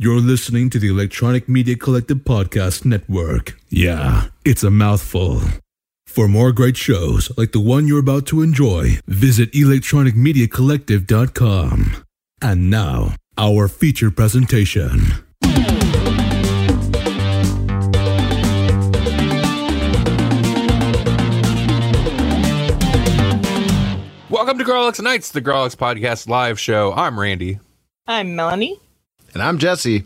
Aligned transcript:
You're 0.00 0.20
listening 0.20 0.70
to 0.70 0.78
the 0.78 0.86
Electronic 0.86 1.48
Media 1.48 1.74
Collective 1.74 2.18
Podcast 2.18 2.84
Network. 2.84 3.58
Yeah, 3.68 4.28
it's 4.44 4.62
a 4.62 4.70
mouthful. 4.70 5.40
For 6.06 6.28
more 6.28 6.52
great 6.52 6.76
shows 6.76 7.36
like 7.36 7.50
the 7.50 7.58
one 7.58 7.88
you're 7.88 7.98
about 7.98 8.24
to 8.26 8.40
enjoy, 8.40 9.00
visit 9.08 9.50
electronicmediacollective.com. 9.50 12.04
And 12.40 12.70
now, 12.70 13.16
our 13.36 13.66
feature 13.66 14.12
presentation. 14.12 15.00
Welcome 24.30 24.58
to 24.58 24.64
Grawlix 24.64 25.02
Nights, 25.02 25.32
the 25.32 25.42
Grawlix 25.42 25.74
Podcast 25.74 26.28
live 26.28 26.60
show. 26.60 26.92
I'm 26.92 27.18
Randy. 27.18 27.58
I'm 28.06 28.36
Melanie. 28.36 28.78
And 29.38 29.46
I'm 29.46 29.58
Jesse. 29.58 30.02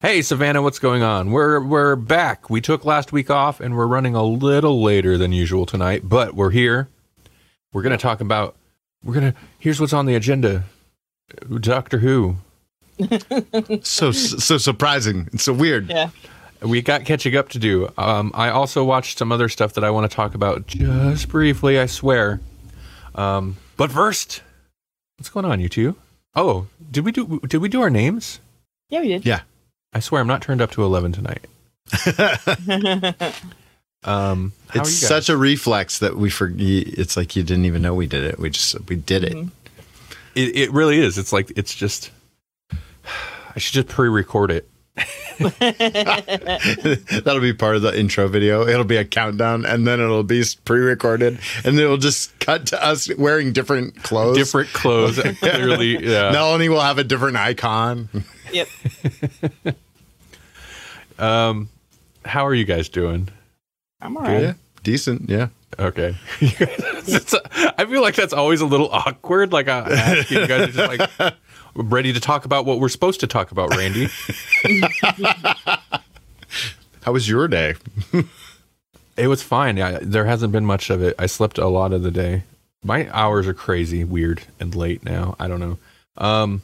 Hey 0.00 0.22
Savannah, 0.22 0.60
what's 0.60 0.80
going 0.80 1.00
on? 1.00 1.30
We're 1.30 1.60
we're 1.60 1.94
back. 1.94 2.50
We 2.50 2.60
took 2.60 2.84
last 2.84 3.12
week 3.12 3.30
off 3.30 3.60
and 3.60 3.76
we're 3.76 3.86
running 3.86 4.16
a 4.16 4.24
little 4.24 4.82
later 4.82 5.16
than 5.16 5.30
usual 5.30 5.66
tonight, 5.66 6.08
but 6.08 6.34
we're 6.34 6.50
here. 6.50 6.88
We're 7.72 7.82
going 7.82 7.96
to 7.96 8.02
talk 8.02 8.20
about 8.20 8.56
we're 9.04 9.14
going 9.14 9.32
to 9.32 9.38
Here's 9.60 9.80
what's 9.80 9.92
on 9.92 10.06
the 10.06 10.16
agenda. 10.16 10.64
Doctor 11.60 11.98
Who. 11.98 12.38
So 13.84 14.10
so 14.10 14.58
surprising. 14.58 15.28
It's 15.32 15.44
so 15.44 15.52
weird. 15.52 15.88
Yeah. 15.88 16.10
We 16.60 16.82
got 16.82 17.04
catching 17.04 17.36
up 17.36 17.50
to 17.50 17.60
do. 17.60 17.88
Um, 17.96 18.32
I 18.34 18.48
also 18.48 18.82
watched 18.82 19.18
some 19.18 19.30
other 19.30 19.48
stuff 19.48 19.74
that 19.74 19.84
I 19.84 19.90
want 19.90 20.10
to 20.10 20.16
talk 20.16 20.34
about 20.34 20.66
just 20.66 21.28
briefly, 21.28 21.78
I 21.78 21.86
swear. 21.86 22.40
Um, 23.14 23.58
but 23.76 23.92
first, 23.92 24.42
what's 25.18 25.28
going 25.28 25.46
on, 25.46 25.60
you 25.60 25.68
two? 25.68 25.94
Oh, 26.34 26.66
did 26.90 27.04
we 27.04 27.12
do 27.12 27.38
did 27.46 27.58
we 27.58 27.68
do 27.68 27.80
our 27.80 27.90
names? 27.90 28.40
Yeah, 28.88 29.00
we 29.00 29.08
did. 29.08 29.26
Yeah. 29.26 29.40
I 29.92 30.00
swear 30.00 30.20
I'm 30.20 30.26
not 30.26 30.42
turned 30.42 30.60
up 30.60 30.70
to 30.72 30.82
11 30.84 31.12
tonight. 31.12 31.46
Um, 34.04 34.52
it's 34.68 34.74
are 34.74 34.78
you 34.78 34.84
guys? 34.84 34.98
such 35.00 35.28
a 35.28 35.36
reflex 35.36 35.98
that 35.98 36.16
we 36.16 36.30
forget. 36.30 36.60
It's 36.86 37.16
like 37.16 37.34
you 37.34 37.42
didn't 37.42 37.64
even 37.64 37.82
know 37.82 37.92
we 37.92 38.06
did 38.06 38.22
it. 38.22 38.38
We 38.38 38.50
just 38.50 38.76
we 38.88 38.94
did 38.94 39.24
it. 39.24 39.32
Mhm. 39.32 39.50
it, 40.36 40.56
it 40.56 40.72
really 40.72 41.00
is. 41.00 41.18
It's 41.18 41.32
like 41.32 41.52
it's 41.56 41.74
just. 41.74 42.12
I 42.70 43.58
should 43.58 43.74
just 43.74 43.88
pre-record 43.88 44.52
it. 44.52 44.68
That'll 47.24 47.40
be 47.40 47.52
part 47.52 47.74
of 47.76 47.82
the 47.82 47.92
intro 47.98 48.28
video. 48.28 48.66
It'll 48.66 48.84
be 48.84 48.96
a 48.98 49.04
countdown, 49.04 49.64
and 49.66 49.86
then 49.88 49.98
it'll 49.98 50.22
be 50.22 50.44
pre-recorded, 50.64 51.38
and 51.64 51.78
it'll 51.78 51.96
just 51.96 52.38
cut 52.38 52.66
to 52.66 52.84
us 52.84 53.12
wearing 53.16 53.52
different 53.52 54.02
clothes. 54.04 54.36
Different 54.36 54.68
clothes, 54.68 55.18
clearly. 55.40 56.04
Yeah. 56.06 56.30
Melanie 56.30 56.68
will 56.68 56.80
have 56.80 56.98
a 56.98 57.04
different 57.04 57.36
icon. 57.38 58.08
Yep. 58.52 58.68
Um, 61.18 61.70
how 62.26 62.46
are 62.46 62.54
you 62.54 62.64
guys 62.66 62.90
doing? 62.90 63.28
I'm 64.02 64.16
all 64.18 64.22
right. 64.22 64.42
Yeah, 64.42 64.52
decent. 64.82 65.30
Yeah. 65.30 65.48
Okay. 65.78 66.14
It's- 66.40 67.34
I 67.78 67.84
feel 67.86 68.02
like 68.02 68.16
that's 68.16 68.32
always 68.32 68.60
a 68.60 68.66
little 68.66 68.90
awkward. 68.90 69.52
Like 69.52 69.68
I 69.68 69.78
ask 69.78 70.30
you, 70.30 70.40
you 70.40 70.46
guys 70.46 70.68
are 70.68 70.72
just 70.72 71.18
like 71.18 71.34
ready 71.74 72.12
to 72.12 72.20
talk 72.20 72.44
about 72.44 72.66
what 72.66 72.80
we're 72.80 72.88
supposed 72.88 73.20
to 73.20 73.26
talk 73.26 73.50
about, 73.52 73.74
Randy. 73.76 74.08
How 77.02 77.12
was 77.12 77.28
your 77.28 77.46
day? 77.48 77.74
It 79.16 79.28
was 79.28 79.42
fine. 79.42 79.80
I, 79.80 79.98
there 80.02 80.24
hasn't 80.24 80.52
been 80.52 80.66
much 80.66 80.90
of 80.90 81.00
it. 81.02 81.14
I 81.18 81.26
slept 81.26 81.58
a 81.58 81.68
lot 81.68 81.92
of 81.92 82.02
the 82.02 82.10
day. 82.10 82.42
My 82.82 83.08
hours 83.12 83.46
are 83.46 83.54
crazy, 83.54 84.04
weird, 84.04 84.42
and 84.60 84.74
late 84.74 85.04
now. 85.04 85.36
I 85.38 85.48
don't 85.48 85.60
know. 85.60 85.78
Um, 86.18 86.62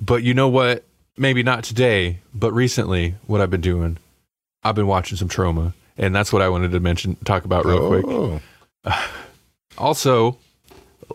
but 0.00 0.22
you 0.22 0.34
know 0.34 0.48
what? 0.48 0.84
Maybe 1.16 1.42
not 1.42 1.64
today, 1.64 2.20
but 2.34 2.52
recently, 2.52 3.16
what 3.26 3.40
I've 3.40 3.50
been 3.50 3.60
doing, 3.60 3.98
I've 4.62 4.74
been 4.74 4.86
watching 4.86 5.16
some 5.18 5.28
Troma, 5.28 5.74
and 5.98 6.14
that's 6.14 6.32
what 6.32 6.40
I 6.42 6.48
wanted 6.48 6.70
to 6.72 6.80
mention, 6.80 7.16
talk 7.24 7.44
about 7.44 7.64
real 7.66 7.86
quick. 7.88 8.04
Oh. 8.06 8.40
Also, 9.78 10.36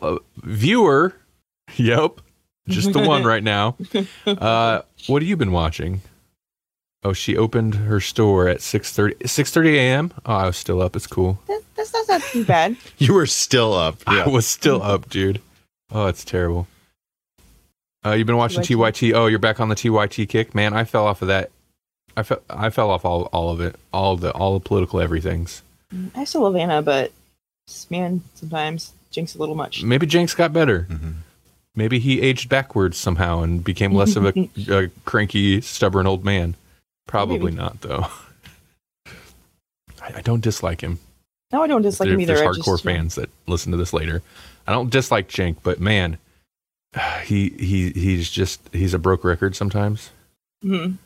uh, 0.01 0.17
viewer, 0.37 1.13
yep, 1.75 2.19
just 2.67 2.93
the 2.93 2.99
one 3.01 3.23
right 3.23 3.43
now. 3.43 3.75
Uh, 4.25 4.81
what 5.07 5.21
have 5.21 5.29
you 5.29 5.37
been 5.37 5.51
watching? 5.51 6.01
Oh, 7.03 7.13
she 7.13 7.37
opened 7.37 7.75
her 7.75 7.99
store 7.99 8.47
at 8.47 8.57
6.30, 8.59 9.17
6.30 9.19 9.75
a.m.? 9.75 10.13
Oh, 10.25 10.33
I 10.33 10.45
was 10.47 10.57
still 10.57 10.81
up. 10.81 10.95
It's 10.95 11.05
cool. 11.05 11.37
That, 11.47 11.61
that's, 11.75 11.91
that's 11.91 12.07
not 12.09 12.21
too 12.23 12.43
bad. 12.43 12.77
You 12.97 13.13
were 13.13 13.27
still 13.27 13.73
up. 13.73 13.97
I 14.07 14.17
Yeah. 14.17 14.29
was 14.29 14.47
still 14.47 14.81
up, 14.81 15.09
dude. 15.09 15.39
Oh, 15.91 16.07
it's 16.07 16.25
terrible. 16.25 16.67
Uh, 18.05 18.11
you've 18.11 18.27
been 18.27 18.37
watching 18.37 18.61
TYT. 18.61 19.13
Oh, 19.13 19.25
you're 19.25 19.39
back 19.39 19.59
on 19.59 19.69
the 19.69 19.75
TYT 19.75 20.29
kick, 20.29 20.53
man. 20.53 20.73
I 20.73 20.83
fell 20.83 21.07
off 21.07 21.21
of 21.21 21.29
that. 21.29 21.49
I 22.15 22.23
fell. 22.23 22.41
I 22.49 22.69
fell 22.69 22.91
off 22.91 23.03
all, 23.03 23.23
all 23.33 23.49
of 23.49 23.59
it, 23.59 23.75
all 23.91 24.15
the 24.15 24.31
all 24.31 24.53
the 24.53 24.63
political 24.63 25.01
everything's. 25.01 25.63
I 26.15 26.23
still 26.23 26.41
love 26.41 26.55
Anna, 26.55 26.81
but 26.81 27.11
man, 27.89 28.21
sometimes 28.35 28.93
Cenk's 29.11 29.35
a 29.35 29.37
little 29.39 29.55
much. 29.55 29.83
Maybe 29.83 30.07
Cenk's 30.07 30.35
got 30.35 30.53
better. 30.53 30.87
Mhm. 30.89 31.13
Maybe 31.75 31.99
he 31.99 32.21
aged 32.21 32.47
backwards 32.47 32.97
somehow 32.97 33.41
and 33.41 33.63
became 33.63 33.93
less 33.93 34.15
of 34.15 34.25
a, 34.25 34.49
a 34.69 34.87
cranky, 35.03 35.59
stubborn 35.61 36.07
old 36.07 36.23
man. 36.23 36.55
Probably 37.05 37.51
Maybe. 37.51 37.55
not, 37.57 37.81
though. 37.81 38.07
I, 40.01 40.15
I 40.15 40.21
don't 40.21 40.41
dislike 40.41 40.81
him. 40.81 40.99
No, 41.51 41.61
I 41.61 41.67
don't 41.67 41.81
dislike 41.81 42.07
there, 42.07 42.13
him 42.15 42.21
either. 42.21 42.35
there's 42.35 42.57
hardcore 42.57 42.75
just, 42.77 42.85
yeah. 42.85 42.93
fans 42.93 43.15
that 43.15 43.29
listen 43.45 43.71
to 43.71 43.77
this 43.77 43.93
later. 43.93 44.21
I 44.65 44.71
don't 44.71 44.89
dislike 44.89 45.27
Cenk, 45.27 45.57
but 45.63 45.79
man, 45.79 46.17
he 47.23 47.49
he 47.49 47.91
he's 47.91 48.29
just 48.29 48.61
he's 48.71 48.93
a 48.93 48.99
broke 48.99 49.23
record 49.23 49.55
sometimes. 49.55 50.11
Mhm. 50.63 50.97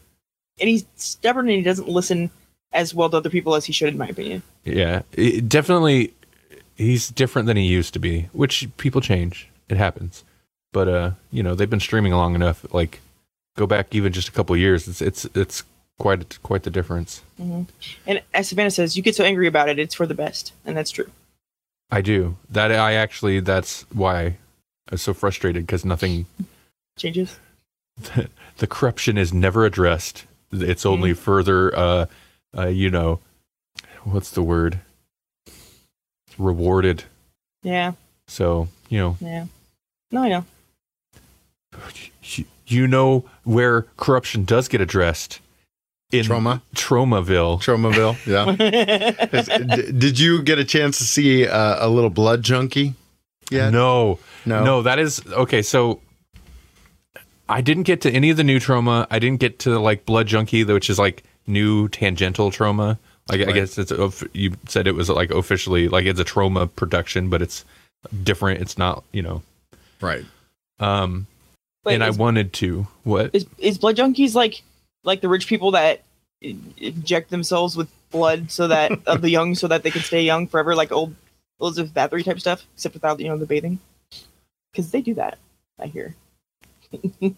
And 0.62 0.70
he's 0.70 0.86
stubborn 0.96 1.48
and 1.48 1.58
he 1.58 1.62
doesn't 1.62 1.88
listen 1.88 2.30
as 2.72 2.94
well 2.94 3.10
to 3.10 3.18
other 3.18 3.30
people 3.30 3.56
as 3.56 3.66
he 3.66 3.74
should, 3.74 3.90
in 3.90 3.98
my 3.98 4.08
opinion. 4.08 4.44
Yeah, 4.66 5.02
it, 5.14 5.48
definitely 5.50 6.14
he's 6.76 7.10
different 7.10 7.46
than 7.48 7.58
he 7.58 7.64
used 7.64 7.94
to 7.94 8.00
be, 8.00 8.30
which 8.34 8.68
people 8.78 9.02
change. 9.02 9.50
It 9.70 9.78
happens. 9.78 10.24
But 10.72 10.88
uh, 10.88 11.12
you 11.32 11.44
know, 11.44 11.56
they've 11.56 11.70
been 11.70 11.80
streaming 11.80 12.14
long 12.14 12.36
enough. 12.36 12.66
Like, 12.74 13.00
go 13.58 13.66
back 13.66 13.96
even 13.96 14.12
just 14.14 14.28
a 14.30 14.32
couple 14.32 14.56
years. 14.58 14.88
It's 14.88 15.02
it's 15.02 15.26
it's 15.34 15.64
quite 15.98 16.42
quite 16.44 16.64
the 16.64 16.70
difference. 16.70 17.22
hmm 17.38 17.64
And 18.06 18.22
as 18.34 18.50
Savannah 18.50 18.72
says, 18.72 18.96
you 18.96 19.04
get 19.04 19.16
so 19.16 19.24
angry 19.24 19.48
about 19.48 19.70
it, 19.70 19.80
it's 19.80 19.96
for 19.96 20.06
the 20.06 20.14
best, 20.14 20.54
and 20.66 20.76
that's 20.78 20.92
true. 20.92 21.10
I 21.92 22.02
do 22.02 22.38
that. 22.50 22.72
I 22.72 22.94
actually 22.94 23.40
that's 23.40 23.86
why 23.92 24.38
I 24.90 24.94
was 24.94 25.02
so 25.02 25.14
frustrated 25.14 25.66
because 25.66 25.86
nothing. 25.86 26.26
Changes. 26.98 27.40
the 28.58 28.68
corruption 28.68 29.18
is 29.18 29.34
never 29.34 29.66
addressed. 29.66 30.26
It's 30.52 30.86
only 30.86 31.14
further, 31.14 31.76
uh, 31.78 32.06
uh, 32.58 32.68
you 32.68 32.90
know, 32.90 33.20
what's 34.04 34.32
the 34.32 34.42
word? 34.42 34.80
Rewarded. 36.38 37.04
Yeah, 37.62 37.94
So 38.28 38.70
you 38.88 38.98
know, 39.00 39.18
yeah. 39.20 39.46
No, 40.12 40.24
I 40.24 40.30
know. 40.30 40.46
you, 42.24 42.46
you 42.68 42.88
know 42.88 43.26
where 43.44 43.84
corruption 43.98 44.46
does 44.46 44.68
get 44.70 44.80
addressed 44.82 45.40
in 46.12 46.26
Troma. 46.26 46.62
Traumaville. 46.76 47.62
Tromaville. 47.62 48.16
Yeah. 48.26 49.28
Is- 49.82 49.92
Did 50.00 50.18
you 50.20 50.42
get 50.42 50.58
a 50.58 50.66
chance 50.66 50.98
to 51.00 51.04
see 51.04 51.46
uh, 51.48 51.86
a 51.86 51.90
little 51.90 52.10
blood 52.10 52.42
junkie? 52.44 52.94
Yeah. 53.50 53.70
No, 53.70 54.20
No. 54.46 54.64
no, 54.64 54.82
that 54.84 55.00
is 55.00 55.22
okay. 55.28 55.62
So 55.62 56.02
I 57.48 57.62
didn't 57.62 57.84
get 57.84 58.02
to 58.02 58.12
any 58.12 58.30
of 58.30 58.38
the 58.38 58.44
new 58.44 58.60
Troma. 58.60 59.08
I 59.10 59.20
didn't 59.20 59.40
get 59.40 59.60
to 59.60 59.80
like 59.80 60.06
Blood 60.06 60.28
Junkie, 60.28 60.64
which 60.64 60.90
is 60.90 61.00
like 61.00 61.24
new 61.48 61.88
tangential 61.90 62.52
Troma. 62.52 62.98
Like 63.28 63.42
I 63.48 63.52
guess 63.52 63.78
it's 63.78 63.92
you 64.34 64.54
said 64.68 64.88
it 64.88 64.94
was 64.94 65.10
like 65.10 65.32
officially 65.32 65.88
like 65.88 66.06
it's 66.06 66.20
a 66.20 66.26
Troma 66.26 66.74
production, 66.76 67.30
but 67.30 67.42
it's 67.42 67.66
different. 68.24 68.62
It's 68.62 68.78
not 68.78 69.04
you 69.12 69.22
know. 69.22 69.42
Right. 70.02 70.26
Um, 70.80 71.28
Wait, 71.86 71.96
and 71.96 72.04
I 72.04 72.10
wanted 72.12 72.54
to 72.54 72.88
what? 73.04 73.32
is, 73.34 73.46
is 73.58 73.78
blood 73.78 73.98
junkies 73.98 74.34
like 74.36 74.62
like 75.04 75.22
the 75.22 75.30
rich 75.30 75.48
people 75.48 75.72
that 75.72 76.02
inject 76.42 77.30
themselves 77.30 77.76
with 77.76 77.90
blood 78.12 78.50
so 78.52 78.68
that 78.68 78.92
of 79.08 79.22
the 79.22 79.30
young 79.30 79.56
so 79.56 79.68
that 79.68 79.84
they 79.84 79.92
can 79.92 80.02
stay 80.02 80.24
young 80.24 80.48
forever, 80.48 80.76
like 80.76 80.92
old 80.92 81.16
Elizabeth 81.62 81.94
Bathory 81.94 82.24
type 82.24 82.40
stuff, 82.40 82.66
except 82.76 82.94
without 82.94 83.20
you 83.20 83.28
know 83.28 83.38
the 83.38 83.46
bathing? 83.46 83.80
Because 84.72 84.92
they 84.92 85.02
do 85.02 85.14
that. 85.16 85.38
I 85.80 85.88
hear. 85.88 86.16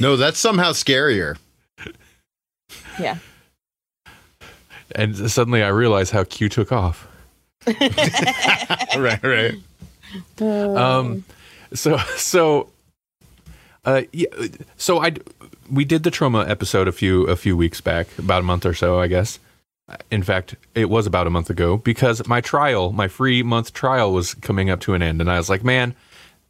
No, 0.00 0.16
that's 0.16 0.38
somehow 0.38 0.72
scarier. 0.72 1.36
Yeah. 2.98 3.18
And 4.94 5.30
suddenly 5.30 5.62
I 5.62 5.68
realize 5.68 6.10
how 6.10 6.24
Q 6.24 6.48
took 6.48 6.72
off. 6.72 7.06
right. 7.66 9.22
Right. 9.22 9.54
Um, 10.40 11.24
so 11.72 11.96
so, 12.16 12.68
uh, 13.84 14.02
yeah. 14.12 14.28
So 14.76 15.02
I 15.02 15.14
we 15.70 15.84
did 15.84 16.02
the 16.02 16.10
Troma 16.10 16.48
episode 16.48 16.88
a 16.88 16.92
few 16.92 17.24
a 17.24 17.36
few 17.36 17.56
weeks 17.56 17.80
back, 17.80 18.06
about 18.18 18.40
a 18.40 18.44
month 18.44 18.66
or 18.66 18.74
so, 18.74 19.00
I 19.00 19.06
guess. 19.06 19.38
In 20.10 20.22
fact, 20.22 20.56
it 20.74 20.88
was 20.88 21.06
about 21.06 21.26
a 21.26 21.30
month 21.30 21.50
ago 21.50 21.76
because 21.76 22.26
my 22.26 22.40
trial, 22.40 22.92
my 22.92 23.08
free 23.08 23.42
month 23.42 23.74
trial, 23.74 24.12
was 24.12 24.32
coming 24.34 24.70
up 24.70 24.80
to 24.80 24.94
an 24.94 25.02
end, 25.02 25.20
and 25.20 25.30
I 25.30 25.36
was 25.36 25.50
like, 25.50 25.62
man, 25.62 25.94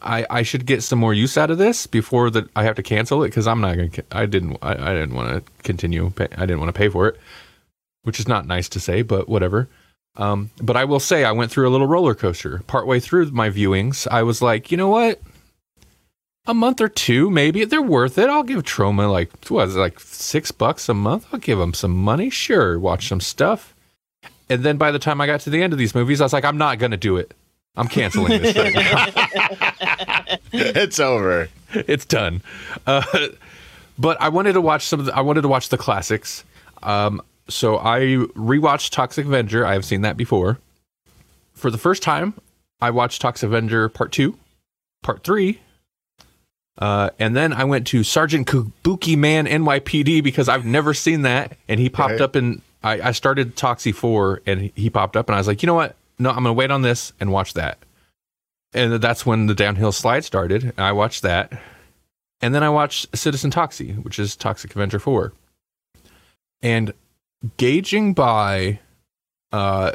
I, 0.01 0.27
I 0.31 0.43
should 0.43 0.67
get 0.67 0.83
some 0.83 0.99
more 0.99 1.15
use 1.15 1.37
out 1.37 1.51
of 1.51 1.59
this 1.59 1.87
before 1.87 2.31
that 2.31 2.49
I 2.55 2.63
have 2.65 2.77
to 2.77 2.83
cancel 2.83 3.25
it 3.25 3.29
because 3.29 3.49
I'm 3.49 3.61
not 3.61 3.77
gonna. 3.77 3.91
I 4.13 4.27
didn't. 4.27 4.59
I, 4.63 4.73
I 4.73 4.95
didn't 4.95 5.15
want 5.15 5.45
to 5.45 5.53
continue. 5.63 6.11
Pay, 6.11 6.29
I 6.37 6.47
didn't 6.47 6.61
want 6.61 6.69
to 6.69 6.79
pay 6.79 6.89
for 6.89 7.09
it, 7.09 7.19
which 8.03 8.21
is 8.21 8.29
not 8.29 8.47
nice 8.47 8.69
to 8.71 8.81
say, 8.81 9.03
but 9.03 9.29
whatever. 9.29 9.69
Um, 10.17 10.51
but 10.63 10.77
I 10.77 10.85
will 10.85 11.01
say 11.01 11.25
I 11.25 11.33
went 11.33 11.51
through 11.51 11.69
a 11.69 11.71
little 11.71 11.89
roller 11.89 12.15
coaster. 12.15 12.63
Partway 12.69 13.01
through 13.01 13.33
my 13.33 13.51
viewings, 13.51 14.07
I 14.09 14.23
was 14.23 14.41
like, 14.41 14.71
you 14.71 14.77
know 14.77 14.89
what? 14.89 15.21
A 16.46 16.55
month 16.55 16.81
or 16.81 16.88
two, 16.88 17.31
maybe 17.31 17.64
they're 17.64 17.81
worth 17.81 18.19
it. 18.19 18.29
I'll 18.29 18.43
give 18.43 18.62
Troma 18.64 19.11
like 19.11 19.31
what 19.49 19.69
is 19.69 19.76
it, 19.76 19.79
like 19.79 19.99
six 19.99 20.52
bucks 20.52 20.88
a 20.88 20.94
month. 20.94 21.26
I'll 21.32 21.38
give 21.38 21.58
them 21.58 21.73
some 21.73 21.93
money. 21.96 22.29
Sure, 22.29 22.79
watch 22.79 23.08
some 23.08 23.20
stuff. 23.20 23.75
And 24.50 24.62
then 24.62 24.76
by 24.76 24.91
the 24.91 24.99
time 24.99 25.20
I 25.20 25.26
got 25.26 25.41
to 25.41 25.50
the 25.50 25.62
end 25.62 25.73
of 25.73 25.79
these 25.79 25.94
movies, 25.94 26.20
I 26.20 26.25
was 26.25 26.35
like, 26.35 26.44
I'm 26.44 26.58
not 26.58 26.79
gonna 26.79 26.99
do 26.99 27.17
it. 27.17 27.32
I'm 27.76 27.88
canceling 27.88 28.43
this 28.43 28.55
thing. 28.55 28.75
it's 30.52 31.00
over. 31.00 31.49
it's 31.73 32.05
done. 32.05 32.43
Uh, 32.87 33.02
but 33.99 34.20
I 34.20 34.29
wanted 34.29 34.52
to 34.52 34.61
watch 34.61 34.85
some. 34.85 35.00
Of 35.00 35.06
the, 35.06 35.17
I 35.17 35.23
wanted 35.23 35.43
to 35.43 35.49
watch 35.49 35.70
the 35.70 35.79
classics. 35.79 36.44
Um, 36.82 37.23
so 37.49 37.79
I 37.79 38.00
rewatched 38.37 38.90
Toxic 38.90 39.26
Avenger. 39.26 39.67
I 39.67 39.73
have 39.73 39.85
seen 39.85 40.02
that 40.02 40.17
before. 40.17 40.58
For 41.55 41.70
the 41.70 41.79
first 41.79 42.02
time, 42.02 42.35
I 42.81 42.90
watched 42.90 43.23
Toxic 43.23 43.47
Avenger 43.47 43.88
Part 43.88 44.12
Two, 44.12 44.37
Part 45.02 45.25
Three, 45.25 45.61
uh, 46.79 47.11
and 47.19 47.37
then 47.37 47.53
I 47.53 47.65
went 47.65 47.87
to 47.88 48.03
Sergeant 48.03 48.47
Kabuki 48.47 49.17
Man 49.17 49.47
NYPD 49.47 50.23
because 50.23 50.49
I've 50.49 50.65
never 50.65 50.93
seen 50.94 51.23
that, 51.23 51.56
and 51.69 51.79
he 51.81 51.88
popped 51.88 52.12
Right. 52.12 52.21
up 52.21 52.35
and 52.37 52.61
I, 52.82 53.09
I 53.09 53.12
started 53.12 53.56
Toxie 53.56 53.94
Four, 53.94 54.43
and 54.47 54.71
he- 54.75 54.91
popped 54.91 55.17
up, 55.17 55.29
and 55.29 55.35
I 55.35 55.38
was 55.38 55.47
like, 55.47 55.62
you 55.62 55.67
know 55.67 55.75
what? 55.75 55.97
No, 56.19 56.29
I'm 56.31 56.37
gonna 56.37 56.53
wait 56.53 56.71
on 56.71 56.82
this 56.82 57.12
and 57.21 57.32
watch 57.32 57.55
that. 57.55 57.79
And 58.75 58.94
that's 58.94 59.25
when 59.25 59.47
the 59.47 59.55
downhill 59.55 59.93
slide 59.93 60.25
started. 60.25 60.65
and 60.65 60.81
I 60.81 60.93
watched 60.93 61.23
that, 61.23 61.53
and 62.43 62.55
then 62.55 62.62
I 62.62 62.69
watched 62.71 63.17
Citizen 63.17 63.50
Toxie, 63.50 64.03
which 64.05 64.19
is 64.19 64.37
Toxic 64.37 64.75
Avenger 64.75 64.99
Four, 64.99 65.32
and 66.62 66.93
gauging 67.56 68.15
by 68.15 68.81
uh, 69.53 69.93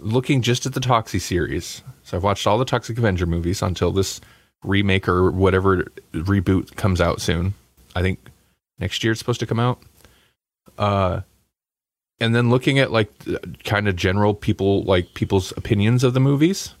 looking 0.00 0.42
just 0.42 0.66
at 0.66 0.74
the 0.74 0.80
Toxie 0.80 1.20
series. 1.20 1.82
So 2.02 2.16
I've 2.16 2.22
watched 2.22 2.46
all 2.46 2.58
the 2.58 2.64
Toxic 2.64 2.98
Avenger 2.98 3.26
movies 3.26 3.62
until 3.62 3.90
this 3.92 4.20
remake 4.62 5.08
or 5.08 5.30
whatever 5.30 5.84
reboot 6.12 6.76
comes 6.76 7.00
out 7.00 7.20
soon. 7.20 7.54
I 7.94 8.02
think 8.02 8.18
next 8.78 9.02
year 9.04 9.12
it's 9.12 9.18
supposed 9.18 9.40
to 9.40 9.46
come 9.46 9.60
out. 9.60 9.80
Uh, 10.78 11.20
and 12.20 12.34
then 12.34 12.50
looking 12.50 12.78
at 12.78 12.90
like 12.90 13.10
kind 13.64 13.88
of 13.88 13.96
general 13.96 14.34
people 14.34 14.82
like 14.82 15.14
people's 15.14 15.52
opinions 15.56 16.02
of 16.02 16.14
the 16.14 16.20
movies, 16.20 16.74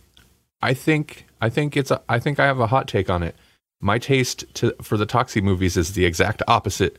I 0.62 0.74
think 0.74 1.26
I 1.40 1.48
think 1.48 1.76
it's 1.76 1.90
a, 1.90 2.00
I 2.08 2.18
think 2.18 2.40
I 2.40 2.46
have 2.46 2.60
a 2.60 2.66
hot 2.66 2.88
take 2.88 3.10
on 3.10 3.22
it. 3.22 3.36
My 3.80 3.98
taste 3.98 4.44
to 4.54 4.74
for 4.82 4.96
the 4.96 5.06
Toxie 5.06 5.42
movies 5.42 5.76
is 5.76 5.92
the 5.92 6.06
exact 6.06 6.42
opposite 6.48 6.96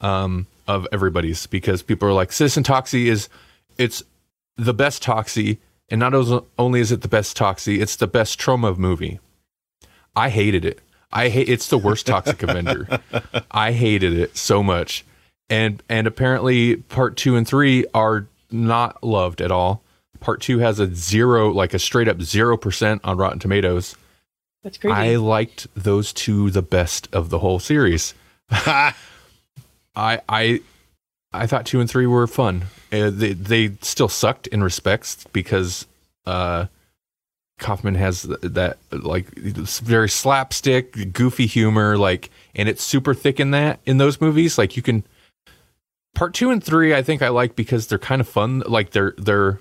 um, 0.00 0.46
of 0.66 0.86
everybody's 0.92 1.46
because 1.46 1.82
people 1.82 2.08
are 2.08 2.12
like 2.12 2.32
Citizen 2.32 2.64
Toxie 2.64 3.06
is 3.06 3.28
it's 3.78 4.02
the 4.56 4.74
best 4.74 5.02
Toxie, 5.02 5.58
and 5.88 6.00
not 6.00 6.14
only 6.58 6.80
is 6.80 6.90
it 6.90 7.02
the 7.02 7.08
best 7.08 7.36
Toxie, 7.36 7.80
it's 7.80 7.96
the 7.96 8.06
best 8.06 8.40
Troma 8.40 8.76
movie. 8.76 9.20
I 10.16 10.30
hated 10.30 10.64
it. 10.64 10.80
I 11.12 11.28
hate 11.28 11.48
it's 11.48 11.68
the 11.68 11.78
worst 11.78 12.06
Toxic 12.06 12.42
Avenger. 12.42 13.00
I 13.50 13.72
hated 13.72 14.12
it 14.14 14.36
so 14.36 14.62
much. 14.62 15.04
And 15.48 15.82
and 15.88 16.06
apparently 16.06 16.76
part 16.76 17.16
2 17.16 17.36
and 17.36 17.46
3 17.46 17.86
are 17.94 18.26
not 18.50 19.02
loved 19.04 19.40
at 19.40 19.52
all. 19.52 19.82
Part 20.18 20.40
2 20.40 20.58
has 20.58 20.80
a 20.80 20.92
0 20.92 21.52
like 21.52 21.74
a 21.74 21.78
straight 21.78 22.08
up 22.08 22.18
0% 22.18 23.00
on 23.04 23.16
Rotten 23.16 23.38
Tomatoes. 23.38 23.94
That's 24.66 24.78
crazy. 24.78 24.94
I 24.94 25.16
liked 25.16 25.68
those 25.76 26.12
two 26.12 26.50
the 26.50 26.62
best 26.62 27.08
of 27.12 27.30
the 27.30 27.38
whole 27.38 27.60
series. 27.60 28.14
I 28.50 28.92
I 29.94 30.60
I 31.32 31.46
thought 31.46 31.66
two 31.66 31.78
and 31.78 31.88
three 31.88 32.06
were 32.06 32.26
fun. 32.26 32.64
Uh, 32.92 33.10
they 33.10 33.32
they 33.32 33.72
still 33.82 34.08
sucked 34.08 34.48
in 34.48 34.64
respects 34.64 35.24
because 35.32 35.86
uh, 36.26 36.66
Kaufman 37.58 37.94
has 37.94 38.22
that 38.22 38.78
like 38.90 39.34
very 39.36 40.08
slapstick, 40.08 41.12
goofy 41.12 41.46
humor, 41.46 41.96
like, 41.96 42.30
and 42.54 42.68
it's 42.68 42.82
super 42.82 43.14
thick 43.14 43.40
in 43.40 43.50
that 43.52 43.80
in 43.86 43.98
those 43.98 44.20
movies. 44.20 44.58
Like 44.58 44.76
you 44.76 44.82
can 44.82 45.04
part 46.14 46.34
two 46.34 46.50
and 46.50 46.62
three, 46.62 46.94
I 46.94 47.02
think 47.02 47.22
I 47.22 47.28
like 47.28 47.56
because 47.56 47.86
they're 47.86 47.98
kind 47.98 48.20
of 48.20 48.28
fun. 48.28 48.60
Like 48.66 48.90
they're 48.90 49.14
they're 49.16 49.60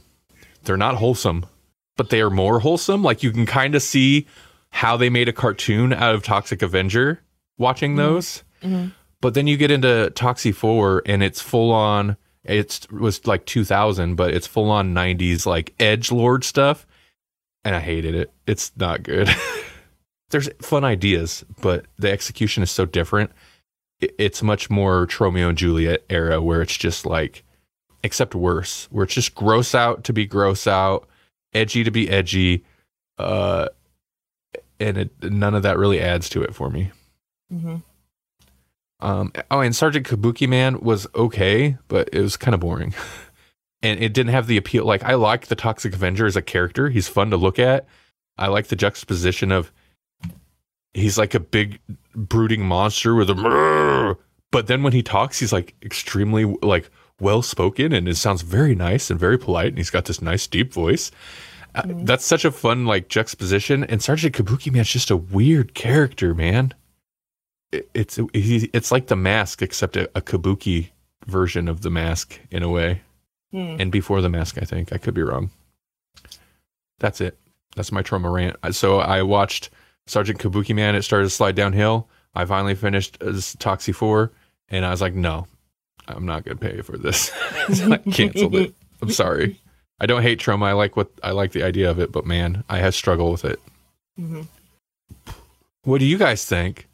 they're 0.64 0.78
not 0.78 0.96
wholesome, 0.96 1.46
but 1.96 2.10
they 2.10 2.22
are 2.22 2.30
more 2.30 2.60
wholesome. 2.60 3.02
Like 3.02 3.24
you 3.24 3.32
can 3.32 3.46
kind 3.46 3.76
of 3.76 3.82
see 3.82 4.26
how 4.72 4.98
they 4.98 5.10
made 5.10 5.30
a 5.30 5.34
cartoon 5.34 5.94
out 5.94 6.14
of 6.16 6.24
Toxic 6.24 6.62
Avenger 6.62 7.22
watching 7.58 7.96
those. 7.96 8.44
Mhm. 8.62 8.92
But 9.22 9.34
then 9.36 9.48
you 9.48 9.56
get 9.56 9.72
into 9.72 10.12
Toxie 10.16 10.54
4 10.54 11.04
and 11.06 11.24
it's 11.24 11.42
full 11.42 11.72
on 11.72 12.18
it's 12.44 12.88
was 12.92 13.26
like 13.26 13.46
2000 13.46 14.14
but 14.16 14.32
it's 14.34 14.46
full 14.46 14.70
on 14.70 14.94
90s 14.94 15.48
like 15.48 15.74
edge 15.80 16.12
lord 16.12 16.44
stuff 16.44 16.86
and 17.66 17.76
I 17.76 17.80
hated 17.82 18.16
it. 18.16 18.32
It's 18.48 18.72
not 18.78 19.04
good. 19.04 19.30
There's 20.30 20.50
fun 20.62 20.84
ideas, 20.86 21.44
but 21.62 21.86
the 21.98 22.12
execution 22.12 22.64
is 22.64 22.72
so 22.72 22.86
different. 22.86 23.32
It's 24.00 24.42
much 24.44 24.70
more 24.70 25.08
Tromeo 25.08 25.50
and 25.50 25.58
Juliet 25.58 26.04
era 26.10 26.42
where 26.42 26.62
it's 26.62 26.78
just 26.78 27.06
like 27.06 27.44
except 28.04 28.36
worse, 28.36 28.88
where 28.92 29.04
it's 29.04 29.14
just 29.14 29.36
gross 29.36 29.74
out 29.74 30.04
to 30.06 30.14
be 30.14 30.26
gross 30.26 30.68
out, 30.68 31.08
edgy 31.54 31.84
to 31.84 31.92
be 31.92 32.10
edgy. 32.10 32.64
Uh 33.18 33.68
and 34.80 34.98
it, 34.98 35.12
none 35.24 35.56
of 35.56 35.64
that 35.64 35.78
really 35.78 36.00
adds 36.02 36.30
to 36.30 36.44
it 36.44 36.54
for 36.54 36.70
me. 36.70 36.92
Mhm. 37.52 37.82
Um, 39.00 39.32
oh, 39.52 39.60
and 39.60 39.76
Sergeant 39.76 40.08
Kabuki 40.08 40.48
Man 40.48 40.80
was 40.80 41.06
okay, 41.16 41.78
but 41.88 42.10
it 42.12 42.22
was 42.22 42.38
kind 42.38 42.54
of 42.54 42.60
boring. 42.62 42.94
and 43.86 44.04
it 44.04 44.14
didn't 44.14 44.32
have 44.32 44.48
the 44.48 44.58
appeal. 44.58 44.86
Like, 44.86 45.04
I 45.04 45.14
like 45.16 45.48
the 45.48 45.56
Toxic 45.56 45.94
Avenger 45.94 46.26
as 46.26 46.36
a 46.36 46.42
character. 46.42 46.90
He's 46.90 47.08
fun 47.08 47.30
to 47.32 47.38
look 47.38 47.60
at. 47.60 47.86
I 48.38 48.48
like 48.48 48.68
the 48.68 48.76
juxtaposition 48.76 49.52
of 49.52 49.72
he's 50.94 51.18
like 51.18 51.34
a 51.34 51.40
big 51.40 51.80
brooding 52.16 52.66
monster 52.66 53.16
with 53.16 53.30
a 53.30 54.18
but 54.52 54.68
then 54.68 54.84
when 54.84 54.94
he 54.94 55.04
talks, 55.04 55.40
he's 55.40 55.54
like 55.54 55.76
extremely 55.84 56.46
like 56.62 56.90
well 57.20 57.42
spoken 57.42 57.94
and 57.94 58.08
it 58.08 58.16
sounds 58.16 58.42
very 58.42 58.76
nice 58.76 59.10
and 59.10 59.20
very 59.20 59.38
polite. 59.38 59.68
And 59.68 59.78
he's 59.78 59.90
got 59.90 60.06
this 60.06 60.22
nice 60.22 60.48
deep 60.48 60.74
voice. 60.74 61.12
Uh, 61.74 61.84
that's 61.86 62.24
such 62.26 62.46
a 62.46 62.52
fun 62.52 62.86
like 62.86 63.10
juxtaposition. 63.10 63.84
And 63.86 64.02
Sergeant 64.02 64.36
Kabuki 64.36 64.72
Man's 64.72 64.90
just 64.90 65.12
a 65.12 65.18
weird 65.18 65.74
character, 65.74 66.34
man 66.34 66.74
it- 67.72 67.90
it's 67.94 68.20
he, 68.34 68.70
it's 68.74 68.92
like 68.92 69.08
the 69.08 69.16
mask 69.16 69.62
except 69.62 69.98
a, 69.98 70.10
a 70.16 70.22
kabuki 70.22 70.90
version 71.26 71.68
of 71.68 71.82
the 71.82 71.90
mask 71.90 72.40
in 72.52 72.64
a 72.64 72.70
way 72.70 73.02
Hmm. 73.56 73.78
and 73.80 73.90
before 73.90 74.20
the 74.22 74.28
mask 74.30 74.58
i 74.62 74.66
think. 74.66 74.92
I 74.92 74.98
could 74.98 75.14
be 75.14 75.24
wrong. 75.24 75.50
That's 77.00 77.22
it. 77.22 77.38
That's 77.78 77.92
my 77.92 78.02
Troma 78.04 78.30
rant. 78.34 78.58
So 78.76 79.00
i 79.00 79.22
watched 79.22 79.70
sergeant 80.08 80.40
kabuki 80.40 80.76
man. 80.76 80.94
It 80.96 81.04
started 81.04 81.26
to 81.28 81.30
slide 81.30 81.56
downhill. 81.56 82.10
I 82.34 82.44
finally 82.44 82.76
finished 82.76 83.18
uh, 83.22 83.28
toxie 83.28 83.96
4 83.96 84.30
and 84.70 84.86
i 84.86 84.90
was 84.92 85.00
like 85.02 85.14
no 85.14 85.48
i'm 86.08 86.26
not 86.26 86.44
going 86.44 86.58
to 86.58 86.66
pay 86.70 86.82
for 86.82 86.98
this. 86.98 87.32
So 87.74 87.92
i 87.94 87.98
canceled 87.98 88.56
it. 88.56 88.76
I'm 89.02 89.10
sorry. 89.10 89.60
I 90.02 90.06
don't 90.06 90.22
hate 90.22 90.40
Troma. 90.40 90.66
I 90.66 90.74
like 90.74 90.98
what 90.98 91.10
i 91.24 91.32
like 91.32 91.54
the 91.54 91.64
idea 91.64 91.90
of 91.90 91.98
it 92.00 92.12
but 92.12 92.26
man 92.26 92.64
i 92.68 92.80
have 92.80 92.94
struggled 92.94 93.32
with 93.32 93.46
it. 93.46 93.60
Mhm. 94.20 94.48
what 95.84 96.00
do 96.00 96.06
you 96.06 96.18
guys 96.18 96.44
think? 96.46 96.88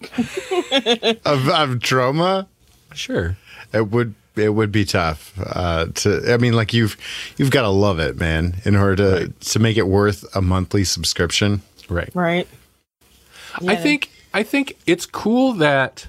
Of, 0.00 1.48
of 1.48 1.68
Troma, 1.80 2.46
sure. 2.94 3.36
It 3.74 3.90
would 3.90 4.14
it 4.38 4.50
would 4.54 4.70
be 4.72 4.84
tough 4.84 5.32
uh, 5.44 5.86
to. 5.94 6.32
I 6.32 6.36
mean, 6.36 6.52
like 6.54 6.72
you've 6.72 6.96
you've 7.36 7.50
got 7.50 7.62
to 7.62 7.68
love 7.68 7.98
it, 7.98 8.16
man, 8.18 8.56
in 8.64 8.76
order 8.76 8.96
to 8.96 9.20
Right. 9.26 9.40
to 9.40 9.58
make 9.58 9.76
it 9.76 9.86
worth 9.88 10.24
a 10.36 10.40
monthly 10.42 10.84
subscription. 10.84 11.62
right 11.88 12.10
Right. 12.14 12.48
I 13.66 13.76
think 13.76 14.10
I 14.34 14.42
think 14.42 14.76
it's 14.86 15.06
cool 15.06 15.54
that 15.54 16.06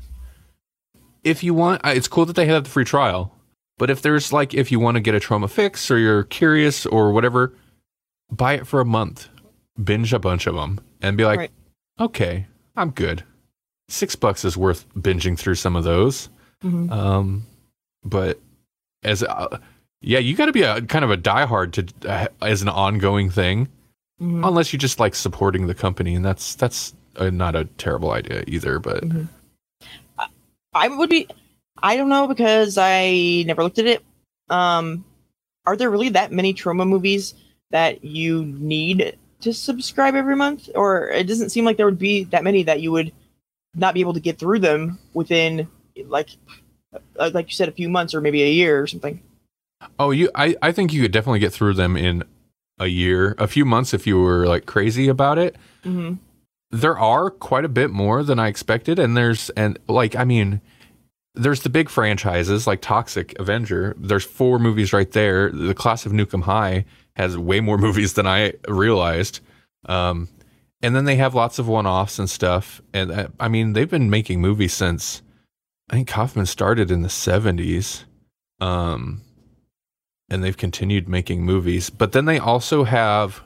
if 1.23 1.43
you 1.43 1.53
want, 1.53 1.85
uh, 1.85 1.89
it's 1.89 2.07
cool 2.07 2.25
that 2.25 2.35
they 2.35 2.45
have 2.45 2.63
the 2.65 2.69
free 2.69 2.85
trial. 2.85 3.33
But 3.77 3.89
if 3.89 4.01
there's 4.01 4.33
like, 4.33 4.53
if 4.53 4.71
you 4.71 4.79
want 4.79 4.95
to 4.95 5.01
get 5.01 5.15
a 5.15 5.19
Troma 5.19 5.49
fix 5.49 5.89
or 5.89 5.97
you're 5.97 6.23
curious 6.23 6.85
or 6.85 7.11
whatever, 7.11 7.53
buy 8.29 8.53
it 8.53 8.67
for 8.67 8.81
a 8.81 8.85
month, 8.85 9.29
binge 9.81 10.11
a 10.13 10.19
bunch 10.19 10.47
of 10.47 10.55
them, 10.55 10.79
and 11.01 11.15
be 11.17 11.23
like, 11.25 11.39
Right. 11.39 11.51
okay, 11.99 12.45
I'm 12.75 12.91
good. 12.91 13.23
Six 13.87 14.15
bucks 14.17 14.43
is 14.43 14.57
worth 14.57 14.85
binging 14.95 15.37
through 15.39 15.55
some 15.55 15.75
of 15.77 15.83
those. 15.85 16.27
Mhm. 16.63 16.91
Um, 16.91 17.45
but 18.03 18.39
as 19.03 19.23
uh, 19.23 19.57
yeah, 20.01 20.19
you 20.19 20.35
got 20.35 20.45
to 20.47 20.51
be 20.51 20.61
a 20.63 20.81
kind 20.81 21.03
of 21.05 21.11
a 21.11 21.17
diehard 21.17 21.71
to 21.73 22.09
uh, 22.09 22.27
as 22.41 22.61
an 22.61 22.69
ongoing 22.69 23.29
thing 23.29 23.67
Mhm. 24.21 24.45
unless 24.45 24.73
you 24.73 24.79
just 24.79 24.99
like 24.99 25.15
supporting 25.15 25.67
the 25.67 25.73
company 25.73 26.13
and 26.13 26.25
that's 26.25 26.53
that's 26.55 26.93
uh, 27.15 27.29
not 27.29 27.55
a 27.55 27.63
terrible 27.77 28.11
idea 28.11 28.43
either 28.47 28.77
but 28.77 29.01
I 30.73 30.87
would 30.87 31.09
be. 31.09 31.27
I 31.81 31.95
don't 31.95 32.09
know 32.09 32.27
because 32.27 32.77
I 32.77 33.43
never 33.47 33.63
looked 33.63 33.79
at 33.79 33.85
it. 33.85 34.03
Um, 34.49 35.05
are 35.65 35.77
there 35.77 35.89
really 35.89 36.09
that 36.09 36.31
many 36.31 36.53
Troma 36.53 36.87
movies 36.87 37.33
that 37.71 38.03
you 38.03 38.45
need 38.45 39.17
to 39.41 39.53
subscribe 39.53 40.15
every 40.15 40.35
month, 40.35 40.69
or 40.75 41.07
it 41.09 41.25
doesn't 41.27 41.49
seem 41.51 41.63
like 41.65 41.77
there 41.77 41.85
would 41.85 41.97
be 41.97 42.25
that 42.25 42.43
many 42.43 42.63
that 42.63 42.81
you 42.81 42.91
would 42.91 43.13
not 43.73 43.93
be 43.93 44.01
able 44.01 44.13
to 44.13 44.19
get 44.19 44.37
through 44.37 44.59
them 44.59 44.99
within 45.13 45.67
like 46.05 46.29
like 47.15 47.47
you 47.47 47.53
said 47.53 47.69
a 47.69 47.73
few 47.73 47.89
months 47.89 48.13
or 48.13 48.21
maybe 48.21 48.43
a 48.43 48.49
year 48.49 48.81
or 48.81 48.87
something. 48.87 49.21
Oh, 49.97 50.11
you 50.11 50.29
I, 50.35 50.55
I 50.61 50.71
think 50.71 50.93
you 50.93 51.01
could 51.01 51.11
definitely 51.11 51.39
get 51.39 51.53
through 51.53 51.73
them 51.73 51.95
in 51.95 52.23
a 52.79 52.87
year, 52.87 53.35
a 53.37 53.47
few 53.47 53.65
months 53.65 53.93
if 53.93 54.07
you 54.07 54.19
were 54.19 54.47
like 54.47 54.65
crazy 54.65 55.07
about 55.07 55.37
it. 55.37 55.55
Mm-hmm. 55.83 56.15
There 56.71 56.97
are 56.97 57.29
quite 57.29 57.65
a 57.65 57.69
bit 57.69 57.89
more 57.89 58.23
than 58.23 58.39
I 58.39 58.47
expected 58.47 58.99
and 58.99 59.15
there's 59.15 59.49
and 59.51 59.79
like 59.87 60.15
I 60.15 60.23
mean 60.23 60.61
there's 61.35 61.61
the 61.61 61.69
big 61.69 61.89
franchises 61.89 62.67
like 62.67 62.81
Toxic 62.81 63.37
Avenger. 63.39 63.95
There's 63.97 64.25
four 64.25 64.59
movies 64.59 64.91
right 64.91 65.09
there. 65.11 65.51
The 65.51 65.73
Class 65.73 66.05
of 66.05 66.11
Nuke 66.11 66.33
'Em 66.33 66.41
High 66.41 66.85
has 67.15 67.37
way 67.37 67.59
more 67.59 67.77
movies 67.87 68.13
than 68.13 68.27
I 68.27 68.53
realized. 68.67 69.39
Um, 69.85 70.27
and 70.81 70.95
then 70.95 71.05
they 71.05 71.17
have 71.17 71.35
lots 71.35 71.59
of 71.59 71.67
one-offs 71.67 72.19
and 72.19 72.29
stuff. 72.29 72.81
And 72.93 73.11
uh, 73.11 73.27
I 73.39 73.47
mean, 73.47 73.73
they've 73.73 73.89
been 73.89 74.09
making 74.09 74.41
movies 74.41 74.73
since 74.73 75.21
I 75.89 75.95
think 75.95 76.07
Kaufman 76.07 76.45
started 76.45 76.91
in 76.91 77.01
the 77.01 77.07
70s. 77.09 78.03
Um, 78.61 79.21
and 80.29 80.43
they've 80.43 80.57
continued 80.57 81.09
making 81.09 81.43
movies. 81.43 81.89
But 81.89 82.11
then 82.11 82.25
they 82.25 82.37
also 82.39 82.83
have 82.83 83.41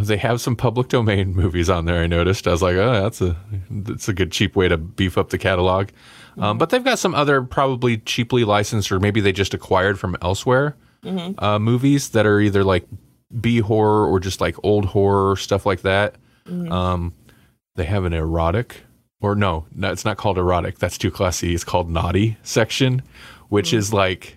they 0.00 0.16
have 0.18 0.40
some 0.40 0.54
public 0.54 0.88
domain 0.88 1.34
movies 1.34 1.70
on 1.70 1.86
there. 1.86 2.02
I 2.02 2.06
noticed. 2.06 2.46
I 2.46 2.50
was 2.52 2.62
like, 2.62 2.76
oh, 2.76 2.92
that's 3.02 3.20
a 3.20 3.36
that's 3.70 4.08
a 4.08 4.12
good 4.12 4.30
cheap 4.30 4.54
way 4.54 4.68
to 4.68 4.76
beef 4.76 5.16
up 5.18 5.30
the 5.30 5.38
catalog. 5.38 5.88
Um, 6.36 6.56
but 6.58 6.70
they've 6.70 6.84
got 6.84 7.00
some 7.00 7.14
other 7.16 7.42
probably 7.42 7.96
cheaply 7.98 8.44
licensed, 8.44 8.92
or 8.92 9.00
maybe 9.00 9.20
they 9.20 9.32
just 9.32 9.54
acquired 9.54 9.98
from 9.98 10.16
elsewhere 10.22 10.76
Mm-hmm. 11.04 11.42
uh, 11.42 11.60
movies 11.60 12.08
that 12.10 12.26
are 12.26 12.40
either 12.40 12.64
like 12.64 12.84
B 13.40 13.58
horror 13.60 14.04
or 14.08 14.18
just 14.18 14.40
like 14.40 14.56
old 14.64 14.84
horror 14.86 15.36
stuff 15.36 15.64
like 15.64 15.82
that. 15.82 16.16
Mhm. 16.48 16.70
Um, 16.72 17.14
they 17.76 17.84
have 17.84 18.04
an 18.04 18.12
erotic, 18.12 18.82
or 19.20 19.34
no, 19.34 19.66
no, 19.74 19.90
it's 19.92 20.04
not 20.04 20.16
called 20.16 20.38
erotic. 20.38 20.78
That's 20.78 20.98
too 20.98 21.10
classy. 21.10 21.54
It's 21.54 21.64
called 21.64 21.90
naughty 21.90 22.36
section, 22.42 23.02
which 23.48 23.72
is 23.72 23.92
like 23.92 24.36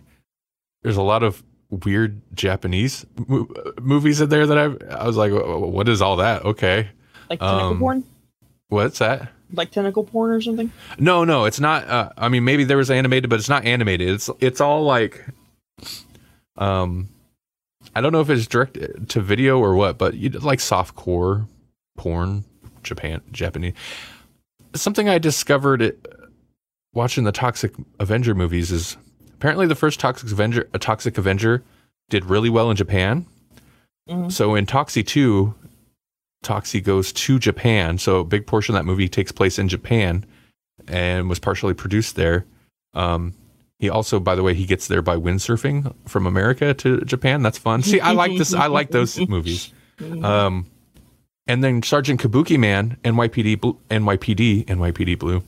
there's 0.84 0.98
a 0.98 1.02
lot 1.02 1.24
of 1.24 1.44
weird 1.70 2.22
Japanese 2.36 3.06
mo- 3.28 3.48
movies 3.82 4.20
in 4.22 4.30
there 4.30 4.46
that 4.48 4.58
I 4.58 4.96
I 4.96 5.06
was 5.08 5.18
like, 5.18 5.32
what 5.34 5.88
is 5.88 6.02
all 6.02 6.18
that? 6.18 6.44
Okay, 6.46 6.90
Like 7.30 7.40
tentacle 7.40 7.68
Um, 7.68 7.80
porn, 7.80 8.04
what's 8.70 9.00
that? 9.00 9.32
like 9.54 9.70
tentacle 9.70 10.06
porn 10.06 10.32
or 10.32 10.40
something. 10.42 10.72
No, 10.98 11.24
no, 11.26 11.44
it's 11.46 11.60
not. 11.60 11.86
Uh, 11.88 12.10
I 12.18 12.30
mean, 12.30 12.46
maybe 12.46 12.64
there 12.64 12.78
was 12.78 12.90
animated, 12.90 13.30
but 13.30 13.38
it's 13.38 13.50
not 13.50 13.66
animated. 13.66 14.08
It's 14.10 14.30
it's 14.40 14.62
all 14.62 14.84
like, 14.84 15.26
um, 16.58 17.10
I 17.96 18.02
don't 18.02 18.12
know 18.12 18.22
if 18.22 18.30
it's 18.30 18.48
direct 18.48 18.78
to 19.10 19.22
video 19.22 19.60
or 19.60 19.76
what, 19.76 19.98
but 19.98 20.14
you 20.16 20.30
like 20.30 20.60
soft 20.60 20.96
core 20.96 21.48
porn, 21.98 22.46
Japan, 22.84 23.22
Japanese. 23.32 23.74
Something 24.74 25.10
I 25.10 25.18
discovered 25.18 25.98
watching 26.94 27.24
the 27.24 27.32
Toxic 27.32 27.74
Avenger 28.00 28.36
movies 28.36 28.72
is 28.72 28.98
apparently 29.34 29.68
the 29.68 29.76
first 29.76 30.00
Toxic 30.00 30.32
Avenger, 30.32 30.70
a 30.74 30.80
Toxic 30.80 31.18
Avenger, 31.18 31.64
did 32.10 32.26
really 32.26 32.50
well 32.50 32.70
in 32.70 32.78
Japan. 32.78 33.26
Mhm. 34.10 34.32
So 34.32 34.56
in 34.56 34.66
Toxie 34.66 35.06
two, 35.06 35.54
Toxie 36.44 36.84
goes 36.84 37.12
to 37.14 37.38
Japan. 37.40 37.98
So 37.98 38.20
a 38.20 38.24
big 38.24 38.48
portion 38.48 38.76
of 38.76 38.80
that 38.80 38.86
movie 38.86 39.08
takes 39.08 39.32
place 39.32 39.60
in 39.60 39.68
Japan 39.68 40.26
and 40.88 41.30
was 41.30 41.40
partially 41.40 41.74
produced 41.74 42.16
there. 42.16 42.46
Um, 42.94 43.34
he 43.80 43.90
also, 43.90 44.20
by 44.20 44.36
the 44.36 44.44
way, 44.44 44.54
he 44.54 44.66
gets 44.66 44.88
there 44.88 45.02
by 45.02 45.16
windsurfing 45.16 45.94
from 46.08 46.26
America 46.26 46.74
to 46.76 47.02
Japan. 47.02 47.42
That's 47.42 47.58
fun. 47.58 47.84
See, 47.84 48.00
I 48.00 48.12
like 48.12 48.38
this. 48.38 48.54
I 48.54 48.68
like 48.68 48.92
those 48.92 49.18
movies. 49.30 49.72
Um, 50.24 50.66
and 51.48 51.64
then 51.64 51.84
Sergeant 51.84 52.22
Kabuki 52.22 52.58
Man, 52.58 52.98
NYPD, 53.04 53.60
Bl- 53.60 53.72
NYPD, 53.90 54.66
NYPD 54.66 55.18
Blue. 55.20 55.44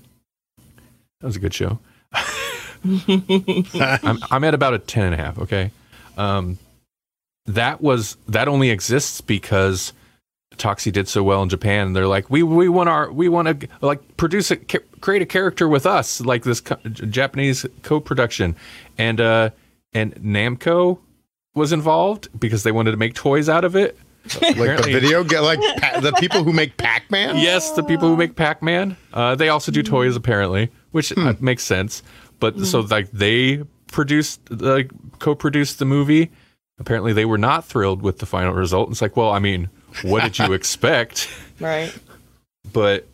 That 1.20 1.28
was 1.28 1.36
a 1.36 1.40
good 1.40 1.54
show. 1.54 1.80
I'm, 2.84 4.20
I'm 4.30 4.44
at 4.44 4.54
about 4.54 4.74
a 4.74 4.80
10 4.80 5.06
and 5.06 5.14
a 5.14 5.18
half. 5.18 5.40
Okay. 5.40 5.72
Um, 6.18 6.58
that 7.46 7.82
was, 7.82 8.18
that 8.28 8.48
only 8.48 8.70
exists 8.70 9.22
because 9.22 9.94
Toxie 10.58 10.92
did 10.92 11.08
so 11.08 11.24
well 11.24 11.42
in 11.44 11.50
Japan. 11.50 11.88
And 11.88 11.96
they're 11.96 12.08
like, 12.08 12.30
we, 12.30 12.44
we 12.44 12.68
want 12.70 12.90
our, 12.90 13.12
we 13.12 13.30
want 13.30 13.62
to 13.62 13.68
like 13.82 14.18
produce 14.18 14.52
a, 14.52 14.58
create 14.58 15.22
a 15.22 15.26
character 15.26 15.68
with 15.68 15.86
us, 15.86 16.22
like 16.22 16.44
this 16.44 16.60
co- 16.62 16.80
Japanese 16.90 17.66
co-production. 17.84 18.56
And, 18.98 19.22
uh, 19.22 19.50
and 19.94 20.16
Namco 20.16 21.00
was 21.56 21.72
involved 21.72 22.28
because 22.38 22.64
they 22.64 22.72
wanted 22.72 22.92
to 22.92 22.98
make 22.98 23.14
toys 23.14 23.48
out 23.48 23.64
of 23.64 23.76
it. 23.76 23.98
Like 24.42 24.56
the 24.56 24.90
video, 24.92 25.24
ga- 25.24 25.42
like 25.42 25.60
pa- 25.82 26.00
the 26.00 26.14
people 26.14 26.44
who 26.44 26.54
make 26.54 26.78
Pac 26.78 27.12
Man. 27.12 27.38
Yes, 27.38 27.72
the 27.72 27.84
people 27.84 28.08
who 28.08 28.16
make 28.16 28.36
Pac-Man. 28.36 28.96
Uh, 29.14 29.36
they 29.36 29.50
also 29.50 29.72
do 29.72 29.84
toys 29.84 30.16
apparently, 30.16 30.72
which 30.92 31.16
uh, 31.18 31.34
makes 31.42 31.64
sense. 31.64 32.04
But 32.40 32.58
so 32.62 32.80
like 32.82 33.12
they 33.12 33.64
produced, 33.92 34.40
like 34.50 34.92
co-produced 35.20 35.80
the 35.80 35.86
movie. 35.86 36.32
Apparently, 36.80 37.14
they 37.14 37.26
were 37.26 37.38
not 37.38 37.66
thrilled 37.66 38.02
with 38.02 38.20
the 38.20 38.26
final 38.26 38.54
result. 38.54 38.90
It's 38.90 39.02
like, 39.02 39.16
well, 39.16 39.30
I 39.30 39.40
mean, 39.40 39.70
what 40.04 40.24
did 40.24 40.40
you 40.40 40.54
expect? 40.60 41.30
Right. 41.60 41.94
But 42.72 43.06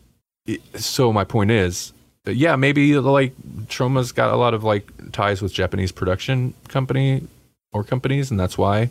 it, 0.46 0.60
so 0.80 1.12
my 1.12 1.24
point 1.24 1.50
is, 1.50 1.92
uh, 2.26 2.30
yeah, 2.30 2.56
maybe 2.56 2.96
like 2.98 3.34
Troma's 3.68 4.12
got 4.12 4.32
a 4.32 4.36
lot 4.36 4.54
of 4.54 4.64
like 4.64 4.90
ties 5.12 5.42
with 5.42 5.52
Japanese 5.52 5.92
production 5.92 6.54
company 6.68 7.26
or 7.72 7.84
companies, 7.84 8.30
and 8.30 8.38
that's 8.40 8.56
why 8.56 8.90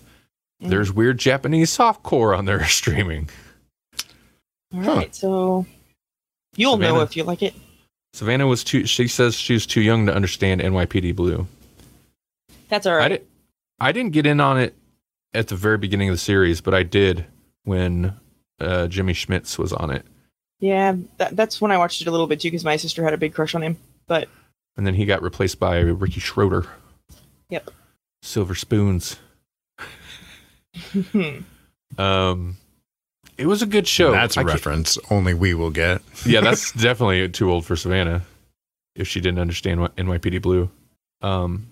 there's 0.59 0.91
weird 0.91 1.17
Japanese 1.17 1.75
softcore 1.75 2.37
on 2.37 2.45
their 2.45 2.65
streaming. 2.67 3.29
All 4.73 4.81
Huh. 4.83 4.95
right. 4.95 5.15
So 5.15 5.65
you'll 6.55 6.77
know 6.77 7.01
if 7.01 7.15
you 7.15 7.23
like 7.23 7.41
it. 7.41 7.53
Savannah 8.13 8.47
was 8.47 8.63
too. 8.63 8.85
She 8.85 9.07
says 9.07 9.35
she 9.35 9.53
was 9.53 9.65
too 9.65 9.81
young 9.81 10.05
to 10.07 10.13
understand 10.15 10.61
NYPD 10.61 11.15
Blue. 11.15 11.47
That's 12.69 12.85
all 12.85 12.95
right. 12.95 13.05
I 13.05 13.07
did. 13.09 13.27
I 13.79 13.91
didn't 13.91 14.11
get 14.13 14.25
in 14.25 14.39
on 14.41 14.59
it 14.59 14.75
at 15.33 15.47
the 15.47 15.55
very 15.55 15.77
beginning 15.77 16.09
of 16.09 16.13
the 16.15 16.19
series, 16.19 16.59
but 16.59 16.73
I 16.73 16.83
did 16.83 17.25
when 17.63 18.13
uh, 18.59 18.87
Jimmy 18.87 19.13
Smits 19.13 19.57
was 19.57 19.71
on 19.71 19.89
it, 19.91 20.05
Yeah, 20.59 20.95
that, 21.17 21.35
that's 21.35 21.61
when 21.61 21.71
I 21.71 21.77
watched 21.77 22.01
it 22.01 22.07
a 22.07 22.11
little 22.11 22.27
bit 22.27 22.41
too, 22.41 22.47
because 22.49 22.65
my 22.65 22.75
sister 22.75 23.03
had 23.03 23.13
a 23.13 23.17
big 23.17 23.33
crush 23.33 23.55
on 23.55 23.61
him. 23.63 23.77
But 24.07 24.27
and 24.75 24.85
then 24.85 24.95
he 24.95 25.05
got 25.05 25.21
replaced 25.21 25.59
by 25.59 25.77
Ricky 25.79 26.19
Schroder. 26.19 26.65
Yep. 27.49 27.69
Silver 28.21 28.55
spoons. 28.55 29.17
Um, 31.97 32.57
it 33.37 33.47
was 33.47 33.61
a 33.61 33.65
good 33.65 33.87
show. 33.87 34.11
That's 34.11 34.37
a 34.37 34.41
I 34.41 34.43
can't- 34.43 34.53
reference 34.53 34.97
only 35.09 35.33
we 35.33 35.53
will 35.55 35.71
get. 35.71 36.01
yeah, 36.25 36.39
that's 36.43 36.71
definitely 36.73 37.27
too 37.29 37.49
old 37.51 37.65
for 37.65 37.75
Savannah 37.75 38.21
if 38.95 39.07
she 39.07 39.19
didn't 39.21 39.39
understand 39.39 39.81
what 39.81 39.95
NYPD 39.95 40.41
Blue. 40.41 40.69
Um, 41.21 41.67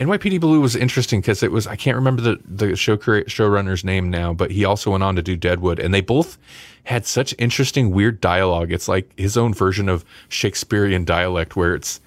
NYPD 0.00 0.40
Blue 0.40 0.60
was 0.60 0.74
interesting 0.74 1.20
because 1.20 1.42
it 1.42 1.52
was 1.52 1.66
I 1.68 1.76
can't 1.76 1.94
remember 1.96 2.20
the 2.22 2.40
the 2.44 2.74
show 2.76 2.96
crea- 2.96 3.24
showrunner's 3.24 3.84
name 3.84 4.10
now, 4.10 4.32
but 4.32 4.50
he 4.50 4.64
also 4.64 4.90
went 4.90 5.04
on 5.04 5.14
to 5.16 5.22
do 5.22 5.36
Deadwood, 5.36 5.78
and 5.78 5.94
they 5.94 6.00
both 6.00 6.36
had 6.84 7.06
such 7.06 7.34
interesting 7.38 7.92
weird 7.92 8.20
dialogue. 8.20 8.72
It's 8.72 8.88
like 8.88 9.16
his 9.18 9.36
own 9.36 9.54
version 9.54 9.88
of 9.88 10.04
Shakespearean 10.28 11.04
dialect, 11.04 11.54
where 11.54 11.74
it's 11.76 12.00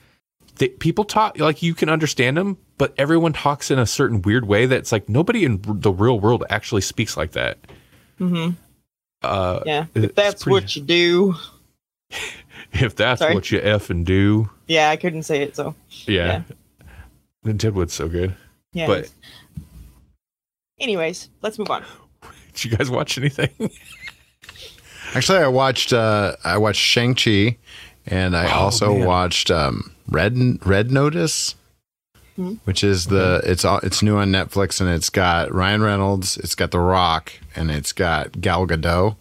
they, 0.58 0.70
people 0.70 1.04
talk 1.04 1.40
like 1.40 1.62
you 1.62 1.74
can 1.74 1.90
understand 1.90 2.38
them, 2.38 2.58
but 2.78 2.94
everyone 2.98 3.34
talks 3.34 3.72
in 3.72 3.80
a 3.80 3.86
certain 3.86 4.22
weird 4.22 4.48
way 4.48 4.66
that's 4.66 4.92
like 4.92 5.10
nobody 5.10 5.44
in 5.46 5.62
the 5.64 5.92
real 5.92 6.20
world 6.20 6.44
actually 6.50 6.82
speaks 6.82 7.16
like 7.18 7.32
that. 7.32 7.58
hmm 8.18 8.50
Uh, 9.22 9.62
yeah, 9.66 9.86
if 9.96 10.16
that's 10.16 10.44
pretty- 10.44 10.54
what 10.54 10.76
you 10.76 10.82
do. 10.82 11.36
if 12.74 12.96
that's 12.96 13.20
Sorry. 13.20 13.34
what 13.34 13.52
you 13.52 13.60
f 13.62 13.90
and 13.90 14.06
do, 14.06 14.50
Yeah, 14.68 14.90
I 14.90 14.96
couldn't 14.96 15.24
say 15.24 15.42
it, 15.42 15.56
so 15.56 15.76
yeah. 16.06 16.44
And 17.44 17.60
Deadwood's 17.60 17.94
so 17.94 18.08
good. 18.08 18.36
yeah. 18.74 18.88
But 18.88 19.10
anyways, 20.80 21.30
let's 21.42 21.58
move 21.60 21.70
on. 21.70 21.84
did 22.54 22.66
you 22.66 22.78
guys 22.78 22.90
watch 22.90 23.18
anything? 23.18 23.50
Actually, 25.14 25.40
I 25.40 25.48
watched 25.48 25.94
uh, 25.94 26.36
I 26.44 26.58
watched 26.58 26.82
Shang 26.82 27.16
Chi, 27.16 27.58
and 28.08 28.36
I 28.36 28.46
Oh, 28.52 28.60
also 28.66 28.94
man. 28.96 29.06
watched 29.08 29.52
um, 29.52 29.92
Red 30.10 30.66
Red 30.66 30.92
Notice, 30.92 31.56
Hmm. 32.36 32.56
which 32.66 32.84
is 32.84 33.06
the 33.08 33.42
it's 33.46 33.64
all 33.64 33.80
it's 33.80 34.02
new 34.04 34.18
on 34.18 34.30
Netflix, 34.32 34.82
and 34.82 34.90
it's 34.90 35.10
got 35.10 35.54
Ryan 35.54 35.82
Reynolds, 35.82 36.36
it's 36.38 36.56
got 36.56 36.72
The 36.72 36.80
Rock, 36.80 37.32
and 37.56 37.72
it's 37.72 37.94
got 37.94 38.42
Gal 38.42 38.68
Gadot, 38.68 39.16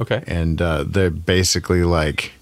Okay. 0.00 0.24
and 0.26 0.60
uh, 0.62 0.84
they're 0.86 1.10
basically 1.10 1.84
like. 1.84 2.32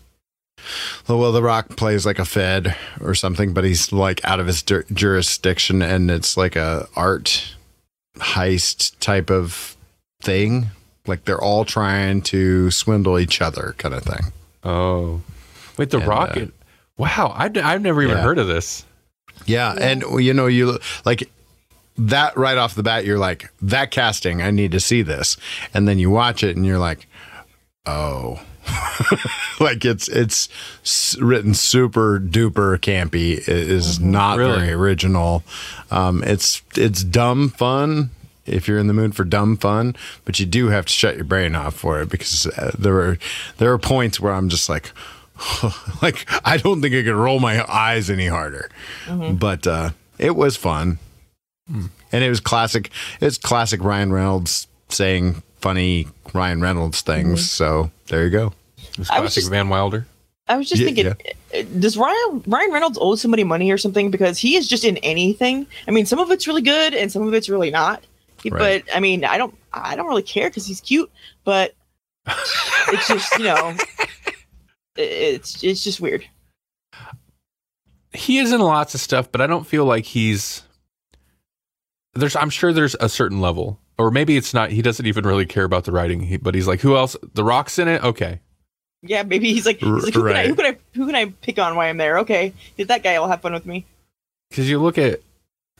Well, 1.08 1.32
The 1.32 1.42
Rock 1.42 1.76
plays 1.76 2.04
like 2.04 2.18
a 2.18 2.24
Fed 2.24 2.76
or 3.00 3.14
something, 3.14 3.54
but 3.54 3.64
he's 3.64 3.90
like 3.92 4.24
out 4.24 4.38
of 4.40 4.46
his 4.46 4.62
dur- 4.62 4.84
jurisdiction, 4.92 5.82
and 5.82 6.10
it's 6.10 6.36
like 6.36 6.56
a 6.56 6.88
art 6.94 7.54
heist 8.18 8.92
type 9.00 9.30
of 9.30 9.76
thing. 10.20 10.66
Like 11.06 11.24
they're 11.24 11.40
all 11.40 11.64
trying 11.64 12.22
to 12.22 12.70
swindle 12.70 13.18
each 13.18 13.40
other, 13.40 13.74
kind 13.78 13.94
of 13.94 14.02
thing. 14.02 14.32
Oh, 14.62 15.22
wait, 15.78 15.90
The 15.90 15.98
And, 15.98 16.06
Rock. 16.08 16.36
uh, 16.36 16.46
wow, 16.96 17.32
I, 17.34 17.50
have 17.54 17.82
never 17.82 18.02
even 18.02 18.16
yeah. 18.16 18.22
heard 18.22 18.38
of 18.38 18.46
this. 18.46 18.84
Yeah, 19.46 19.74
and 19.80 20.02
you 20.22 20.34
know, 20.34 20.46
you 20.46 20.78
like 21.04 21.30
that 21.96 22.36
right 22.36 22.56
off 22.58 22.74
the 22.74 22.82
bat, 22.82 23.04
you're 23.04 23.18
like, 23.18 23.52
that 23.62 23.90
casting, 23.90 24.42
I 24.42 24.50
need 24.50 24.72
to 24.72 24.80
see 24.80 25.02
this. 25.02 25.36
And 25.74 25.86
then 25.88 25.98
you 25.98 26.10
watch 26.10 26.42
it 26.42 26.56
and 26.56 26.66
you're 26.66 26.78
like, 26.78 27.06
oh. 27.86 28.40
like 29.60 29.84
it's 29.86 30.08
it's 30.08 30.48
written 31.20 31.54
super 31.54 32.20
duper 32.20 32.76
campy. 32.78 33.38
It 33.38 33.48
is 33.48 33.98
not 33.98 34.36
Really? 34.36 34.58
very 34.58 34.72
original. 34.72 35.42
Um, 35.90 36.22
it's 36.24 36.60
it's 36.76 37.02
dumb 37.02 37.48
fun 37.48 38.10
if 38.44 38.68
you're 38.68 38.78
in 38.78 38.86
the 38.88 38.92
mood 38.92 39.14
for 39.14 39.24
dumb 39.24 39.56
fun, 39.56 39.96
but 40.26 40.38
you 40.38 40.44
do 40.44 40.68
have 40.68 40.84
to 40.84 40.92
shut 40.92 41.16
your 41.16 41.24
brain 41.24 41.54
off 41.54 41.74
for 41.74 42.02
it 42.02 42.10
because 42.10 42.46
uh, 42.46 42.72
there 42.78 42.98
are 43.00 43.18
there 43.56 43.72
are 43.72 43.78
points 43.78 44.20
where 44.20 44.34
I'm 44.34 44.50
just 44.50 44.68
like, 44.68 44.92
like 46.02 46.26
I 46.44 46.56
don't 46.56 46.80
think 46.82 46.94
I 46.94 47.02
could 47.02 47.14
roll 47.14 47.40
my 47.40 47.64
eyes 47.70 48.10
any 48.10 48.26
harder. 48.26 48.70
But 49.08 49.66
uh, 49.66 49.90
it 50.18 50.36
was 50.36 50.56
fun, 50.56 50.98
and 51.68 52.24
it 52.24 52.28
was 52.28 52.40
classic. 52.40 52.90
It's 53.20 53.38
classic 53.38 53.82
Ryan 53.82 54.12
Reynolds 54.12 54.66
saying 54.88 55.42
funny 55.60 56.06
Ryan 56.34 56.60
Reynolds 56.60 57.00
things. 57.02 57.50
So 57.50 57.90
there 58.08 58.24
you 58.24 58.30
go. 58.30 58.52
It 58.78 58.98
was 58.98 59.10
I 59.10 59.20
was 59.20 59.28
classic 59.34 59.40
just- 59.42 59.50
Van 59.50 59.68
Wilder. 59.68 60.06
I 60.50 60.56
was 60.56 60.66
just 60.66 60.80
Yeah, 60.80 60.86
thinking, 60.86 61.06
uh, 61.08 61.62
does 61.78 61.98
Ryan 61.98 62.42
Ryan 62.46 62.72
Reynolds 62.72 62.96
owe 62.98 63.16
somebody 63.16 63.44
money 63.44 63.70
or 63.70 63.76
something? 63.76 64.10
Because 64.10 64.38
he 64.38 64.56
is 64.56 64.66
just 64.66 64.82
in 64.82 64.96
anything. 64.98 65.66
I 65.86 65.90
mean, 65.90 66.06
some 66.06 66.18
of 66.20 66.30
it's 66.30 66.46
really 66.48 66.62
good 66.62 66.94
and 66.94 67.12
some 67.12 67.28
of 67.28 67.34
it's 67.34 67.50
really 67.50 67.70
not. 67.70 68.02
Right. 68.50 68.82
But 68.86 68.96
I 68.96 69.00
mean, 69.00 69.26
I 69.26 69.36
don't 69.36 69.54
I 69.74 69.94
don't 69.94 70.06
really 70.06 70.22
care 70.22 70.48
because 70.48 70.64
he's 70.66 70.80
cute. 70.80 71.10
But 71.44 71.74
it's 72.26 73.08
just 73.08 73.30
you 73.38 73.44
know, 73.44 73.74
it- 73.76 73.97
it's 74.98 75.62
it's 75.62 75.82
just 75.84 76.00
weird. 76.00 76.24
he 78.12 78.38
is 78.38 78.52
in 78.52 78.60
lots 78.60 78.94
of 78.94 79.00
stuff, 79.00 79.30
but 79.30 79.40
I 79.40 79.46
don't 79.46 79.66
feel 79.66 79.84
like 79.84 80.04
he's 80.04 80.62
there's 82.14 82.36
I'm 82.36 82.50
sure 82.50 82.72
there's 82.72 82.96
a 83.00 83.08
certain 83.08 83.40
level. 83.40 83.78
Or 83.98 84.10
maybe 84.12 84.36
it's 84.36 84.54
not 84.54 84.70
he 84.70 84.80
doesn't 84.82 85.06
even 85.06 85.26
really 85.26 85.46
care 85.46 85.64
about 85.64 85.84
the 85.84 85.92
writing, 85.92 86.20
he, 86.20 86.36
but 86.36 86.54
he's 86.54 86.68
like, 86.68 86.80
who 86.80 86.96
else? 86.96 87.16
The 87.34 87.42
Rock's 87.44 87.78
in 87.78 87.88
it? 87.88 88.02
Okay. 88.04 88.40
Yeah, 89.02 89.22
maybe 89.24 89.52
he's 89.52 89.66
like, 89.66 89.78
he's 89.78 90.04
like 90.04 90.14
who, 90.14 90.22
Right. 90.24 90.34
can 90.34 90.44
I, 90.44 90.48
who 90.48 90.54
can 90.56 90.66
I 90.66 90.78
who 90.94 91.06
can 91.06 91.14
I 91.16 91.24
pick 91.26 91.58
on 91.58 91.74
while 91.76 91.88
I'm 91.88 91.96
there? 91.96 92.18
Okay, 92.20 92.52
did 92.76 92.88
that 92.88 93.02
guy 93.02 93.18
will 93.18 93.28
have 93.28 93.40
fun 93.42 93.52
with 93.52 93.66
me? 93.66 93.86
Because 94.50 94.68
you 94.70 94.78
look 94.80 94.98
at 94.98 95.20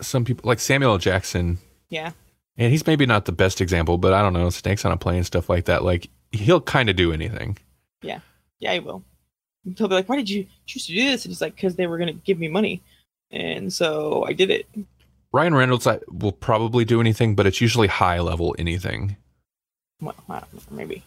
some 0.01 0.25
people 0.25 0.47
like 0.49 0.61
Samuel 0.61 0.93
L. 0.93 0.99
Jackson, 0.99 1.59
Yeah, 1.91 2.13
and 2.57 2.71
he's 2.71 2.87
maybe 2.87 3.07
not 3.07 3.25
the 3.25 3.33
best 3.33 3.61
example, 3.61 3.99
but 3.99 4.13
I 4.13 4.21
don't 4.23 4.33
know, 4.35 4.51
snakes 4.51 4.85
on 4.85 4.93
a 4.93 4.97
plane, 4.97 5.25
stuff 5.25 5.49
like 5.49 5.65
that. 5.67 5.83
Like 5.85 6.09
he'll 6.33 6.61
kind 6.61 6.89
of 6.91 6.97
do 6.97 7.13
anything. 7.13 7.57
yeah, 8.03 8.21
he 8.61 8.79
will. 8.81 9.03
He'll 9.77 9.89
be 9.89 9.95
like, 9.95 10.09
why 10.09 10.17
did 10.17 10.31
you 10.31 10.47
choose 10.67 10.87
to 10.87 10.93
do 10.95 11.05
this? 11.11 11.25
And 11.25 11.31
he's 11.31 11.41
like, 11.41 11.55
because 11.55 11.77
they 11.77 11.87
were 11.87 11.99
gonna 11.99 12.13
give 12.13 12.39
me 12.39 12.49
money, 12.49 12.81
and 13.31 13.73
so 13.73 14.25
I 14.27 14.33
did 14.33 14.51
it. 14.51 14.67
Ryan 15.33 15.55
Reynolds 15.55 15.87
I, 15.87 15.99
will 16.11 16.33
probably 16.33 16.85
do 16.87 17.01
anything, 17.01 17.35
but 17.35 17.47
it's 17.47 17.61
usually 17.61 17.87
high 17.89 18.19
level 18.21 18.55
anything, 18.59 19.17
Well, 20.01 20.15
I 20.29 20.41
don't 20.41 20.55
know, 20.55 20.61
maybe. 20.71 21.03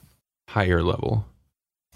higher 0.49 0.83
level. 0.83 1.25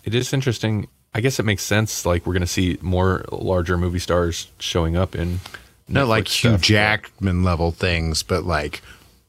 It 0.04 0.16
is 0.16 0.34
interesting. 0.34 0.88
I 1.14 1.22
guess 1.22 1.40
it 1.40 1.44
makes 1.44 1.62
sense. 1.64 2.04
Like 2.06 2.26
we're 2.26 2.34
going 2.34 2.42
to 2.42 2.48
see 2.48 2.78
more 2.82 3.26
larger 3.32 3.78
movie 3.78 4.00
stars 4.00 4.48
showing 4.60 4.96
up 4.98 5.14
in 5.16 5.40
Not 5.88 6.08
like 6.08 6.26
Netflix 6.26 6.42
Hugh 6.42 6.50
stuff. 6.52 6.62
Jackman 6.62 7.44
level 7.44 7.70
things, 7.72 8.24
but 8.24 8.44
like 8.44 8.82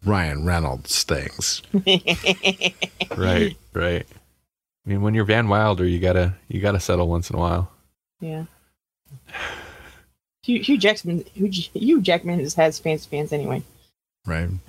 Ryan 0.04 0.46
Reynolds 0.46 1.02
things. 1.04 1.60
right, 3.16 3.56
right. 3.74 4.06
I 4.86 4.90
mean, 4.90 5.02
when 5.02 5.14
you're 5.14 5.24
Van 5.24 5.48
Wilder, 5.48 5.84
you 5.86 5.98
gotta 5.98 6.34
you 6.48 6.60
gotta 6.60 6.78
settle 6.80 7.08
once 7.08 7.28
in 7.30 7.36
a 7.36 7.38
while. 7.40 7.70
Yeah. 8.20 8.44
Hugh, 10.44 10.62
Hugh 10.62 10.78
Jackman, 10.78 11.24
Hugh, 11.34 11.48
Hugh 11.50 12.00
Jackman 12.00 12.38
is, 12.40 12.54
has 12.54 12.78
fancy 12.78 13.08
pants 13.10 13.32
anyway. 13.32 13.62
Right. 14.24 14.48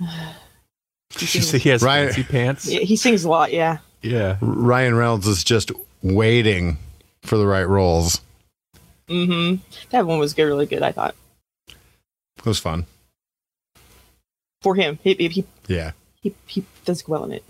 He 1.18 1.24
sings, 1.26 1.50
he 1.52 1.70
has 1.70 1.82
Right. 1.82 2.06
fancy 2.12 2.22
pants? 2.22 2.64
he 2.68 2.94
sings 2.96 3.24
a 3.24 3.30
lot. 3.30 3.50
Yeah. 3.52 3.78
Yeah. 4.02 4.36
Ryan 4.42 4.94
Reynolds 4.94 5.26
is 5.26 5.42
just 5.42 5.72
waiting 6.02 6.76
for 7.22 7.38
the 7.38 7.46
right 7.46 7.64
roles. 7.66 8.20
Mm-hmm. 9.08 9.62
That 9.90 10.06
one 10.06 10.18
was 10.18 10.34
good, 10.34 10.44
really 10.44 10.66
good. 10.66 10.82
I 10.82 10.92
thought 10.92 11.14
It 11.68 12.44
was 12.44 12.58
fun. 12.58 12.84
for 14.60 14.74
him, 14.74 14.98
he 15.02 15.14
he 15.14 15.28
he, 15.28 15.44
Yeah. 15.66 15.92
he, 16.20 16.34
he 16.46 16.64
does 16.84 17.08
well 17.08 17.24
in 17.24 17.32
it. 17.32 17.44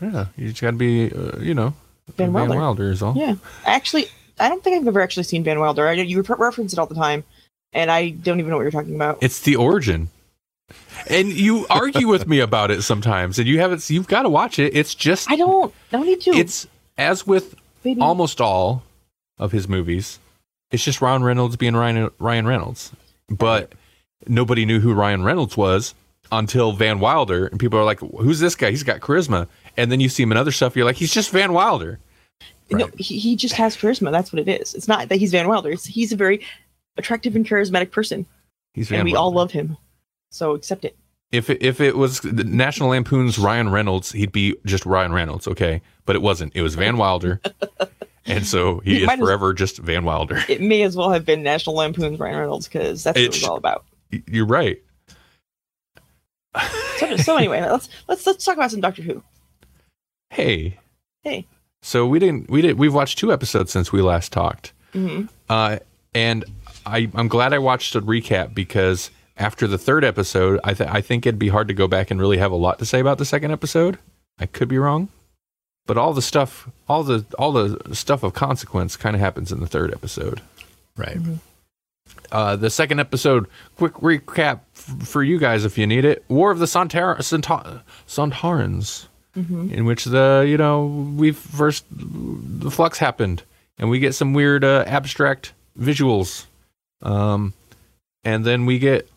Yeah. 0.00 0.26
You 0.36 0.48
just 0.50 0.62
gotta 0.62 0.76
be, 0.76 1.12
uh, 1.12 1.38
you 1.38 1.54
know, 1.54 1.74
Van 2.16 2.32
Wilder. 2.32 2.90
is 2.90 3.02
all. 3.02 3.16
Yeah. 3.16 3.36
Actually, 3.64 4.06
I 4.38 4.48
don't 4.48 4.62
think 4.64 4.80
I've 4.80 4.88
ever 4.88 5.00
actually 5.00 5.24
seen 5.24 5.44
Van 5.44 5.58
Wilder. 5.58 5.86
I 5.86 5.92
you 5.92 6.22
re- 6.22 6.36
reference 6.38 6.72
it 6.72 6.78
all 6.78 6.86
the 6.86 6.94
time, 6.94 7.24
and 7.72 7.90
I 7.90 8.10
don't 8.10 8.40
even 8.40 8.50
know 8.50 8.56
what 8.56 8.62
you're 8.62 8.70
talking 8.70 8.94
about. 8.94 9.18
It's 9.20 9.40
the 9.40 9.56
origin. 9.56 10.08
And 11.08 11.28
you 11.28 11.66
argue 11.68 12.06
with 12.06 12.28
me 12.28 12.40
about 12.40 12.70
it 12.70 12.82
sometimes, 12.82 13.38
and 13.38 13.48
you 13.48 13.58
haven't. 13.58 13.88
You've 13.90 14.08
got 14.08 14.22
to 14.22 14.28
watch 14.28 14.58
it. 14.58 14.76
It's 14.76 14.94
just. 14.94 15.30
I 15.30 15.36
don't. 15.36 15.74
I 15.92 15.96
don't 15.96 16.06
need 16.06 16.20
to. 16.22 16.30
It's 16.30 16.66
as 16.96 17.26
with 17.26 17.54
baby. 17.82 18.00
almost 18.00 18.40
all 18.40 18.84
of 19.38 19.52
his 19.52 19.68
movies. 19.68 20.18
It's 20.70 20.84
just 20.84 21.00
Ryan 21.00 21.24
Reynolds 21.24 21.56
being 21.56 21.74
Ryan 21.74 22.10
Ryan 22.18 22.46
Reynolds, 22.46 22.92
but 23.28 23.72
nobody 24.28 24.64
knew 24.64 24.80
who 24.80 24.92
Ryan 24.94 25.24
Reynolds 25.24 25.56
was 25.56 25.94
until 26.30 26.72
Van 26.72 27.00
Wilder, 27.00 27.46
and 27.46 27.58
people 27.58 27.78
are 27.78 27.84
like, 27.84 28.00
"Who's 28.00 28.38
this 28.38 28.54
guy? 28.54 28.70
He's 28.70 28.84
got 28.84 29.00
charisma." 29.00 29.48
And 29.76 29.90
then 29.92 30.00
you 30.00 30.08
see 30.08 30.22
him 30.22 30.32
in 30.32 30.38
other 30.38 30.52
stuff. 30.52 30.76
You're 30.76 30.84
like, 30.84 30.96
"He's 30.96 31.12
just 31.12 31.30
Van 31.30 31.52
Wilder." 31.52 31.98
No, 32.70 32.88
he, 32.98 33.18
he 33.18 33.34
just 33.36 33.54
has 33.54 33.76
charisma. 33.76 34.12
That's 34.12 34.32
what 34.32 34.46
it 34.46 34.60
is. 34.60 34.74
It's 34.74 34.86
not 34.86 35.08
that 35.08 35.16
he's 35.16 35.32
Van 35.32 35.48
Wilder. 35.48 35.70
It's, 35.72 35.86
he's 35.86 36.12
a 36.12 36.16
very 36.16 36.44
attractive 36.96 37.34
and 37.34 37.44
charismatic 37.46 37.90
person, 37.90 38.26
He's 38.74 38.88
Van 38.88 39.00
and 39.00 39.06
we 39.06 39.12
Wilder. 39.12 39.22
all 39.24 39.32
love 39.32 39.50
him. 39.50 39.76
So 40.30 40.54
accept 40.54 40.84
it. 40.84 40.96
If 41.32 41.50
it, 41.50 41.62
if 41.62 41.80
it 41.80 41.96
was 41.96 42.20
the 42.20 42.44
National 42.44 42.90
Lampoon's 42.90 43.38
Ryan 43.38 43.70
Reynolds, 43.70 44.12
he'd 44.12 44.30
be 44.32 44.54
just 44.66 44.84
Ryan 44.86 45.12
Reynolds, 45.12 45.48
okay? 45.48 45.80
But 46.04 46.14
it 46.16 46.22
wasn't. 46.22 46.54
It 46.54 46.62
was 46.62 46.74
Van 46.76 46.96
Wilder, 46.96 47.40
and 48.26 48.46
so 48.46 48.78
he 48.80 48.94
He 48.96 49.00
is 49.02 49.06
might 49.06 49.18
as- 49.18 49.24
forever 49.24 49.52
just 49.52 49.78
Van 49.78 50.04
Wilder. 50.04 50.40
It 50.48 50.60
may 50.60 50.82
as 50.82 50.96
well 50.96 51.10
have 51.10 51.24
been 51.24 51.42
National 51.42 51.74
Lampoon's 51.76 52.18
Ryan 52.20 52.36
Reynolds 52.38 52.68
because 52.68 53.02
that's 53.04 53.16
what 53.16 53.22
It 53.22 53.26
it 53.26 53.34
was 53.34 53.44
all 53.44 53.56
about. 53.56 53.84
You're 54.28 54.46
right. 54.46 54.80
So, 56.98 57.16
so 57.16 57.36
anyway, 57.36 57.60
let's 57.62 57.88
let's 58.08 58.26
let's 58.26 58.44
talk 58.44 58.56
about 58.56 58.70
some 58.72 58.80
Doctor 58.80 59.02
Who. 59.02 59.22
Hey, 60.30 60.78
Hey. 61.22 61.46
So 61.82 62.06
we 62.06 62.18
didn't 62.18 62.50
we 62.50 62.60
did 62.62 62.78
we've 62.78 62.94
watched 62.94 63.18
two 63.18 63.32
episodes 63.32 63.72
since 63.72 63.90
we 63.92 64.00
last 64.02 64.32
talked. 64.32 64.72
hmm 64.92 65.22
Uh, 65.48 65.78
and 66.14 66.44
I, 66.86 67.10
I'm 67.14 67.28
glad 67.28 67.52
I 67.52 67.58
watched 67.58 67.94
a 67.94 68.00
recap 68.02 68.54
because 68.54 69.10
after 69.36 69.66
the 69.66 69.78
third 69.78 70.04
episode, 70.04 70.60
I, 70.64 70.74
th- 70.74 70.88
I 70.90 71.00
think 71.00 71.24
it'd 71.26 71.38
be 71.38 71.48
hard 71.48 71.68
to 71.68 71.74
go 71.74 71.86
back 71.88 72.10
and 72.10 72.20
really 72.20 72.36
have 72.38 72.52
a 72.52 72.56
lot 72.56 72.78
to 72.80 72.84
say 72.84 73.00
about 73.00 73.18
the 73.18 73.24
second 73.24 73.50
episode. 73.52 73.98
I 74.38 74.46
could 74.46 74.68
be 74.68 74.76
wrong, 74.78 75.08
but 75.86 75.96
all 75.96 76.12
the 76.12 76.22
stuff, 76.22 76.68
all 76.88 77.02
the 77.02 77.24
all 77.38 77.52
the 77.52 77.94
stuff 77.94 78.22
of 78.22 78.32
consequence, 78.34 78.96
kind 78.96 79.14
of 79.16 79.20
happens 79.20 79.50
in 79.52 79.60
the 79.60 79.66
third 79.66 79.92
episode. 79.92 80.40
Right. 80.96 81.18
Uh, 82.32 82.56
the 82.56 82.70
second 82.70 83.00
episode, 83.00 83.46
quick 83.76 83.94
recap 83.94 84.60
f- 84.76 85.06
for 85.08 85.22
you 85.22 85.38
guys 85.38 85.64
if 85.64 85.78
you 85.78 85.86
need 85.86 86.04
it: 86.04 86.24
War 86.28 86.50
of 86.50 86.58
the 86.58 86.66
Santar- 86.66 87.22
Santa- 87.22 87.82
Sontarans, 88.06 89.06
in 89.34 89.84
which 89.84 90.04
the 90.04 90.44
you 90.48 90.56
know 90.56 90.86
we 91.16 91.32
first 91.32 91.84
the 91.90 92.70
flux 92.70 92.98
happened, 92.98 93.42
and 93.78 93.88
we 93.90 93.98
get 93.98 94.14
some 94.14 94.32
weird 94.34 94.64
uh, 94.64 94.84
abstract 94.86 95.52
visuals, 95.78 96.46
um, 97.02 97.52
and 98.24 98.44
then 98.44 98.66
we 98.66 98.78
get 98.78 99.08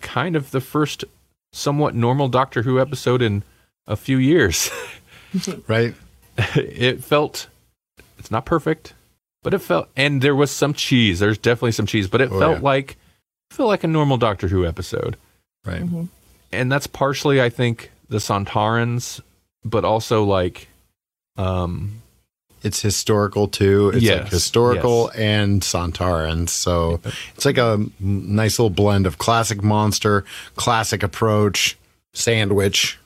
kind 0.00 0.36
of 0.36 0.50
the 0.50 0.60
first 0.60 1.04
somewhat 1.52 1.94
normal 1.94 2.28
Doctor 2.28 2.62
Who 2.62 2.80
episode 2.80 3.22
in 3.22 3.42
a 3.86 3.96
few 3.96 4.18
years. 4.18 4.70
Right. 5.66 5.94
it 6.54 7.04
felt 7.04 7.48
it's 8.18 8.30
not 8.30 8.46
perfect, 8.46 8.94
but 9.42 9.52
it 9.52 9.58
felt 9.58 9.88
and 9.96 10.22
there 10.22 10.36
was 10.36 10.50
some 10.50 10.72
cheese. 10.72 11.18
There's 11.18 11.36
definitely 11.36 11.72
some 11.72 11.84
cheese, 11.84 12.08
but 12.08 12.22
it 12.22 12.30
Oh, 12.32 12.38
felt 12.38 12.56
yeah. 12.58 12.62
like 12.62 12.96
felt 13.50 13.68
like 13.68 13.84
a 13.84 13.88
normal 13.88 14.16
Doctor 14.16 14.48
Who 14.48 14.64
episode. 14.64 15.16
Right. 15.66 15.82
And 16.52 16.72
that's 16.72 16.86
partially 16.86 17.42
I 17.42 17.50
think 17.50 17.90
the 18.08 18.16
Sontarans, 18.18 19.20
but 19.70 19.84
also 19.84 20.24
like 20.24 20.68
um 21.36 22.00
It's 22.62 22.80
historical 22.80 23.46
too. 23.48 23.90
It's 23.94 24.02
Yes, 24.02 24.22
like 24.22 24.32
historical 24.32 25.10
and 25.14 25.60
Sontarans. 25.62 26.48
So 26.50 27.00
it's 27.34 27.44
like 27.44 27.58
a 27.58 27.84
nice 28.00 28.58
little 28.58 28.70
blend 28.70 29.06
of 29.06 29.18
classic 29.18 29.62
monster, 29.62 30.24
classic 30.56 31.02
approach, 31.02 31.76
sandwich. 32.14 32.98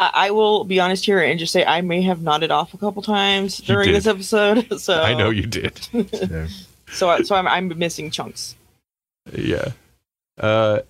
I, 0.00 0.10
I 0.26 0.30
will 0.30 0.64
be 0.64 0.80
honest 0.80 1.04
here 1.04 1.20
and 1.20 1.38
just 1.38 1.52
say 1.52 1.64
I 1.64 1.80
may 1.80 2.02
have 2.02 2.22
nodded 2.22 2.50
off 2.50 2.72
a 2.74 2.78
couple 2.78 3.02
times 3.02 3.58
during 3.58 3.92
this 3.92 4.06
episode. 4.06 4.66
So 4.80 5.02
I 5.02 5.14
know 5.14 5.30
you 5.30 5.46
did. 5.46 5.78
So 6.90 7.22
so 7.22 7.34
I'm 7.36 7.46
I'm 7.46 7.76
missing 7.78 8.10
chunks. 8.10 8.56
yeah. 9.30 9.72
Uh 10.38 10.80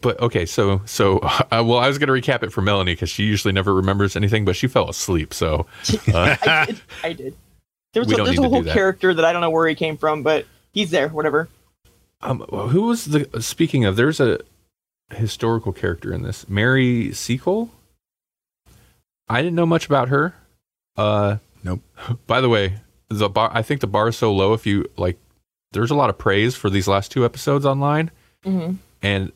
but 0.00 0.20
okay, 0.20 0.46
so 0.46 0.82
so 0.86 1.18
uh, 1.22 1.62
well, 1.64 1.78
I 1.78 1.88
was 1.88 1.98
going 1.98 2.08
to 2.08 2.30
recap 2.30 2.42
it 2.42 2.52
for 2.52 2.62
Melanie 2.62 2.92
because 2.92 3.10
she 3.10 3.24
usually 3.24 3.52
never 3.52 3.74
remembers 3.74 4.16
anything, 4.16 4.44
but 4.44 4.56
she 4.56 4.66
fell 4.68 4.88
asleep. 4.88 5.34
So 5.34 5.66
uh, 6.14 6.36
I 6.42 6.64
did. 6.66 6.80
I 7.04 7.12
did. 7.12 7.36
There's 7.92 8.06
We 8.06 8.14
a, 8.14 8.24
there's 8.24 8.38
a 8.38 8.48
whole 8.48 8.62
that. 8.62 8.72
character 8.72 9.12
that 9.14 9.24
I 9.24 9.32
don't 9.32 9.40
know 9.40 9.50
where 9.50 9.66
he 9.68 9.74
came 9.74 9.96
from, 9.96 10.22
but 10.22 10.46
he's 10.72 10.90
there. 10.90 11.08
Whatever. 11.08 11.48
Um, 12.22 12.40
who 12.40 12.82
was 12.82 13.06
the? 13.06 13.28
Speaking 13.42 13.84
of, 13.84 13.96
there's 13.96 14.20
a 14.20 14.40
historical 15.14 15.72
character 15.72 16.12
in 16.12 16.22
this, 16.22 16.48
Mary 16.48 17.12
Seacole. 17.12 17.70
I 19.28 19.42
didn't 19.42 19.54
know 19.56 19.66
much 19.66 19.86
about 19.86 20.08
her. 20.08 20.34
Uh, 20.96 21.36
Nope. 21.62 21.80
By 22.26 22.40
the 22.40 22.48
way, 22.48 22.74
the 23.08 23.28
bar. 23.28 23.50
I 23.52 23.62
think 23.62 23.80
the 23.80 23.86
bar 23.86 24.08
is 24.08 24.16
so 24.16 24.32
low. 24.32 24.54
If 24.54 24.66
you 24.66 24.88
like, 24.96 25.18
there's 25.72 25.90
a 25.90 25.94
lot 25.94 26.10
of 26.10 26.16
praise 26.16 26.54
for 26.56 26.70
these 26.70 26.88
last 26.88 27.10
two 27.12 27.24
episodes 27.24 27.66
online, 27.66 28.10
hmm 28.44 28.72
and 29.02 29.32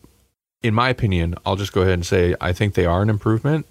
in 0.64 0.74
my 0.74 0.88
opinion, 0.88 1.37
I'll 1.46 1.55
just 1.57 1.72
go 1.72 1.83
ahead 1.83 1.92
and 1.94 2.05
say 2.07 2.35
I 2.40 2.53
think 2.53 2.74
they 2.74 2.87
are 2.87 3.03
an 3.03 3.11
improvement. 3.11 3.66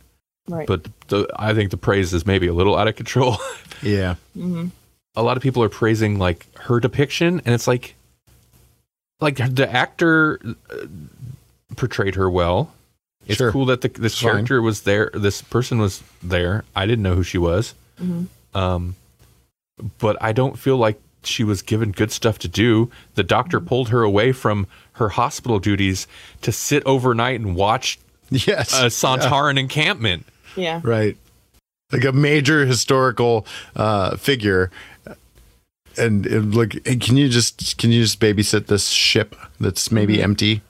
Right. 0.48 0.68
But 0.68 0.86
the, 1.08 1.28
I 1.38 1.54
think 1.54 1.72
the 1.72 1.78
praise 1.78 2.14
is 2.14 2.26
maybe 2.26 2.48
a 2.48 2.54
little 2.54 2.78
out 2.78 2.88
of 2.88 2.96
control. 2.96 3.38
Yeah. 3.82 4.16
hmm 4.34 4.68
a 5.16 5.22
lot 5.22 5.36
of 5.38 5.44
people 5.44 5.62
are 5.62 5.70
praising 5.70 6.18
like 6.18 6.48
her 6.58 6.80
depiction 6.80 7.42
and 7.46 7.54
it's 7.54 7.68
like 7.68 7.96
like 9.20 9.36
the 9.56 9.70
actor 9.72 10.40
uh, 10.72 10.86
portrayed 11.76 12.16
her 12.16 12.30
well 12.30 12.72
it's 13.28 13.38
Sure. 13.38 13.52
cool 13.52 13.66
that 13.66 13.82
the, 13.82 13.90
this 13.90 14.18
fine. 14.20 14.32
character 14.32 14.62
was 14.62 14.82
there 14.84 15.12
this 15.14 15.42
person 15.42 15.80
was 15.80 16.02
there 16.24 16.64
i 16.76 16.86
didn't 16.86 17.04
know 17.04 17.14
who 17.16 17.24
she 17.24 17.38
was 17.38 17.74
Mhm. 18.02 18.28
um 18.56 18.96
but 20.00 20.16
i 20.22 20.32
don't 20.32 20.58
feel 20.58 20.78
like 20.78 21.00
she 21.26 21.44
was 21.44 21.62
given 21.62 21.92
good 21.92 22.12
stuff 22.12 22.38
to 22.40 22.48
do 22.48 22.90
the 23.16 23.24
doctor 23.24 23.60
pulled 23.60 23.90
her 23.90 24.04
away 24.04 24.32
from 24.32 24.68
her 24.94 25.10
hospital 25.10 25.60
duties 25.60 26.08
to 26.42 26.52
sit 26.52 26.84
overnight 26.86 27.40
and 27.40 27.56
watch 27.56 28.00
Yes. 28.30 28.74
a 28.74 28.86
sontaran 28.88 29.60
encampment 29.60 30.26
Yeah. 30.56 30.82
Right. 30.84 31.18
Like 31.92 32.04
a 32.06 32.12
major 32.12 32.66
historical 32.66 33.46
uh, 33.76 34.16
figure. 34.18 34.72
And 35.98 36.26
it, 36.26 36.42
like, 36.42 36.74
hey, 36.88 36.96
can 36.96 37.18
you 37.18 37.30
just 37.30 37.78
can 37.78 37.92
you 37.92 38.02
just 38.02 38.20
babysit 38.20 38.66
this 38.66 38.90
ship 38.90 39.36
that's 39.60 39.92
maybe 39.92 40.18
Mhm. 40.18 40.24
empty? 40.24 40.62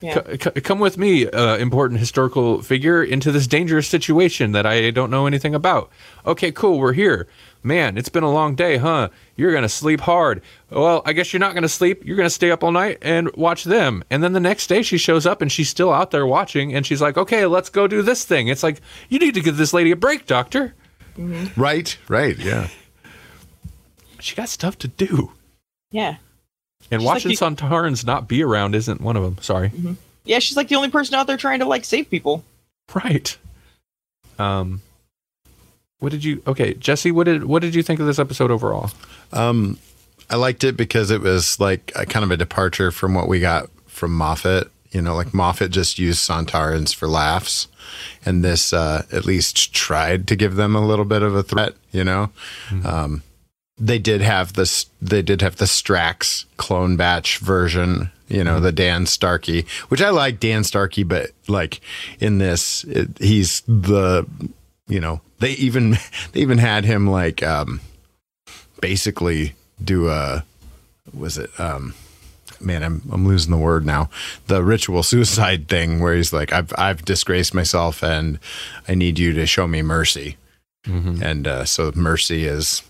Yeah. 0.00 0.22
C- 0.32 0.38
c- 0.42 0.60
come 0.62 0.80
with 0.80 0.96
me, 0.98 1.28
uh, 1.28 1.56
important 1.58 2.00
historical 2.00 2.62
figure, 2.62 3.00
into 3.04 3.30
this 3.30 3.46
dangerous 3.46 3.86
situation 3.86 4.50
that 4.52 4.66
I 4.66 4.90
don't 4.90 5.10
know 5.10 5.26
anything 5.26 5.54
about. 5.54 5.90
Okay, 6.26 6.50
cool, 6.50 6.78
we're 6.80 6.94
here. 6.94 7.28
Man, 7.62 7.98
it's 7.98 8.08
been 8.08 8.22
a 8.22 8.30
long 8.32 8.54
day, 8.54 8.78
huh? 8.78 9.10
You're 9.36 9.50
going 9.50 9.62
to 9.64 9.68
sleep 9.68 10.00
hard. 10.00 10.40
Well, 10.70 11.02
I 11.04 11.12
guess 11.12 11.32
you're 11.32 11.40
not 11.40 11.52
going 11.52 11.62
to 11.62 11.68
sleep. 11.68 12.04
You're 12.06 12.16
going 12.16 12.26
to 12.26 12.34
stay 12.34 12.50
up 12.50 12.64
all 12.64 12.72
night 12.72 12.98
and 13.02 13.30
watch 13.36 13.64
them. 13.64 14.02
And 14.10 14.22
then 14.22 14.32
the 14.32 14.40
next 14.40 14.66
day 14.68 14.80
she 14.82 14.96
shows 14.96 15.26
up 15.26 15.42
and 15.42 15.52
she's 15.52 15.68
still 15.68 15.92
out 15.92 16.10
there 16.10 16.26
watching 16.26 16.74
and 16.74 16.86
she's 16.86 17.02
like, 17.02 17.18
okay, 17.18 17.44
let's 17.44 17.68
go 17.68 17.86
do 17.86 18.00
this 18.00 18.24
thing. 18.24 18.48
It's 18.48 18.62
like, 18.62 18.80
you 19.10 19.18
need 19.18 19.34
to 19.34 19.40
give 19.42 19.58
this 19.58 19.74
lady 19.74 19.90
a 19.90 19.96
break, 19.96 20.26
doctor. 20.26 20.74
Right. 21.18 21.96
Right. 22.08 22.38
Yeah. 22.38 22.68
She 24.20 24.36
got 24.36 24.50
stuff 24.50 24.76
to 24.78 24.88
do. 24.88 25.32
Yeah. 25.90 26.16
And 26.90 27.00
She's 27.00 27.06
like 27.06 27.14
watching 27.14 27.30
the- 27.30 27.36
Sontarans 27.36 28.04
not 28.04 28.28
be 28.28 28.42
around 28.44 28.74
isn't 28.74 29.00
one 29.00 29.16
of 29.16 29.22
them. 29.22 29.38
Sorry. 29.40 29.72
Yeah. 30.24 30.40
She's 30.40 30.56
like 30.58 30.68
the 30.68 30.74
only 30.76 30.90
person 30.90 31.14
out 31.14 31.26
there 31.26 31.38
trying 31.38 31.60
to 31.60 31.64
like 31.64 31.86
save 31.86 32.10
people. 32.10 32.44
Right. 32.94 33.36
Um 34.38 34.82
what 36.00 36.12
did 36.12 36.24
you 36.24 36.42
Okay, 36.46 36.74
Jesse, 36.74 37.12
what 37.12 37.24
did 37.24 37.44
what 37.44 37.62
did 37.62 37.74
you 37.74 37.82
think 37.82 38.00
of 38.00 38.06
this 38.06 38.18
episode 38.18 38.50
overall? 38.50 38.90
Um, 39.32 39.78
I 40.28 40.36
liked 40.36 40.64
it 40.64 40.76
because 40.76 41.10
it 41.10 41.20
was 41.20 41.60
like 41.60 41.92
a 41.94 42.06
kind 42.06 42.24
of 42.24 42.30
a 42.30 42.36
departure 42.36 42.90
from 42.90 43.14
what 43.14 43.28
we 43.28 43.40
got 43.40 43.68
from 43.86 44.12
Moffat. 44.12 44.70
You 44.90 45.00
know, 45.02 45.14
like 45.14 45.32
Moffat 45.32 45.70
just 45.70 45.98
used 45.98 46.28
Sontarans 46.28 46.92
for 46.94 47.06
laughs, 47.06 47.68
and 48.24 48.42
this 48.42 48.72
uh, 48.72 49.04
at 49.12 49.24
least 49.24 49.72
tried 49.72 50.26
to 50.28 50.36
give 50.36 50.56
them 50.56 50.74
a 50.74 50.84
little 50.84 51.04
bit 51.04 51.22
of 51.22 51.34
a 51.34 51.42
threat. 51.44 51.74
You 51.92 52.02
know, 52.04 52.30
um, 52.84 53.22
they 53.78 53.98
did 53.98 54.20
have 54.20 54.54
this. 54.54 54.86
They 55.00 55.22
did 55.22 55.42
have 55.42 55.56
the 55.56 55.66
Strax 55.66 56.44
clone 56.56 56.96
batch 56.96 57.38
version. 57.38 58.10
You 58.28 58.44
know, 58.44 58.60
the 58.60 58.70
Dan 58.70 59.06
Starkey, 59.06 59.66
which 59.88 60.00
I 60.00 60.10
like 60.10 60.38
Dan 60.38 60.62
Starkey, 60.62 61.02
but 61.02 61.30
like 61.48 61.80
in 62.20 62.38
this, 62.38 62.84
it, 62.84 63.18
he's 63.18 63.62
the. 63.62 64.26
You 64.90 65.00
know, 65.00 65.22
they 65.38 65.52
even 65.52 65.92
they 66.32 66.40
even 66.40 66.58
had 66.58 66.84
him 66.84 67.08
like. 67.08 67.42
um 67.42 67.80
basically 68.80 69.52
do 69.84 70.08
a 70.08 70.42
was 71.12 71.36
it 71.36 71.50
um 71.60 71.92
man 72.62 72.82
I'm 72.82 73.02
I'm 73.12 73.28
losing 73.28 73.50
the 73.50 73.58
word 73.58 73.84
now 73.84 74.08
the 74.46 74.62
ritual 74.62 75.02
suicide 75.02 75.68
thing 75.68 76.00
where 76.00 76.14
he's 76.16 76.32
like 76.32 76.50
I've 76.50 76.72
I've 76.78 77.04
disgraced 77.04 77.52
myself 77.52 78.02
and 78.02 78.38
I 78.88 78.94
need 78.94 79.18
you 79.18 79.34
to 79.34 79.44
show 79.44 79.66
me 79.68 79.82
mercy 79.82 80.38
and 81.22 81.46
uh, 81.46 81.66
so 81.66 81.92
mercy 81.94 82.46
is 82.46 82.82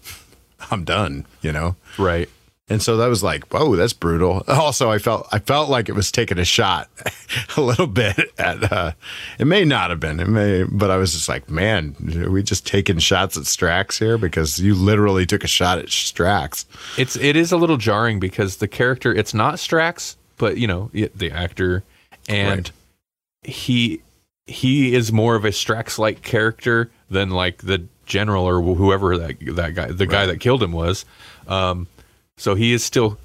I'm 0.70 0.84
done 0.84 1.26
you 1.42 1.52
know 1.52 1.76
Right. 1.98 2.30
And 2.68 2.82
so 2.82 2.96
that 2.96 3.06
was 3.06 3.22
like 3.22 3.46
whoa 3.52 3.76
that's 3.76 3.92
brutal. 3.92 4.42
Also 4.48 4.90
I 4.90 4.98
felt 4.98 5.28
I 5.32 5.38
felt 5.38 5.68
like 5.68 5.88
it 5.88 5.94
was 5.94 6.10
taking 6.10 6.38
a 6.38 6.44
shot 6.44 6.88
a 7.56 7.60
little 7.60 7.86
bit 7.86 8.18
at 8.38 8.72
uh 8.72 8.92
it 9.38 9.46
may 9.46 9.64
not 9.64 9.90
have 9.90 10.00
been 10.00 10.18
it 10.18 10.28
may 10.28 10.64
but 10.64 10.90
I 10.90 10.96
was 10.96 11.12
just 11.12 11.28
like 11.28 11.48
man 11.48 11.94
are 12.16 12.30
we 12.30 12.42
just 12.42 12.66
taking 12.66 12.98
shots 12.98 13.36
at 13.36 13.44
Strax 13.44 13.98
here? 13.98 14.18
Because 14.18 14.58
you 14.58 14.74
literally 14.74 15.26
took 15.26 15.44
a 15.44 15.48
shot 15.48 15.78
at 15.78 15.86
Strax. 15.86 16.64
It's 16.98 17.16
it 17.16 17.36
is 17.36 17.52
a 17.52 17.56
little 17.56 17.76
jarring 17.76 18.18
because 18.18 18.56
the 18.56 18.68
character 18.68 19.14
it's 19.14 19.34
not 19.34 19.54
Strax, 19.54 20.16
but 20.36 20.58
you 20.58 20.66
know, 20.66 20.90
the 20.92 21.30
actor. 21.30 21.84
And 22.28 22.70
he 23.42 24.02
he 24.46 24.94
is 24.94 25.12
more 25.12 25.36
of 25.36 25.44
a 25.44 25.50
Strax 25.50 25.98
like 25.98 26.22
character 26.22 26.90
than 27.10 27.30
like 27.30 27.58
the 27.58 27.84
general 28.06 28.44
or 28.44 28.60
whoever 28.62 29.16
that 29.18 29.38
that 29.54 29.74
guy 29.74 29.86
the 29.86 30.06
guy 30.06 30.26
that 30.26 30.40
killed 30.40 30.62
him 30.62 30.72
was. 30.72 31.04
Um 31.46 31.86
so 32.36 32.54
he 32.54 32.72
is 32.72 32.84
still 32.84 33.18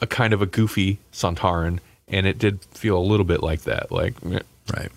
a 0.00 0.06
kind 0.06 0.32
of 0.32 0.42
a 0.42 0.46
goofy 0.46 0.98
Sontaran 1.12 1.78
and 2.08 2.26
it 2.26 2.38
did 2.38 2.62
feel 2.72 2.98
a 2.98 3.00
little 3.00 3.24
bit 3.24 3.42
like 3.42 3.62
that 3.62 3.90
like 3.90 4.14
right 4.74 4.90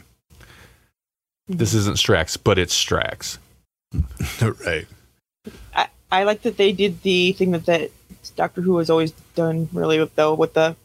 this 1.50 1.74
isn't 1.74 1.96
Strax, 1.96 2.38
but 2.42 2.58
it's 2.58 2.76
Strax. 2.76 3.38
right 4.66 4.86
I, 5.74 5.88
I 6.12 6.24
like 6.24 6.42
that 6.42 6.58
they 6.58 6.74
did 6.74 7.04
the 7.04 7.32
thing 7.34 7.52
that 7.52 7.66
that 7.68 7.92
Doctor 8.36 8.62
Who 8.62 8.80
has 8.80 8.90
always 8.90 9.12
done 9.36 9.70
really 9.72 9.98
with 10.00 10.14
though 10.16 10.34
with 10.34 10.54
the 10.54 10.76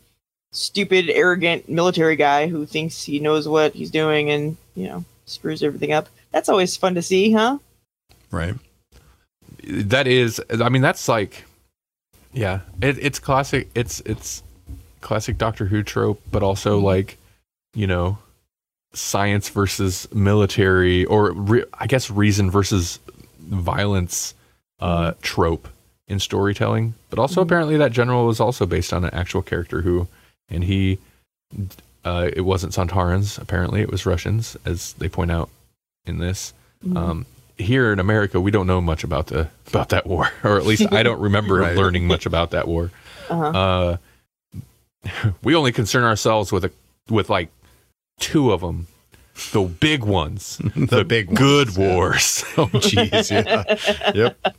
stupid, 0.52 1.10
arrogant 1.10 1.68
military 1.68 2.14
guy 2.14 2.46
who 2.46 2.64
thinks 2.66 3.02
he 3.02 3.18
knows 3.18 3.48
what 3.48 3.72
he's 3.72 3.90
doing 3.90 4.30
and 4.30 4.56
you 4.76 4.86
know 4.86 5.04
screws 5.26 5.62
everything 5.62 5.92
up. 5.92 6.08
That's 6.30 6.48
always 6.48 6.76
fun 6.76 6.94
to 6.94 7.02
see, 7.02 7.32
huh? 7.32 7.58
right 8.32 8.54
that 9.64 10.08
is 10.08 10.40
i 10.60 10.68
mean 10.68 10.82
that's 10.82 11.06
like 11.06 11.44
yeah. 12.32 12.60
It, 12.80 12.98
it's 12.98 13.18
classic 13.18 13.68
it's 13.74 14.00
it's 14.00 14.42
classic 15.00 15.36
doctor 15.38 15.66
who 15.66 15.82
trope 15.82 16.20
but 16.30 16.42
also 16.42 16.78
like 16.78 17.18
you 17.74 17.86
know 17.86 18.18
science 18.94 19.48
versus 19.48 20.06
military 20.14 21.04
or 21.06 21.32
re- 21.32 21.64
i 21.74 21.86
guess 21.86 22.10
reason 22.10 22.50
versus 22.50 23.00
violence 23.40 24.34
uh 24.80 25.12
trope 25.22 25.68
in 26.08 26.18
storytelling. 26.20 26.94
But 27.10 27.18
also 27.18 27.40
Mhm. 27.40 27.44
apparently 27.44 27.76
that 27.78 27.92
general 27.92 28.26
was 28.26 28.38
also 28.40 28.66
based 28.66 28.92
on 28.92 29.04
an 29.04 29.14
actual 29.14 29.42
character 29.42 29.82
who 29.82 30.08
and 30.48 30.64
he 30.64 30.98
uh 32.04 32.28
it 32.32 32.42
wasn't 32.42 32.72
sontarans. 32.72 33.40
Apparently 33.40 33.80
it 33.80 33.90
was 33.90 34.04
russians 34.06 34.56
as 34.64 34.92
they 34.94 35.08
point 35.08 35.30
out 35.30 35.48
in 36.06 36.18
this. 36.18 36.52
Mm-hmm. 36.84 36.96
um, 36.96 37.26
here 37.58 37.92
in 37.92 37.98
America, 37.98 38.40
we 38.40 38.50
don't 38.50 38.66
know 38.66 38.80
much 38.80 39.04
about 39.04 39.26
the 39.28 39.48
about 39.68 39.90
that 39.90 40.06
war, 40.06 40.30
or 40.44 40.56
at 40.58 40.66
least 40.66 40.92
I 40.92 41.02
don't 41.02 41.20
remember 41.20 41.56
Right. 41.56 41.76
learning 41.76 42.06
much 42.06 42.26
about 42.26 42.50
that 42.52 42.66
war. 42.68 42.90
uh-huh. 43.28 43.46
Uh, 43.46 43.96
we 45.42 45.54
only 45.54 45.72
concern 45.72 46.04
ourselves 46.04 46.52
with 46.52 46.64
a 46.64 46.70
with 47.10 47.28
like 47.28 47.48
two 48.20 48.52
of 48.52 48.60
them, 48.60 48.86
the 49.52 49.62
big 49.62 50.04
ones, 50.04 50.58
the, 50.76 51.04
big 51.04 51.26
ones, 51.28 51.38
good 51.38 51.76
yeah. 51.76 51.94
wars. 51.94 52.44
oh 52.56 52.66
jeez 52.66 53.30
yeah 53.30 54.12
yep 54.14 54.56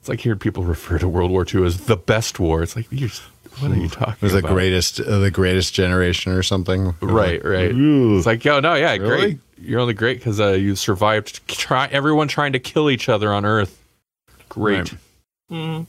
It's 0.00 0.08
like 0.08 0.20
hearing 0.20 0.38
people 0.38 0.64
refer 0.64 0.98
to 0.98 1.08
World 1.08 1.30
War 1.30 1.44
II 1.52 1.66
as 1.66 1.86
the 1.86 1.96
best 1.96 2.40
war. 2.40 2.62
It's 2.62 2.74
like 2.74 2.86
you're, 2.90 3.10
what 3.58 3.70
are 3.70 3.76
you 3.76 3.88
talking 3.88 4.14
it 4.14 4.22
was 4.22 4.32
the 4.32 4.38
about? 4.38 4.52
greatest 4.52 5.00
uh, 5.00 5.18
the 5.18 5.30
greatest 5.30 5.74
generation 5.74 6.32
or 6.32 6.42
something 6.42 6.94
Right, 7.00 7.44
right. 7.44 7.72
Ooh. 7.72 8.16
It's 8.16 8.26
like, 8.26 8.44
yo, 8.44 8.60
no, 8.60 8.74
yeah, 8.74 8.92
Really? 8.96 9.34
great. 9.34 9.38
You're 9.58 9.80
only 9.80 9.92
great 9.92 10.18
because 10.18 10.40
uh, 10.40 10.52
you 10.52 10.74
survived. 10.74 11.46
Try 11.46 11.86
everyone 11.88 12.28
trying 12.28 12.54
to 12.54 12.58
kill 12.58 12.88
each 12.88 13.10
other 13.10 13.30
on 13.30 13.44
Earth. 13.44 13.78
Great. 14.48 14.92
Right. 14.92 15.00
Mm. 15.50 15.86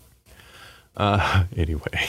Uh, 0.97 1.45
anyway, 1.55 2.05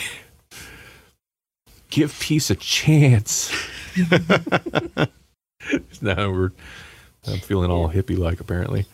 give 1.90 2.18
peace 2.18 2.50
a 2.50 2.56
chance. 2.56 3.52
now 6.02 6.32
we're. 6.32 6.50
I'm 7.28 7.38
feeling 7.38 7.70
all 7.70 7.88
hippie 7.88 8.18
like 8.18 8.40
apparently. 8.40 8.86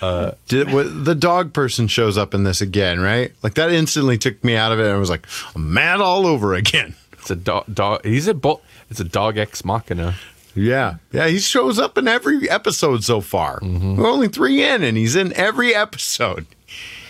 Uh, 0.00 0.32
Did 0.48 0.72
what, 0.72 1.04
the 1.04 1.14
dog 1.14 1.52
person 1.52 1.86
shows 1.88 2.18
up 2.18 2.34
in 2.34 2.44
this 2.44 2.60
again, 2.60 3.00
right? 3.00 3.32
Like 3.42 3.54
that 3.54 3.72
instantly 3.72 4.18
took 4.18 4.42
me 4.44 4.56
out 4.56 4.72
of 4.72 4.80
it. 4.80 4.90
I 4.90 4.96
was 4.96 5.10
like, 5.10 5.26
I'm 5.54 5.72
mad 5.72 6.00
all 6.00 6.26
over 6.26 6.54
again. 6.54 6.94
it's 7.12 7.30
a 7.30 7.36
dog. 7.36 7.64
Dog. 7.72 8.04
He's 8.04 8.28
a 8.28 8.34
bo- 8.34 8.60
It's 8.90 9.00
a 9.00 9.04
dog 9.04 9.38
ex 9.38 9.64
machina. 9.64 10.14
Yeah, 10.54 10.94
yeah, 11.12 11.28
he 11.28 11.38
shows 11.38 11.78
up 11.78 11.98
in 11.98 12.08
every 12.08 12.48
episode 12.48 13.04
so 13.04 13.20
far. 13.20 13.58
We're 13.62 14.08
only 14.08 14.28
three 14.28 14.62
in, 14.64 14.82
and 14.82 14.96
he's 14.96 15.14
in 15.14 15.34
every 15.34 15.74
episode. 15.74 16.46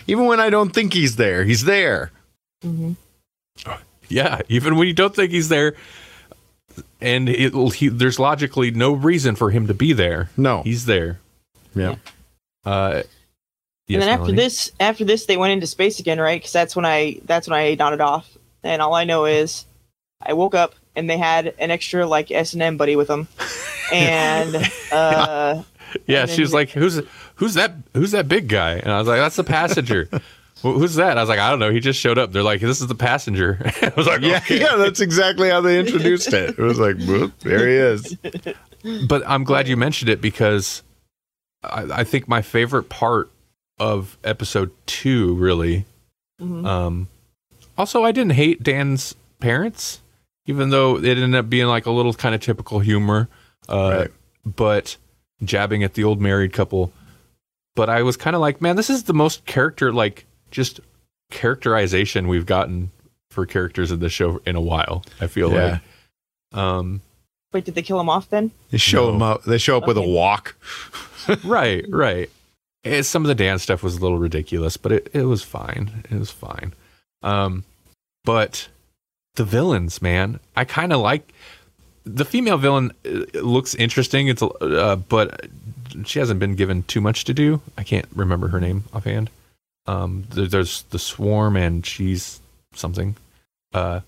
Even 0.05 0.25
when 0.25 0.41
I 0.41 0.49
don't 0.49 0.71
think 0.73 0.93
he's 0.93 1.15
there, 1.15 1.45
he's 1.45 1.63
there. 1.63 2.11
hmm 2.61 2.91
Yeah, 4.09 4.41
even 4.49 4.75
when 4.75 4.87
you 4.87 4.93
don't 4.93 5.15
think 5.15 5.31
he's 5.31 5.47
there, 5.49 5.75
and 7.01 7.29
it, 7.29 7.53
he, 7.75 7.87
there's 7.87 8.19
logically 8.19 8.71
no 8.71 8.91
reason 8.91 9.35
for 9.35 9.49
him 9.51 9.67
to 9.67 9.73
be 9.73 9.93
there. 9.93 10.29
No. 10.35 10.61
He's 10.63 10.85
there. 10.85 11.19
Yeah. 11.75 11.95
Uh, 12.67 13.03
yes, 13.87 13.95
and 13.95 14.01
then 14.01 14.09
after 14.09 14.23
Melanie? 14.23 14.37
this, 14.37 14.71
after 14.79 15.05
this, 15.05 15.25
they 15.25 15.37
went 15.37 15.53
into 15.53 15.67
space 15.67 15.99
again, 15.99 16.19
right? 16.19 16.39
Because 16.39 16.51
that's 16.51 16.75
when 16.75 16.85
I 16.85 17.19
that's 17.25 17.47
when 17.47 17.57
I 17.57 17.75
nodded 17.75 18.01
off. 18.01 18.37
And 18.63 18.81
all 18.81 18.93
I 18.93 19.05
know 19.05 19.25
is, 19.25 19.65
I 20.21 20.33
woke 20.33 20.53
up 20.53 20.75
and 20.95 21.09
they 21.09 21.17
had 21.17 21.53
an 21.59 21.71
extra 21.71 22.05
like 22.05 22.29
S 22.31 22.53
and 22.53 22.61
M 22.61 22.75
buddy 22.75 22.95
with 22.95 23.07
them, 23.07 23.27
and 23.93 24.55
uh, 24.91 25.63
yeah, 26.05 26.21
and 26.21 26.29
she 26.29 26.41
was 26.41 26.53
like, 26.53 26.71
"Who's 26.71 27.01
who's 27.35 27.53
that? 27.53 27.73
Who's 27.93 28.11
that 28.11 28.27
big 28.27 28.49
guy?" 28.49 28.73
And 28.73 28.91
I 28.91 28.99
was 28.99 29.07
like, 29.07 29.19
"That's 29.19 29.37
the 29.37 29.43
passenger." 29.45 30.09
who's 30.61 30.95
that? 30.95 31.17
I 31.17 31.21
was 31.21 31.29
like, 31.29 31.39
"I 31.39 31.49
don't 31.49 31.59
know." 31.59 31.71
He 31.71 31.79
just 31.79 31.99
showed 31.99 32.17
up. 32.17 32.33
They're 32.33 32.43
like, 32.43 32.59
"This 32.59 32.81
is 32.81 32.87
the 32.87 32.95
passenger." 32.95 33.59
I 33.81 33.93
was 33.95 34.07
like, 34.07 34.21
Yeah, 34.21 34.37
"Okay." 34.37 34.59
yeah, 34.59 34.75
that's 34.75 34.99
exactly 34.99 35.49
how 35.49 35.61
they 35.61 35.79
introduced 35.79 36.33
it. 36.33 36.49
It 36.49 36.57
was 36.57 36.79
like, 36.79 36.97
whoop, 36.97 37.39
there 37.39 37.67
he 37.67 37.75
is. 37.75 38.17
But 39.07 39.23
I'm 39.25 39.43
glad 39.43 39.67
you 39.67 39.77
mentioned 39.77 40.09
it 40.09 40.19
because 40.19 40.83
I, 41.63 41.99
I 41.99 42.03
think 42.03 42.27
my 42.27 42.41
favorite 42.41 42.89
part 42.89 43.29
of 43.79 44.17
episode 44.23 44.71
two, 44.85 45.35
really. 45.35 45.85
mhm. 46.41 46.65
Um, 46.65 47.07
also, 47.77 48.03
I 48.03 48.11
didn't 48.11 48.33
hate 48.33 48.63
Dan's 48.63 49.15
parents, 49.39 50.01
even 50.47 50.69
though 50.71 50.97
it 50.97 51.05
ended 51.05 51.35
up 51.35 51.49
being 51.49 51.67
like 51.67 51.85
a 51.85 51.91
little 51.91 52.13
kind 52.13 52.33
of 52.33 52.41
typical 52.41 52.79
humor. 52.79 53.29
Uh, 53.69 53.89
Right. 53.99 54.11
But 54.45 54.97
jabbing 55.43 55.83
at 55.83 55.93
the 55.93 56.03
old 56.03 56.19
married 56.21 56.53
couple. 56.53 56.91
But 57.75 57.89
I 57.89 58.01
was 58.01 58.17
kind 58.17 58.35
of 58.35 58.41
like, 58.41 58.61
man, 58.61 58.75
this 58.75 58.89
is 58.89 59.03
the 59.03 59.13
most 59.13 59.45
character, 59.45 59.93
like, 59.93 60.25
just 60.49 60.79
characterization 61.29 62.27
we've 62.27 62.45
gotten 62.45 62.89
for 63.29 63.45
characters 63.45 63.91
in 63.91 63.99
the 63.99 64.09
show 64.09 64.41
in 64.45 64.55
a 64.55 64.61
while. 64.61 65.03
I 65.21 65.27
feel 65.27 65.51
Yeah. 65.51 65.79
like. 66.53 66.59
Um, 66.59 67.01
wait, 67.53 67.65
did 67.65 67.75
they 67.75 67.81
kill 67.83 67.99
him 67.99 68.09
off 68.09 68.29
then? 68.29 68.51
They 68.71 68.77
show 68.77 69.09
No. 69.09 69.15
him 69.15 69.21
up. 69.21 69.43
They 69.43 69.57
show 69.59 69.77
up 69.77 69.85
with 69.85 69.97
a 69.97 70.01
walk. 70.01 70.55
right, 71.43 71.85
right. 71.89 72.29
Eh, 72.83 73.01
some 73.01 73.23
of 73.23 73.27
the 73.27 73.35
dance 73.35 73.63
stuff 73.63 73.83
was 73.83 73.97
a 73.97 73.99
little 73.99 74.19
ridiculous, 74.19 74.77
but 74.77 74.91
it, 74.91 75.09
it 75.13 75.23
was 75.23 75.43
fine. 75.43 76.03
It 76.09 76.17
was 76.17 76.31
fine. 76.31 76.73
Um, 77.23 77.63
but 78.23 78.67
the 79.35 79.43
villains, 79.43 80.01
man, 80.01 80.39
I 80.55 80.63
kind 80.65 80.93
of 80.93 80.99
like 81.01 81.33
the 82.05 82.25
female 82.25 82.57
villain. 82.57 82.91
uh, 83.05 83.39
Looks 83.39 83.75
interesting. 83.75 84.27
It's 84.27 84.41
uh, 84.41 84.95
but 85.09 85.47
she 86.05 86.19
hasn't 86.19 86.39
been 86.39 86.55
given 86.55 86.83
too 86.83 87.01
much 87.01 87.23
to 87.25 87.33
do. 87.33 87.61
I 87.77 87.83
can't 87.83 88.07
remember 88.15 88.47
her 88.49 88.59
name 88.59 88.83
offhand. 88.93 89.29
Um, 89.87 90.25
there, 90.31 90.47
there's 90.47 90.83
the 90.83 90.99
swarm, 90.99 91.55
and 91.55 91.85
she's 91.85 92.39
something. 92.73 93.15
Uh, 93.73 94.01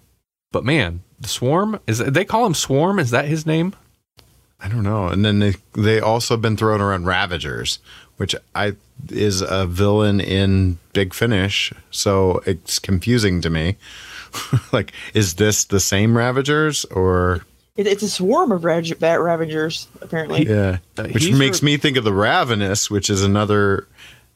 but 0.52 0.64
man, 0.64 1.02
the 1.20 1.28
swarm 1.28 1.80
is 1.88 1.98
they 2.00 2.26
call 2.26 2.46
him 2.46 2.54
swarm. 2.54 3.00
Is 3.00 3.12
that 3.12 3.26
his 3.26 3.46
name? 3.46 3.74
I 4.62 4.68
don't 4.68 4.84
know. 4.84 5.08
And 5.08 5.24
then 5.24 5.40
they 5.40 5.56
they 5.74 6.00
also 6.00 6.36
been 6.38 6.58
throwing 6.58 6.82
around 6.82 7.06
Ravagers, 7.06 7.80
which 8.18 8.36
I 8.54 8.76
is 9.10 9.42
a 9.42 9.66
villain 9.66 10.20
in 10.20 10.78
Big 10.94 11.14
Finish. 11.14 11.72
So 11.92 12.42
it's 12.46 12.78
confusing 12.80 13.42
to 13.42 13.50
me. 13.50 13.78
like, 14.74 14.92
is 15.14 15.36
this 15.36 15.64
the 15.66 15.80
same 15.80 16.18
Ravagers 16.18 16.84
or 16.86 17.46
It, 17.78 17.88
it's 17.88 18.04
a 18.04 18.10
swarm 18.10 18.52
of 18.52 18.64
Rag- 18.66 19.00
bat 19.00 19.22
ravagers, 19.22 19.88
apparently. 20.02 20.46
yeah? 20.46 20.80
Uh, 20.98 21.04
Which 21.08 21.32
makes 21.32 21.64
re- 21.64 21.68
me 21.68 21.78
think 21.78 21.98
of 21.98 22.04
the 22.04 22.14
Ravenous, 22.14 22.92
which 22.92 23.10
is 23.10 23.24
another 23.24 23.88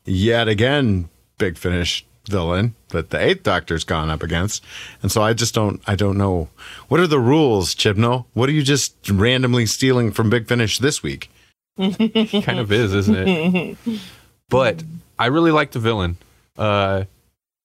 yet 0.05 0.47
again 0.47 1.09
Big 1.37 1.57
Finish 1.57 2.05
villain 2.29 2.73
that 2.93 3.09
the 3.09 3.19
Eighth 3.19 3.43
Doctor's 3.43 3.83
gone 3.83 4.09
up 4.09 4.23
against. 4.23 4.63
And 5.01 5.11
so 5.11 5.21
I 5.21 5.33
just 5.33 5.53
don't 5.53 5.81
I 5.85 5.95
don't 5.95 6.17
know 6.17 6.49
what 6.87 6.99
are 6.99 7.07
the 7.07 7.19
rules, 7.19 7.75
Chibnall? 7.75 8.25
What 8.33 8.47
are 8.49 8.53
you 8.53 8.63
just 8.63 8.95
randomly 9.09 9.65
stealing 9.65 10.11
from 10.11 10.29
Big 10.29 10.47
Finish 10.47 10.79
this 10.79 11.03
week? 11.03 11.29
kind 11.77 12.59
of 12.59 12.71
is, 12.71 12.93
isn't 12.93 13.15
it? 13.17 13.77
but 14.49 14.83
I 15.19 15.27
really 15.27 15.51
like 15.51 15.71
the 15.71 15.79
villain. 15.79 16.17
Uh, 16.57 17.03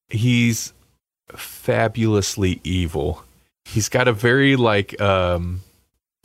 he's 0.09 0.73
fabulously 1.37 2.61
evil. 2.64 3.23
He's 3.64 3.88
got 3.88 4.09
a 4.09 4.12
very 4.12 4.57
like 4.57 4.99
um, 5.01 5.61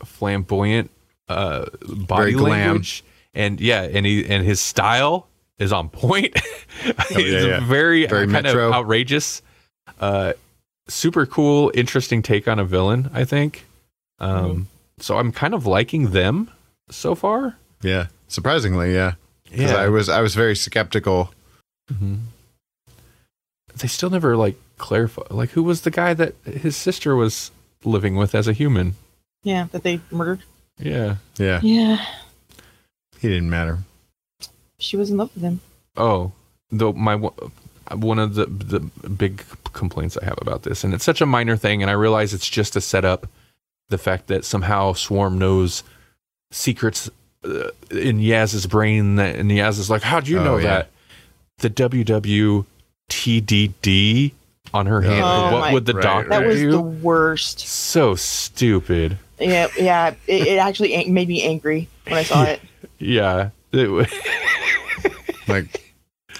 flamboyant 0.04 0.90
uh, 1.28 1.66
body 1.86 2.32
Very 2.32 2.34
glam. 2.34 2.52
language, 2.52 3.04
and 3.34 3.60
yeah, 3.60 3.82
and 3.84 4.06
he 4.06 4.26
and 4.26 4.46
his 4.46 4.62
style 4.62 5.28
is 5.60 5.72
on 5.74 5.90
point. 5.90 6.40
Oh, 6.86 6.92
yeah, 7.12 7.18
He's 7.18 7.46
yeah. 7.46 7.60
very, 7.66 8.06
Very 8.08 8.28
kind 8.28 8.44
metro. 8.44 8.68
of 8.68 8.74
outrageous. 8.74 9.42
Uh, 10.02 10.34
super 10.90 11.26
cool, 11.26 11.72
interesting 11.74 12.22
take 12.22 12.46
on 12.48 12.60
a 12.60 12.66
villain. 12.66 13.10
I 13.14 13.24
think. 13.24 13.66
Um, 14.20 14.68
So 15.00 15.18
I'm 15.18 15.32
kind 15.32 15.54
of 15.54 15.66
liking 15.66 16.12
them 16.12 16.50
so 16.90 17.16
far. 17.16 17.56
Yeah, 17.82 18.08
surprisingly, 18.28 18.94
yeah. 18.94 19.14
Because 19.46 19.72
Yeah, 19.72 19.78
I 19.78 19.88
was 19.88 20.10
I 20.10 20.20
was 20.22 20.36
very 20.36 20.56
skeptical. 20.58 21.34
Mhm. 21.90 22.20
They 23.78 23.88
still 23.88 24.10
never 24.10 24.36
like 24.36 24.58
clarify. 24.78 25.22
Like, 25.30 25.52
who 25.52 25.64
was 25.64 25.82
the 25.82 25.92
guy 25.92 26.14
that 26.16 26.36
his 26.44 26.76
sister 26.76 27.16
was 27.16 27.52
living 27.86 28.16
with 28.18 28.36
as 28.36 28.48
a 28.48 28.54
human? 28.54 28.96
Yeah, 29.44 29.68
that 29.72 29.84
they 29.84 30.02
murdered. 30.12 30.44
Yeah. 30.80 31.18
Yeah, 31.38 31.60
Yeah, 31.64 32.04
he 33.20 33.30
didn't 33.30 33.50
matter. 33.50 33.80
She 34.84 34.98
was 34.98 35.10
in 35.10 35.18
love 35.18 35.32
with 35.34 35.44
him. 35.44 35.60
Oh, 35.98 36.32
though 36.72 36.94
my 36.94 37.16
one- 37.16 37.34
one 37.96 38.18
of 38.20 38.36
the 38.36 38.46
the 38.46 38.80
big 39.10 39.44
complaints 39.74 40.18
I 40.18 40.26
have 40.26 40.38
about 40.42 40.64
this, 40.64 40.84
and 40.84 40.94
it's 40.94 41.04
such 41.04 41.22
a 41.22 41.26
minor 41.26 41.58
thing, 41.58 41.82
and 41.82 41.90
I 41.92 41.94
realize 41.94 42.34
it's 42.34 42.50
just 42.50 42.74
to 42.74 42.82
set 42.82 43.04
up 43.06 43.28
the 43.90 43.98
fact 43.98 44.28
that 44.28 44.46
somehow 44.46 44.94
Swarm 44.94 45.38
knows 45.38 45.84
secrets 46.52 47.10
uh, 47.44 47.70
in 47.92 48.20
Yaz's 48.20 48.66
brain, 48.68 49.16
that, 49.18 49.36
and 49.36 49.52
Yaz 49.52 49.78
is 49.80 49.90
like, 49.90 50.02
"How 50.04 50.20
do 50.22 50.32
you 50.32 50.40
Oh, 50.40 50.44
know 50.44 50.58
yeah. 50.58 50.64
that?" 50.64 50.90
The 51.60 51.70
WWTDD 53.10 54.32
on 54.74 54.86
her 54.88 55.02
hand. 55.02 55.22
Oh, 55.24 55.52
what 55.54 55.60
my- 55.60 55.74
would 55.74 55.86
the 55.86 55.94
Right, 55.94 56.04
doctor 56.04 56.30
That 56.30 56.46
was 56.46 56.60
do? 56.60 56.72
the 56.72 56.82
worst. 56.82 57.60
so 57.60 58.16
stupid. 58.16 59.18
Yeah, 59.40 59.68
yeah. 59.78 60.14
It, 60.26 60.48
it 60.48 60.58
actually 60.58 61.06
made 61.10 61.28
me 61.28 61.44
angry 61.44 61.90
when 62.06 62.16
I 62.18 62.24
saw 62.24 62.44
it. 62.54 62.62
Yeah. 62.98 63.50
It 63.74 63.92
wa- 63.92 64.06
Like, 65.48 65.94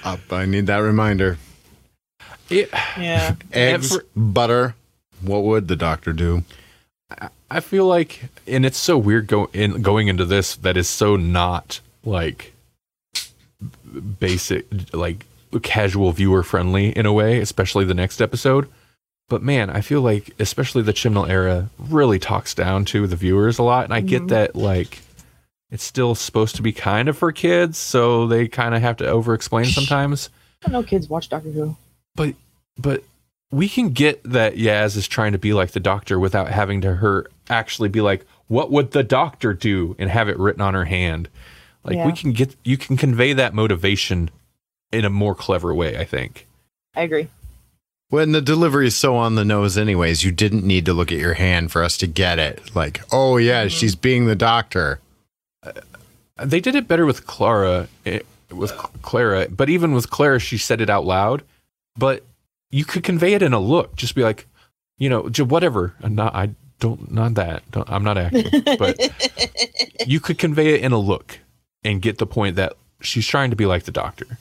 up, 0.04 0.20
I 0.32 0.46
need 0.46 0.66
that 0.68 0.78
reminder. 0.78 1.36
it- 2.48 2.70
Yeah. 2.98 3.34
Eggs, 3.52 3.94
for- 3.96 4.04
butter. 4.16 4.74
What 5.20 5.44
would 5.44 5.68
the 5.68 5.76
doctor 5.76 6.12
do? 6.12 6.44
I 7.50 7.60
feel 7.60 7.86
like, 7.86 8.24
and 8.46 8.64
it's 8.66 8.78
so 8.78 8.98
weird 8.98 9.26
go, 9.26 9.48
in, 9.52 9.80
going 9.82 10.08
into 10.08 10.24
this 10.24 10.56
that 10.56 10.76
is 10.76 10.88
so 10.88 11.16
not 11.16 11.80
like 12.04 12.52
basic, 14.18 14.66
like 14.92 15.24
casual 15.62 16.12
viewer 16.12 16.42
friendly 16.42 16.88
in 16.90 17.06
a 17.06 17.12
way, 17.12 17.40
especially 17.40 17.84
the 17.84 17.94
next 17.94 18.20
episode. 18.20 18.68
But 19.28 19.42
man, 19.42 19.70
I 19.70 19.80
feel 19.80 20.00
like, 20.02 20.32
especially 20.38 20.82
the 20.82 20.92
Chibnall 20.92 21.28
era, 21.28 21.70
really 21.78 22.18
talks 22.18 22.54
down 22.54 22.84
to 22.86 23.06
the 23.06 23.16
viewers 23.16 23.58
a 23.58 23.62
lot. 23.62 23.84
And 23.84 23.94
I 23.94 24.00
get 24.00 24.22
Mhm. 24.24 24.28
that, 24.28 24.56
like, 24.56 25.00
it's 25.74 25.82
still 25.82 26.14
supposed 26.14 26.54
to 26.54 26.62
be 26.62 26.72
kind 26.72 27.08
of 27.08 27.18
for 27.18 27.32
kids, 27.32 27.78
so 27.78 28.28
they 28.28 28.46
kind 28.46 28.76
of 28.76 28.80
have 28.80 28.96
to 28.98 29.08
over 29.08 29.34
explain 29.34 29.64
sometimes. 29.64 30.30
I 30.62 30.68
don't 30.68 30.72
know 30.72 30.82
kids 30.84 31.08
watch 31.08 31.28
Doctor 31.28 31.50
Who. 31.50 31.76
but 32.14 32.36
but 32.78 33.02
we 33.50 33.68
can 33.68 33.90
get 33.90 34.22
that 34.22 34.54
Yaz 34.54 34.96
is 34.96 35.08
trying 35.08 35.32
to 35.32 35.38
be 35.38 35.52
like 35.52 35.72
the 35.72 35.80
doctor 35.80 36.20
without 36.20 36.48
having 36.48 36.80
to 36.82 36.94
her 36.94 37.26
actually 37.50 37.88
be 37.88 38.00
like, 38.00 38.24
what 38.46 38.70
would 38.70 38.92
the 38.92 39.02
doctor 39.02 39.52
do, 39.52 39.96
and 39.98 40.08
have 40.10 40.28
it 40.28 40.38
written 40.38 40.62
on 40.62 40.74
her 40.74 40.84
hand. 40.84 41.28
Like 41.82 42.06
we 42.06 42.12
can 42.12 42.30
get 42.30 42.54
you 42.62 42.76
can 42.76 42.96
convey 42.96 43.32
that 43.32 43.52
motivation 43.52 44.30
in 44.92 45.04
a 45.04 45.10
more 45.10 45.34
clever 45.34 45.74
way. 45.74 45.98
I 45.98 46.04
think. 46.04 46.46
I 46.94 47.00
agree. 47.00 47.26
When 48.10 48.30
the 48.30 48.40
delivery 48.40 48.86
is 48.86 48.96
so 48.96 49.16
on 49.16 49.34
the 49.34 49.44
nose, 49.44 49.76
anyways, 49.76 50.22
you 50.22 50.30
didn't 50.30 50.64
need 50.64 50.86
to 50.86 50.94
look 50.94 51.10
at 51.10 51.18
your 51.18 51.34
hand 51.34 51.72
for 51.72 51.82
us 51.82 51.98
to 51.98 52.06
get 52.06 52.38
it. 52.38 52.76
Like, 52.76 53.00
oh 53.10 53.38
yeah, 53.38 53.62
mm-hmm. 53.62 53.68
she's 53.70 53.96
being 53.96 54.26
the 54.26 54.36
doctor. 54.36 55.00
They 56.42 56.60
did 56.60 56.74
it 56.74 56.88
better 56.88 57.06
with 57.06 57.26
Clara, 57.26 57.88
eh, 58.06 58.20
with 58.50 58.72
Clara, 59.02 59.46
but 59.50 59.68
even 59.70 59.92
with 59.92 60.10
Clara, 60.10 60.38
she 60.40 60.58
said 60.58 60.80
it 60.80 60.90
out 60.90 61.04
loud. 61.04 61.42
But 61.96 62.24
you 62.70 62.84
could 62.84 63.04
convey 63.04 63.34
it 63.34 63.42
in 63.42 63.52
a 63.52 63.60
look. 63.60 63.94
Just 63.96 64.14
be 64.14 64.22
like, 64.22 64.46
you 64.98 65.08
know, 65.08 65.22
whatever. 65.44 65.94
I'm 66.02 66.14
not. 66.14 66.34
I 66.34 66.50
don't. 66.80 67.10
Not 67.12 67.34
that. 67.34 67.68
Don't, 67.70 67.88
I'm 67.90 68.02
not 68.02 68.18
acting. 68.18 68.46
But 68.78 68.98
you 70.06 70.18
could 70.20 70.38
convey 70.38 70.74
it 70.74 70.80
in 70.82 70.90
a 70.92 70.98
look 70.98 71.38
and 71.84 72.02
get 72.02 72.18
the 72.18 72.26
point 72.26 72.56
that 72.56 72.72
she's 73.00 73.26
trying 73.26 73.50
to 73.50 73.56
be 73.56 73.66
like 73.66 73.84
the 73.84 73.92
doctor. 73.92 74.38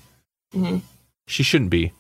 Mhm. 0.55 0.81
She 1.27 1.43
shouldn't 1.43 1.69
be. 1.69 1.91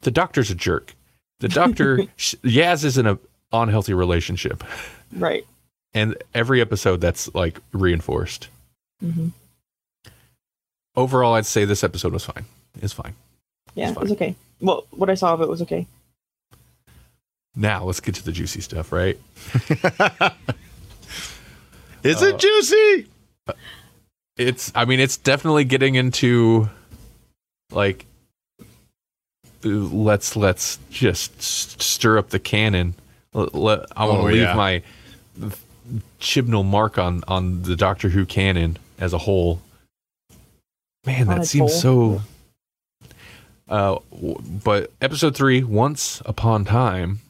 The 0.00 0.10
doctor's 0.10 0.50
a 0.50 0.54
jerk. 0.54 0.94
The 1.40 1.48
doctor, 1.48 1.98
Yaz 2.18 2.84
is 2.84 2.96
in 2.96 3.06
a 3.06 3.18
unhealthy 3.52 3.92
relationship, 3.92 4.64
Right. 5.12 5.44
and 5.92 6.16
every 6.34 6.60
episode 6.62 7.00
that's 7.02 7.32
like 7.34 7.60
reinforced. 7.72 8.48
Hmm 9.00 9.28
Overall, 10.96 11.34
I'd 11.34 11.44
say 11.44 11.66
this 11.66 11.84
episode 11.84 12.14
was 12.14 12.24
fine. 12.24 12.46
It's 12.80 12.94
fine. 12.94 13.14
Yeah, 13.74 13.88
It's 13.90 13.96
it 13.98 14.02
was 14.02 14.12
okay. 14.12 14.34
Well, 14.62 14.86
what 14.92 15.10
I 15.10 15.14
saw 15.14 15.34
of 15.34 15.42
it 15.42 15.48
was 15.48 15.60
okay. 15.62 15.86
Now 17.54 17.84
let's 17.84 18.00
get 18.00 18.14
to 18.14 18.24
the 18.24 18.32
juicy 18.32 18.62
stuff, 18.62 18.92
right? 18.92 19.18
Is 22.02 22.22
Uh, 22.22 22.26
it 22.26 22.38
juicy? 22.38 23.08
It's 24.36 24.70
I 24.74 24.84
mean 24.84 25.00
it's 25.00 25.16
definitely 25.16 25.64
getting 25.64 25.94
into 25.96 26.68
like 27.72 28.06
let's 29.62 30.36
let's 30.36 30.78
just 30.90 31.42
stir 31.42 32.18
up 32.18 32.28
the 32.30 32.38
canon. 32.38 32.94
Let, 33.32 33.54
let- 33.54 33.86
I 33.96 34.04
want 34.06 34.18
to 34.18 34.22
Oh, 34.22 34.26
leave 34.30 34.42
yeah. 34.42 34.54
my 34.54 34.82
chibnall 36.20 36.64
mark 36.64 36.98
on 36.98 37.22
on 37.28 37.62
the 37.62 37.76
Doctor 37.76 38.08
Who 38.10 38.24
canon 38.26 38.78
as 38.98 39.12
a 39.12 39.18
whole. 39.18 39.60
Man, 41.04 41.26
that 41.28 41.46
seems 41.46 41.82
whole? 41.82 42.18
so. 42.18 42.22
Uh, 43.68 43.98
w- 44.12 44.40
but 44.64 44.92
episode 45.00 45.36
three, 45.36 45.62
once 45.64 46.22
upon 46.24 46.64
time, 46.64 47.20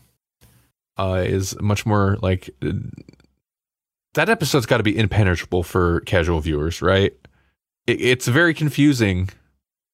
uh, 0.99 1.23
is 1.27 1.59
much 1.61 1.87
more 1.87 2.19
like 2.23 2.51
that 4.15 4.29
episode's 4.29 4.67
got 4.67 4.79
to 4.79 4.83
be 4.83 4.97
impenetrable 4.97 5.63
for 5.63 6.01
casual 6.01 6.41
viewers, 6.41 6.83
right? 6.83 7.15
It, 7.87 8.01
it's 8.01 8.29
very 8.29 8.55
confusing 8.55 9.31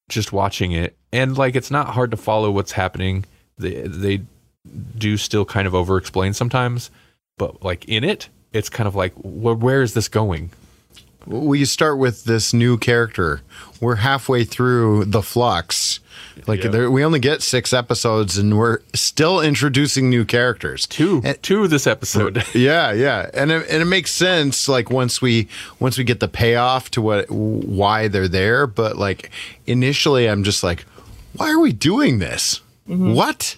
just 0.09 0.33
watching 0.33 0.71
it, 0.71 0.97
and 1.11 1.37
like 1.37 1.55
it's 1.55 1.71
not 1.71 1.87
hard 1.89 2.11
to 2.11 2.17
follow 2.17 2.51
what's 2.51 2.73
happening. 2.73 3.25
They 3.57 3.81
they 3.81 4.21
do 4.97 5.17
still 5.17 5.45
kind 5.45 5.67
of 5.67 5.75
over 5.75 5.97
explain 5.97 6.33
sometimes, 6.33 6.89
but 7.37 7.63
like 7.63 7.85
in 7.85 8.03
it, 8.03 8.29
it's 8.51 8.69
kind 8.69 8.87
of 8.87 8.95
like 8.95 9.13
wh- 9.15 9.61
where 9.61 9.81
is 9.81 9.93
this 9.93 10.07
going? 10.07 10.49
We 11.25 11.65
start 11.65 11.97
with 11.97 12.23
this 12.25 12.53
new 12.53 12.77
character. 12.77 13.41
We're 13.79 13.95
halfway 13.95 14.43
through 14.45 15.05
the 15.05 15.21
flux. 15.21 15.99
Like 16.47 16.63
Yeah. 16.63 16.69
there, 16.71 16.91
we 16.91 17.03
only 17.03 17.19
get 17.19 17.41
six 17.41 17.73
episodes, 17.73 18.37
and 18.37 18.57
we're 18.57 18.79
still 18.93 19.39
introducing 19.39 20.09
new 20.09 20.25
characters. 20.25 20.87
Two 20.87 21.21
And- 21.23 21.41
two 21.43 21.67
this 21.67 21.85
episode. 21.87 22.43
Yeah, 22.53 22.91
yeah, 22.91 23.29
and 23.33 23.51
it, 23.51 23.67
and 23.69 23.81
it 23.81 23.85
makes 23.85 24.11
sense. 24.11 24.67
Like 24.67 24.89
once 24.89 25.21
we 25.21 25.47
once 25.79 25.97
we 25.97 26.03
get 26.03 26.19
the 26.19 26.27
payoff 26.27 26.89
to 26.91 27.01
what 27.01 27.29
why 27.29 28.07
they're 28.07 28.27
there, 28.27 28.65
but 28.67 28.97
like 28.97 29.29
initially, 29.67 30.27
I'm 30.27 30.43
just 30.43 30.63
like, 30.63 30.85
why 31.35 31.51
are 31.51 31.59
we 31.59 31.71
doing 31.71 32.19
this? 32.19 32.61
Mm-hmm. 32.89 33.13
What? 33.13 33.55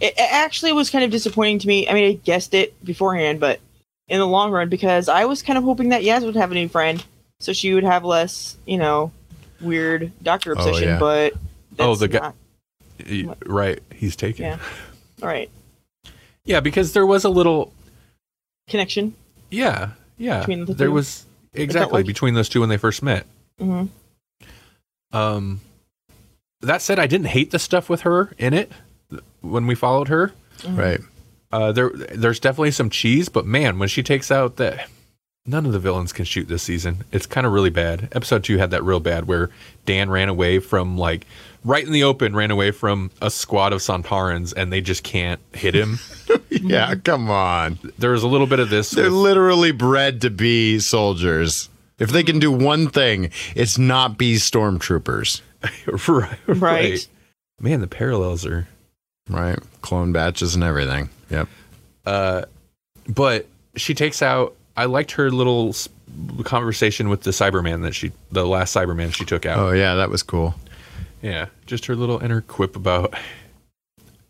it, 0.00 0.12
it 0.16 0.28
actually 0.32 0.72
was 0.72 0.90
kind 0.90 1.04
of 1.04 1.10
disappointing 1.10 1.58
to 1.60 1.68
me. 1.68 1.88
I 1.88 1.94
mean, 1.94 2.04
I 2.10 2.12
guessed 2.14 2.52
it 2.54 2.74
beforehand, 2.84 3.40
but 3.40 3.60
in 4.08 4.18
the 4.18 4.26
long 4.26 4.50
run, 4.50 4.68
because 4.68 5.08
I 5.08 5.24
was 5.24 5.42
kind 5.42 5.56
of 5.58 5.64
hoping 5.64 5.88
that 5.90 6.02
Yaz 6.02 6.24
would 6.24 6.36
have 6.36 6.50
a 6.50 6.54
new 6.54 6.68
friend, 6.68 7.02
so 7.40 7.52
she 7.52 7.72
would 7.74 7.84
have 7.84 8.04
less, 8.04 8.56
you 8.66 8.76
know, 8.78 9.12
weird 9.60 10.12
doctor 10.22 10.50
Oh, 10.50 10.60
obsession. 10.60 10.88
yeah. 10.88 10.98
But 10.98 11.32
Oh, 11.78 11.94
the 11.96 12.08
guy- 12.08 12.32
not- 13.08 13.38
right, 13.46 13.80
he's 13.94 14.14
taken. 14.16 14.44
Yeah. 14.44 14.58
all 15.22 15.28
right 15.28 15.50
Yeah, 16.44 16.60
because 16.60 16.92
there 16.92 17.06
was 17.06 17.24
a 17.24 17.28
little 17.30 17.72
connection. 18.68 19.14
yeah, 19.50 19.90
yeah. 20.18 20.40
Between 20.40 20.64
the 20.66 20.74
there 20.74 20.88
two? 20.88 20.92
was 20.92 21.24
exactly 21.54 21.98
like- 22.00 22.06
between 22.06 22.34
those 22.34 22.48
two 22.48 22.60
when 22.60 22.68
they 22.68 22.76
first 22.76 23.02
met. 23.02 23.26
hmm 23.58 23.86
Um, 25.12 25.60
that 26.60 26.82
said, 26.82 26.98
I 26.98 27.06
didn't 27.06 27.28
hate 27.28 27.50
the 27.52 27.58
stuff 27.58 27.88
with 27.88 28.02
her 28.02 28.32
in 28.38 28.52
it 28.52 28.70
when 29.40 29.66
we 29.66 29.74
followed 29.74 30.08
her. 30.08 30.32
Right. 30.68 31.00
Uh, 31.54 31.72
there, 31.72 31.90
there's 31.90 32.40
definitely 32.40 32.70
some 32.72 32.90
cheese, 32.90 33.28
but 33.28 33.46
man, 33.46 33.78
when 33.78 33.88
she 33.88 34.02
takes 34.02 34.30
out 34.30 34.56
that, 34.56 34.88
none 35.46 35.66
of 35.66 35.72
the 35.72 35.78
villains 35.78 36.12
can 36.12 36.24
shoot 36.24 36.48
this 36.48 36.62
season. 36.62 37.04
It's 37.12 37.26
kind 37.26 37.46
of 37.46 37.52
really 37.52 37.70
bad. 37.70 38.08
Episode 38.12 38.42
two 38.44 38.58
had 38.58 38.70
that 38.72 38.82
real 38.82 39.00
bad 39.00 39.26
where 39.26 39.50
Dan 39.86 40.10
ran 40.10 40.28
away 40.28 40.58
from 40.58 40.98
like 40.98 41.26
right 41.64 41.84
in 41.86 41.92
the 41.92 42.02
open, 42.04 42.34
ran 42.34 42.50
away 42.50 42.70
from 42.70 43.10
a 43.22 43.30
squad 43.30 43.72
of 43.72 43.80
Sontarans, 43.80 44.52
and 44.56 44.72
they 44.72 44.80
just 44.80 45.02
can't 45.04 45.40
hit 45.52 45.74
him. 45.74 45.98
Yeah, 46.50 46.94
come 46.94 47.30
on. 47.30 47.78
There's 47.98 48.22
a 48.22 48.28
little 48.28 48.46
bit 48.46 48.58
of 48.58 48.70
this. 48.70 48.90
They're 48.92 49.04
with- 49.04 49.12
literally 49.12 49.70
bred 49.72 50.22
to 50.22 50.30
be 50.30 50.78
soldiers. 50.78 51.68
If 51.98 52.10
they 52.10 52.22
can 52.22 52.38
do 52.38 52.50
one 52.50 52.88
thing, 52.88 53.30
it's 53.54 53.76
not 53.76 54.16
be 54.16 54.36
stormtroopers. 54.36 55.42
right, 56.08 56.38
Right. 56.46 57.08
Man, 57.60 57.80
the 57.80 57.86
parallels 57.86 58.46
are. 58.46 58.66
Right. 59.28 59.58
Clone 59.82 60.12
batches 60.12 60.54
and 60.54 60.62
everything. 60.64 61.08
Yep. 61.30 61.48
Uh, 62.04 62.42
but 63.08 63.46
she 63.76 63.94
takes 63.94 64.22
out. 64.22 64.54
I 64.76 64.84
liked 64.86 65.12
her 65.12 65.30
little 65.30 65.74
conversation 66.44 67.08
with 67.08 67.22
the 67.22 67.30
Cyberman 67.30 67.82
that 67.82 67.94
she, 67.94 68.12
the 68.32 68.46
last 68.46 68.74
Cyberman 68.74 69.14
she 69.14 69.24
took 69.24 69.46
out. 69.46 69.58
Oh 69.58 69.70
yeah, 69.72 69.94
that 69.94 70.10
was 70.10 70.22
cool. 70.22 70.54
Yeah, 71.22 71.46
just 71.66 71.86
her 71.86 71.96
little 71.96 72.18
inner 72.22 72.42
quip 72.42 72.76
about. 72.76 73.14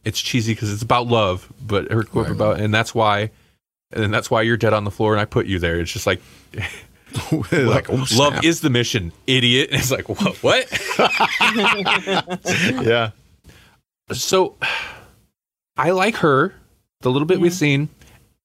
It's 0.04 0.20
cheesy 0.20 0.52
because 0.54 0.72
it's 0.72 0.82
about 0.82 1.06
love, 1.06 1.50
but 1.66 1.90
her 1.90 2.02
quip 2.04 2.26
Right. 2.26 2.34
about, 2.36 2.60
and 2.60 2.72
that's 2.74 2.94
why, 2.94 3.30
and 3.90 4.12
that's 4.12 4.30
why 4.30 4.42
you're 4.42 4.58
dead 4.58 4.74
on 4.74 4.84
the 4.84 4.90
floor, 4.90 5.12
and 5.12 5.20
I 5.20 5.24
put 5.24 5.46
you 5.46 5.58
there. 5.58 5.80
It's 5.80 5.90
just 5.92 6.06
like, 6.06 6.20
like 7.52 7.88
oh, 7.90 8.04
love 8.14 8.44
is 8.44 8.60
the 8.60 8.68
mission, 8.70 9.12
idiot. 9.26 9.70
And 9.72 9.80
it's 9.80 9.90
like, 9.90 10.08
what? 10.08 10.36
What? 10.42 10.70
yeah. 12.84 13.10
So, 14.12 14.56
I 15.76 15.90
like 15.90 16.16
her, 16.16 16.54
the 17.00 17.10
little 17.10 17.26
bit 17.26 17.40
we've 17.40 17.52
seen, 17.52 17.88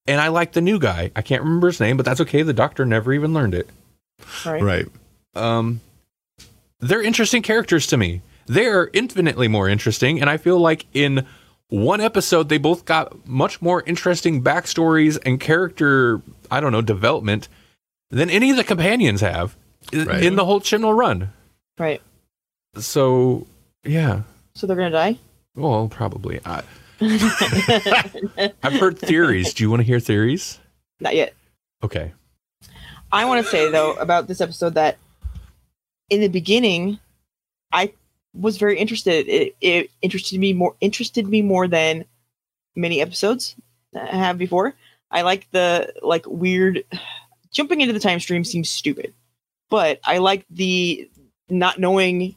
and 0.07 0.19
I 0.21 0.29
like 0.29 0.53
the 0.53 0.61
new 0.61 0.79
guy. 0.79 1.11
I 1.15 1.21
can't 1.21 1.43
remember 1.43 1.67
his 1.67 1.79
name, 1.79 1.97
but 1.97 2.05
that's 2.05 2.21
okay. 2.21 2.41
The 2.43 2.53
doctor 2.53 2.85
never 2.85 3.13
even 3.13 3.33
learned 3.33 3.53
it. 3.53 3.69
Right. 4.45 4.61
Right. 4.61 4.85
um 5.35 5.79
they're 6.81 7.01
interesting 7.03 7.41
characters 7.41 7.87
to 7.87 7.97
me 7.97 8.21
they're 8.47 8.89
infinitely 8.93 9.47
more 9.47 9.69
interesting 9.69 10.19
and 10.19 10.29
i 10.29 10.37
feel 10.37 10.57
like 10.59 10.85
in 10.93 11.25
one 11.69 12.01
episode 12.01 12.49
they 12.49 12.57
both 12.57 12.83
got 12.85 13.25
much 13.27 13.61
more 13.61 13.83
interesting 13.85 14.43
backstories 14.43 15.17
and 15.25 15.39
character 15.39 16.21
i 16.49 16.59
don't 16.59 16.71
know 16.71 16.81
development 16.81 17.47
than 18.11 18.29
any 18.29 18.49
of 18.49 18.57
the 18.57 18.63
companions 18.63 19.21
have 19.21 19.55
Right. 19.93 20.23
in 20.23 20.35
the 20.35 20.43
whole 20.45 20.59
chibnall 20.61 20.95
run 20.97 21.31
Right. 21.77 22.01
so 22.77 23.45
yeah 23.85 24.23
So 24.55 24.67
they're 24.67 24.75
gonna 24.75 24.89
die. 24.89 25.17
Well 25.59 25.87
probably 25.87 26.39
I, 26.45 26.63
i've 28.63 28.73
heard 28.73 28.97
theories 28.97 29.53
do 29.53 29.63
you 29.63 29.69
want 29.69 29.81
to 29.81 29.85
hear 29.85 29.99
theories 29.99 30.59
Not 30.99 31.15
yet. 31.15 31.33
okay 31.83 32.13
I 33.11 33.25
want 33.25 33.43
to 33.43 33.51
say 33.51 33.71
though 33.71 33.93
about 33.93 34.27
this 34.27 34.41
episode 34.41 34.75
that 34.75 34.97
in 36.09 36.21
the 36.21 36.27
beginning, 36.27 36.99
I 37.71 37.93
was 38.33 38.57
very 38.57 38.77
interested. 38.77 39.27
It, 39.27 39.55
it 39.61 39.91
interested 40.01 40.39
me 40.39 40.53
more 40.53 40.75
interested 40.81 41.27
me 41.27 41.41
more 41.41 41.67
than 41.67 42.05
many 42.75 43.01
episodes 43.01 43.55
have 43.95 44.37
before. 44.37 44.75
I 45.11 45.21
like 45.23 45.49
the 45.51 45.93
like 46.01 46.25
weird 46.27 46.83
jumping 47.51 47.81
into 47.81 47.93
the 47.93 47.99
time 47.99 48.19
stream 48.19 48.43
seems 48.43 48.69
stupid, 48.69 49.13
but 49.69 49.99
I 50.03 50.19
like 50.19 50.45
the 50.49 51.09
not 51.49 51.79
knowing 51.79 52.35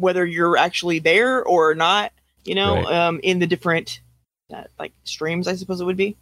whether 0.00 0.24
you're 0.24 0.56
actually 0.56 0.98
there 0.98 1.44
or 1.44 1.74
not. 1.74 2.12
You 2.44 2.54
know, 2.54 2.84
Right. 2.84 2.92
um, 3.08 3.20
in 3.22 3.38
the 3.38 3.46
different 3.46 4.00
uh, 4.52 4.64
like 4.78 4.92
streams, 5.04 5.46
I 5.46 5.56
suppose 5.56 5.80
it 5.80 5.84
would 5.84 5.96
be 5.96 6.16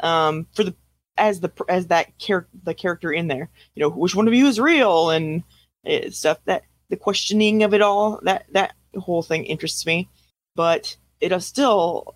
um, 0.00 0.46
for 0.54 0.64
the 0.64 0.74
as 1.16 1.40
the 1.40 1.50
as 1.68 1.88
that 1.88 2.16
character 2.18 2.50
the 2.64 2.74
character 2.74 3.12
in 3.12 3.28
there 3.28 3.50
you 3.74 3.80
know 3.82 3.90
which 3.90 4.14
one 4.14 4.26
of 4.26 4.32
you 4.34 4.46
is 4.46 4.58
real 4.58 5.10
and 5.10 5.42
uh, 5.86 6.08
stuff 6.10 6.38
that 6.46 6.62
the 6.88 6.96
questioning 6.96 7.62
of 7.62 7.74
it 7.74 7.82
all 7.82 8.18
that 8.22 8.46
that 8.52 8.74
whole 8.96 9.22
thing 9.22 9.44
interests 9.44 9.84
me 9.84 10.08
but 10.56 10.96
it 11.20 11.30
uh, 11.30 11.38
still 11.38 12.14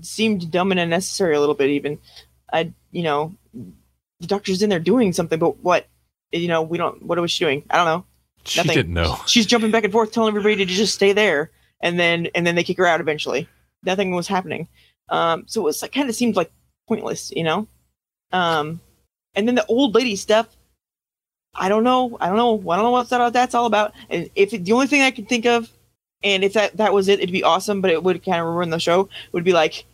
seemed 0.00 0.50
dumb 0.50 0.70
and 0.70 0.80
unnecessary 0.80 1.34
a 1.34 1.40
little 1.40 1.54
bit 1.54 1.68
even 1.68 1.98
i 2.52 2.72
you 2.92 3.02
know 3.02 3.34
the 4.20 4.26
doctor's 4.26 4.62
in 4.62 4.70
there 4.70 4.78
doing 4.80 5.12
something 5.12 5.38
but 5.38 5.58
what 5.58 5.86
you 6.32 6.48
know 6.48 6.62
we 6.62 6.78
don't 6.78 7.02
what 7.02 7.20
was 7.20 7.30
she 7.30 7.44
doing 7.44 7.62
i 7.68 7.76
don't 7.76 7.86
know 7.86 8.04
she 8.44 8.60
Nothing. 8.60 8.74
didn't 8.74 8.94
know. 8.94 9.16
She's 9.26 9.46
jumping 9.46 9.70
back 9.70 9.84
and 9.84 9.92
forth 9.92 10.12
telling 10.12 10.28
everybody 10.36 10.56
to 10.56 10.66
just 10.66 10.94
stay 10.94 11.12
there 11.12 11.50
and 11.80 11.98
then 11.98 12.28
and 12.34 12.46
then 12.46 12.54
they 12.54 12.64
kick 12.64 12.78
her 12.78 12.86
out 12.86 13.00
eventually. 13.00 13.48
Nothing 13.84 14.12
was 14.12 14.28
happening. 14.28 14.68
Um 15.08 15.44
so 15.46 15.60
it 15.60 15.64
was 15.64 15.82
like 15.82 15.92
kind 15.92 16.08
of 16.08 16.14
seemed 16.14 16.36
like 16.36 16.50
pointless 16.88 17.32
you 17.34 17.44
know? 17.44 17.66
Um 18.32 18.80
and 19.34 19.46
then 19.48 19.54
the 19.54 19.66
old 19.66 19.94
lady 19.94 20.16
stuff 20.16 20.48
i 21.54 21.68
don't 21.68 21.84
know 21.84 22.16
i 22.20 22.28
don't 22.28 22.36
know 22.36 22.58
i 22.70 22.76
don't 22.76 22.84
know 22.84 22.90
what 22.90 23.10
that, 23.10 23.32
that's 23.32 23.54
all 23.54 23.66
about. 23.66 23.92
And 24.10 24.30
if 24.34 24.52
it, 24.54 24.64
the 24.64 24.72
only 24.72 24.86
thing 24.86 25.02
i 25.02 25.10
could 25.10 25.28
think 25.28 25.44
of 25.46 25.70
and 26.24 26.44
if 26.44 26.54
that 26.54 26.76
that 26.78 26.92
was 26.92 27.08
it 27.08 27.20
it'd 27.20 27.32
be 27.32 27.42
awesome 27.44 27.80
but 27.80 27.90
it 27.90 28.02
would 28.02 28.24
kind 28.24 28.40
of 28.40 28.46
ruin 28.46 28.70
the 28.70 28.78
show 28.78 29.08
would 29.32 29.44
be 29.44 29.52
like 29.52 29.84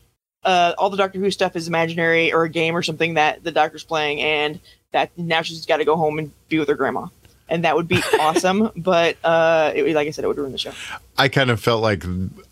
uh 0.45 0.73
all 0.79 0.89
the 0.91 0.97
doctor 0.97 1.19
who 1.19 1.31
stuff 1.31 1.57
is 1.57 1.67
imaginary 1.67 2.33
or 2.33 2.45
a 2.45 2.49
game 2.49 2.77
or 2.77 2.83
something 2.83 3.15
that 3.15 3.43
the 3.43 3.51
doctor's 3.51 3.83
playing 3.85 4.21
and 4.21 4.61
that 4.93 5.11
now 5.19 5.43
she's 5.43 5.67
got 5.67 5.79
to 5.79 5.85
go 5.85 5.97
home 5.97 6.19
and 6.19 6.31
be 6.49 6.59
with 6.59 6.69
her 6.69 6.75
grandma 6.75 7.07
and 7.49 7.65
that 7.65 7.77
would 7.77 7.89
be 7.89 8.03
awesome. 8.21 8.71
But 8.77 9.17
uh, 9.25 9.73
it, 9.75 9.95
like 9.95 10.09
I 10.09 10.11
said, 10.11 10.25
it 10.25 10.29
would 10.29 10.39
ruin 10.39 10.53
the 10.53 10.59
show. 10.59 10.73
I 11.17 11.29
kind 11.29 11.51
of 11.51 11.61
felt 11.61 11.83
like 11.83 12.05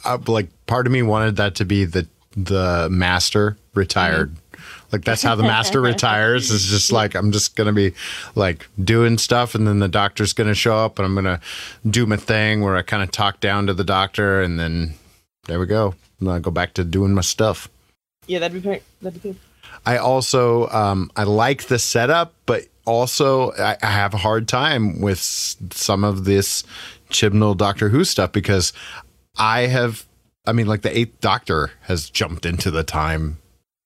uh, 0.05 0.19
like 0.27 0.49
part 0.67 0.87
of 0.87 0.93
me 0.93 1.03
wanted 1.03 1.37
that 1.37 1.55
to 1.57 1.65
be 1.65 1.85
the 1.85 2.07
the 2.37 2.89
master 2.91 3.57
retired. 3.75 4.35
Like 4.93 5.05
that's 5.05 5.23
how 5.23 5.35
the 5.35 5.43
master 5.43 5.81
retires. 5.93 6.51
Is 6.51 6.67
just 6.67 6.93
like 6.93 7.15
I'm 7.15 7.33
just 7.33 7.57
gonna 7.57 7.73
be 7.73 7.93
like 8.35 8.69
doing 8.83 9.19
stuff, 9.19 9.55
and 9.55 9.67
then 9.67 9.79
the 9.79 9.89
doctor's 9.89 10.33
gonna 10.33 10.55
show 10.55 10.77
up, 10.77 10.99
and 10.99 11.07
I'm 11.07 11.15
gonna 11.15 11.41
do 11.89 12.07
my 12.07 12.17
thing 12.17 12.63
where 12.63 12.77
I 12.77 12.83
kind 12.83 13.03
of 13.03 13.11
talk 13.11 13.41
down 13.41 13.67
to 13.67 13.75
the 13.75 13.85
doctor, 13.85 14.43
and 14.43 14.59
then 14.59 14.95
there 15.47 15.59
we 15.59 15.67
go. 15.67 15.95
I'm 16.21 16.27
gonna 16.27 16.41
go 16.41 16.51
back 16.51 16.75
to 16.75 16.85
doing 16.85 17.15
my 17.15 17.23
stuff. 17.23 17.69
Yeah, 18.27 18.39
that'd 18.41 18.55
be 18.55 18.67
great. 18.67 18.83
That'd 19.03 19.23
be 19.23 19.31
good. 19.31 19.39
I 19.85 19.99
also 19.99 20.69
um, 20.69 21.11
I 21.17 21.25
like 21.25 21.65
the 21.65 21.79
setup, 21.79 22.35
but 22.47 22.65
also 22.87 23.53
I, 23.53 23.77
I 23.83 23.87
have 23.87 24.15
a 24.15 24.19
hard 24.19 24.49
time 24.49 25.01
with 25.01 25.19
some 25.21 26.05
of 26.05 26.25
this 26.25 26.65
Chibnall 27.11 27.57
Doctor 27.57 27.89
Who 27.91 28.05
stuff 28.05 28.33
because 28.33 28.73
I 29.39 29.63
have, 29.63 30.07
I 30.47 30.53
mean, 30.53 30.67
like 30.67 30.83
the 30.83 30.97
Eighth 30.97 31.21
Doctor 31.21 31.73
has 31.83 32.09
jumped 32.09 32.47
into 32.47 32.71
the 32.71 32.83
time 32.85 33.39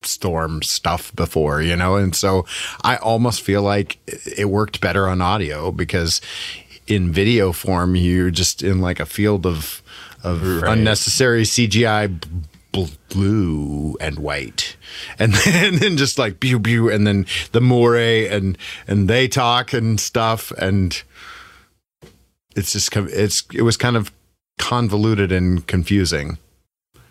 storm 0.03 0.63
stuff 0.63 1.15
before, 1.15 1.61
you 1.61 1.77
know, 1.77 1.97
and 1.97 2.15
so 2.15 2.47
I 2.85 2.97
almost 2.97 3.43
feel 3.43 3.63
like 3.63 3.99
it 4.37 4.49
worked 4.49 4.81
better 4.81 5.09
on 5.09 5.21
audio 5.21 5.71
because 5.73 6.21
in 6.87 7.13
video 7.13 7.53
form 7.53 7.95
you're 7.95 8.31
just 8.31 8.63
in 8.63 8.81
like 8.81 8.99
a 9.01 9.07
field 9.07 9.45
of 9.47 9.83
of 10.25 10.43
Right. 10.63 10.73
unnecessary 10.77 11.43
CGI 11.45 12.07
bl- 12.73 12.85
blue 13.11 13.97
and 14.01 14.19
white 14.19 14.70
and 15.19 15.33
then, 15.33 15.75
and 15.75 15.79
then 15.83 15.97
just 15.97 16.19
like 16.19 16.41
pew 16.41 16.59
pew 16.61 16.91
and 16.91 17.07
then 17.07 17.27
the 17.53 17.61
Mouri 17.61 18.31
and 18.31 18.57
and 18.87 19.09
they 19.09 19.29
talk 19.29 19.73
and 19.73 19.99
stuff 20.01 20.51
and 20.53 21.03
it's 22.57 22.73
just 22.73 22.95
it's 22.97 23.43
it 23.53 23.63
was 23.63 23.77
kind 23.77 23.97
of 23.97 24.13
convoluted 24.59 25.33
and 25.33 25.67
confusing 25.67 26.39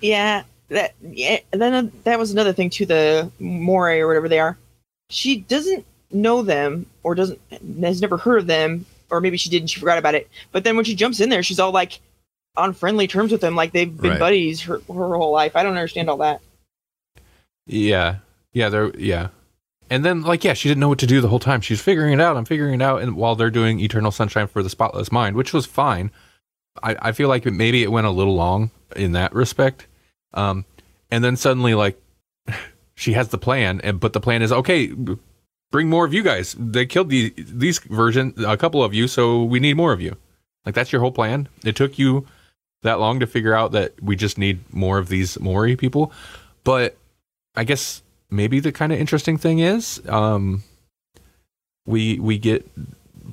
Yeah, 0.01 0.43
that 0.69 0.93
yeah. 1.01 1.39
Then 1.51 1.91
that 2.03 2.19
was 2.19 2.31
another 2.31 2.53
thing 2.53 2.69
too. 2.69 2.85
The 2.85 3.31
Mouri 3.41 3.99
or 3.99 4.07
whatever 4.07 4.29
they 4.29 4.39
are, 4.39 4.57
she 5.09 5.39
doesn't 5.41 5.85
know 6.11 6.41
them 6.41 6.85
or 7.03 7.15
doesn't 7.15 7.39
has 7.81 8.01
never 8.01 8.17
heard 8.17 8.39
of 8.39 8.47
them, 8.47 8.85
or 9.09 9.19
maybe 9.21 9.37
she 9.37 9.49
did 9.49 9.61
and 9.61 9.69
she 9.69 9.79
forgot 9.79 9.97
about 9.97 10.15
it. 10.15 10.29
But 10.51 10.63
then 10.63 10.75
when 10.75 10.85
she 10.85 10.95
jumps 10.95 11.19
in 11.19 11.29
there, 11.29 11.41
she's 11.43 11.59
all 11.59 11.71
like 11.71 11.99
on 12.57 12.73
friendly 12.73 13.07
terms 13.07 13.31
with 13.31 13.41
them, 13.41 13.55
like 13.55 13.71
they've 13.71 13.95
been 13.95 14.11
Right. 14.11 14.19
buddies 14.19 14.61
her, 14.61 14.79
her 14.87 15.15
whole 15.15 15.31
life. 15.31 15.55
I 15.55 15.63
don't 15.63 15.75
understand 15.77 16.09
all 16.09 16.17
that. 16.17 16.41
Yeah. 17.69 18.17
Yeah, 18.51 18.69
they're 18.69 18.91
yeah. 18.97 19.29
And 19.89 20.03
then 20.03 20.23
like 20.23 20.43
yeah, 20.43 20.53
she 20.53 20.67
didn't 20.67 20.81
know 20.81 20.89
what 20.89 20.99
to 20.99 21.07
do 21.07 21.21
the 21.21 21.29
whole 21.29 21.39
time. 21.39 21.61
She's 21.61 21.81
figuring 21.81 22.13
it 22.13 22.19
out. 22.19 22.35
I'm 22.35 22.45
figuring 22.45 22.73
it 22.73 22.81
out 22.81 23.01
and 23.01 23.15
while 23.15 23.35
they're 23.35 23.51
doing 23.51 23.79
Eternal 23.79 24.11
Sunshine 24.11 24.47
for 24.47 24.63
the 24.63 24.69
Spotless 24.69 25.11
Mind, 25.11 25.35
which 25.35 25.53
was 25.53 25.65
fine. 25.65 26.11
I, 26.81 26.95
I 27.01 27.11
feel 27.11 27.29
like 27.29 27.45
maybe 27.45 27.83
it 27.83 27.91
went 27.91 28.07
a 28.07 28.11
little 28.11 28.35
long 28.35 28.71
in 28.95 29.11
that 29.13 29.33
respect. 29.33 29.87
Um 30.33 30.65
and 31.11 31.23
then 31.23 31.35
suddenly 31.35 31.75
like 31.75 32.01
she 32.95 33.13
has 33.13 33.29
the 33.29 33.37
plan 33.37 33.81
and 33.81 33.99
but 33.99 34.13
the 34.13 34.19
plan 34.19 34.41
is 34.41 34.51
okay, 34.51 34.91
bring 35.71 35.89
more 35.89 36.05
of 36.05 36.13
you 36.13 36.23
guys. 36.23 36.55
They 36.57 36.87
killed 36.87 37.09
the 37.09 37.33
these 37.37 37.79
version 37.79 38.33
a 38.45 38.57
couple 38.57 38.83
of 38.83 38.93
you, 38.95 39.07
so 39.07 39.43
we 39.43 39.59
need 39.59 39.77
more 39.77 39.93
of 39.93 40.01
you. 40.01 40.17
Like 40.65 40.73
that's 40.73 40.91
your 40.91 41.01
whole 41.01 41.11
plan. 41.11 41.47
It 41.63 41.75
took 41.75 41.99
you 41.99 42.25
that 42.81 42.99
long 42.99 43.19
to 43.19 43.27
figure 43.27 43.53
out 43.53 43.73
that 43.73 44.01
we 44.01 44.15
just 44.15 44.37
need 44.37 44.59
more 44.73 44.97
of 44.97 45.09
these 45.09 45.37
Mouri 45.37 45.77
people. 45.77 46.11
But 46.63 46.97
I 47.55 47.63
guess 47.63 48.01
maybe 48.29 48.59
the 48.59 48.71
kind 48.71 48.91
of 48.91 48.99
interesting 48.99 49.37
thing 49.37 49.59
is 49.59 50.01
um, 50.07 50.63
we 51.85 52.19
we 52.19 52.37
get 52.37 52.69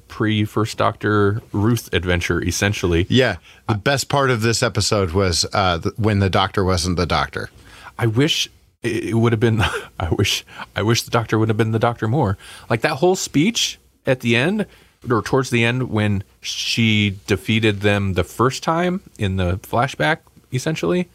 pre 0.09 0.45
First 0.45 0.79
Doctor 0.79 1.43
Ruth 1.53 1.93
adventure 1.93 2.43
essentially. 2.43 3.07
yeah 3.09 3.37
the 3.69 3.75
best 3.75 4.09
part 4.09 4.31
of 4.31 4.41
this 4.43 4.63
episode 4.63 5.11
was 5.11 5.45
uh 5.53 5.81
when 5.97 6.21
the 6.21 6.31
doctor 6.31 6.65
wasn't 6.65 6.97
the 6.97 7.07
doctor 7.07 7.51
I 7.99 8.07
wish 8.07 8.49
it 8.83 9.05
it 9.05 9.15
would 9.15 9.33
have 9.33 9.41
been. 9.41 9.61
I 10.01 10.09
wish. 10.11 10.45
I 10.75 10.83
wish 10.83 11.03
the 11.03 11.11
Doctor 11.11 11.39
would 11.39 11.49
have 11.49 11.57
been 11.57 11.73
the 11.73 11.79
Doctor 11.79 12.09
more. 12.09 12.37
Like 12.71 12.83
that 12.83 12.97
whole 12.97 13.17
speech 13.17 13.79
at 14.07 14.21
the 14.21 14.37
end, 14.37 14.67
or 15.11 15.23
towards 15.23 15.51
the 15.51 15.65
end, 15.65 15.91
when 15.91 16.23
she 16.41 17.19
defeated 17.27 17.81
them 17.81 18.15
the 18.15 18.25
first 18.25 18.63
time 18.63 19.01
in 19.19 19.37
the 19.37 19.59
flashback. 19.59 20.19
Essentially, 20.53 21.09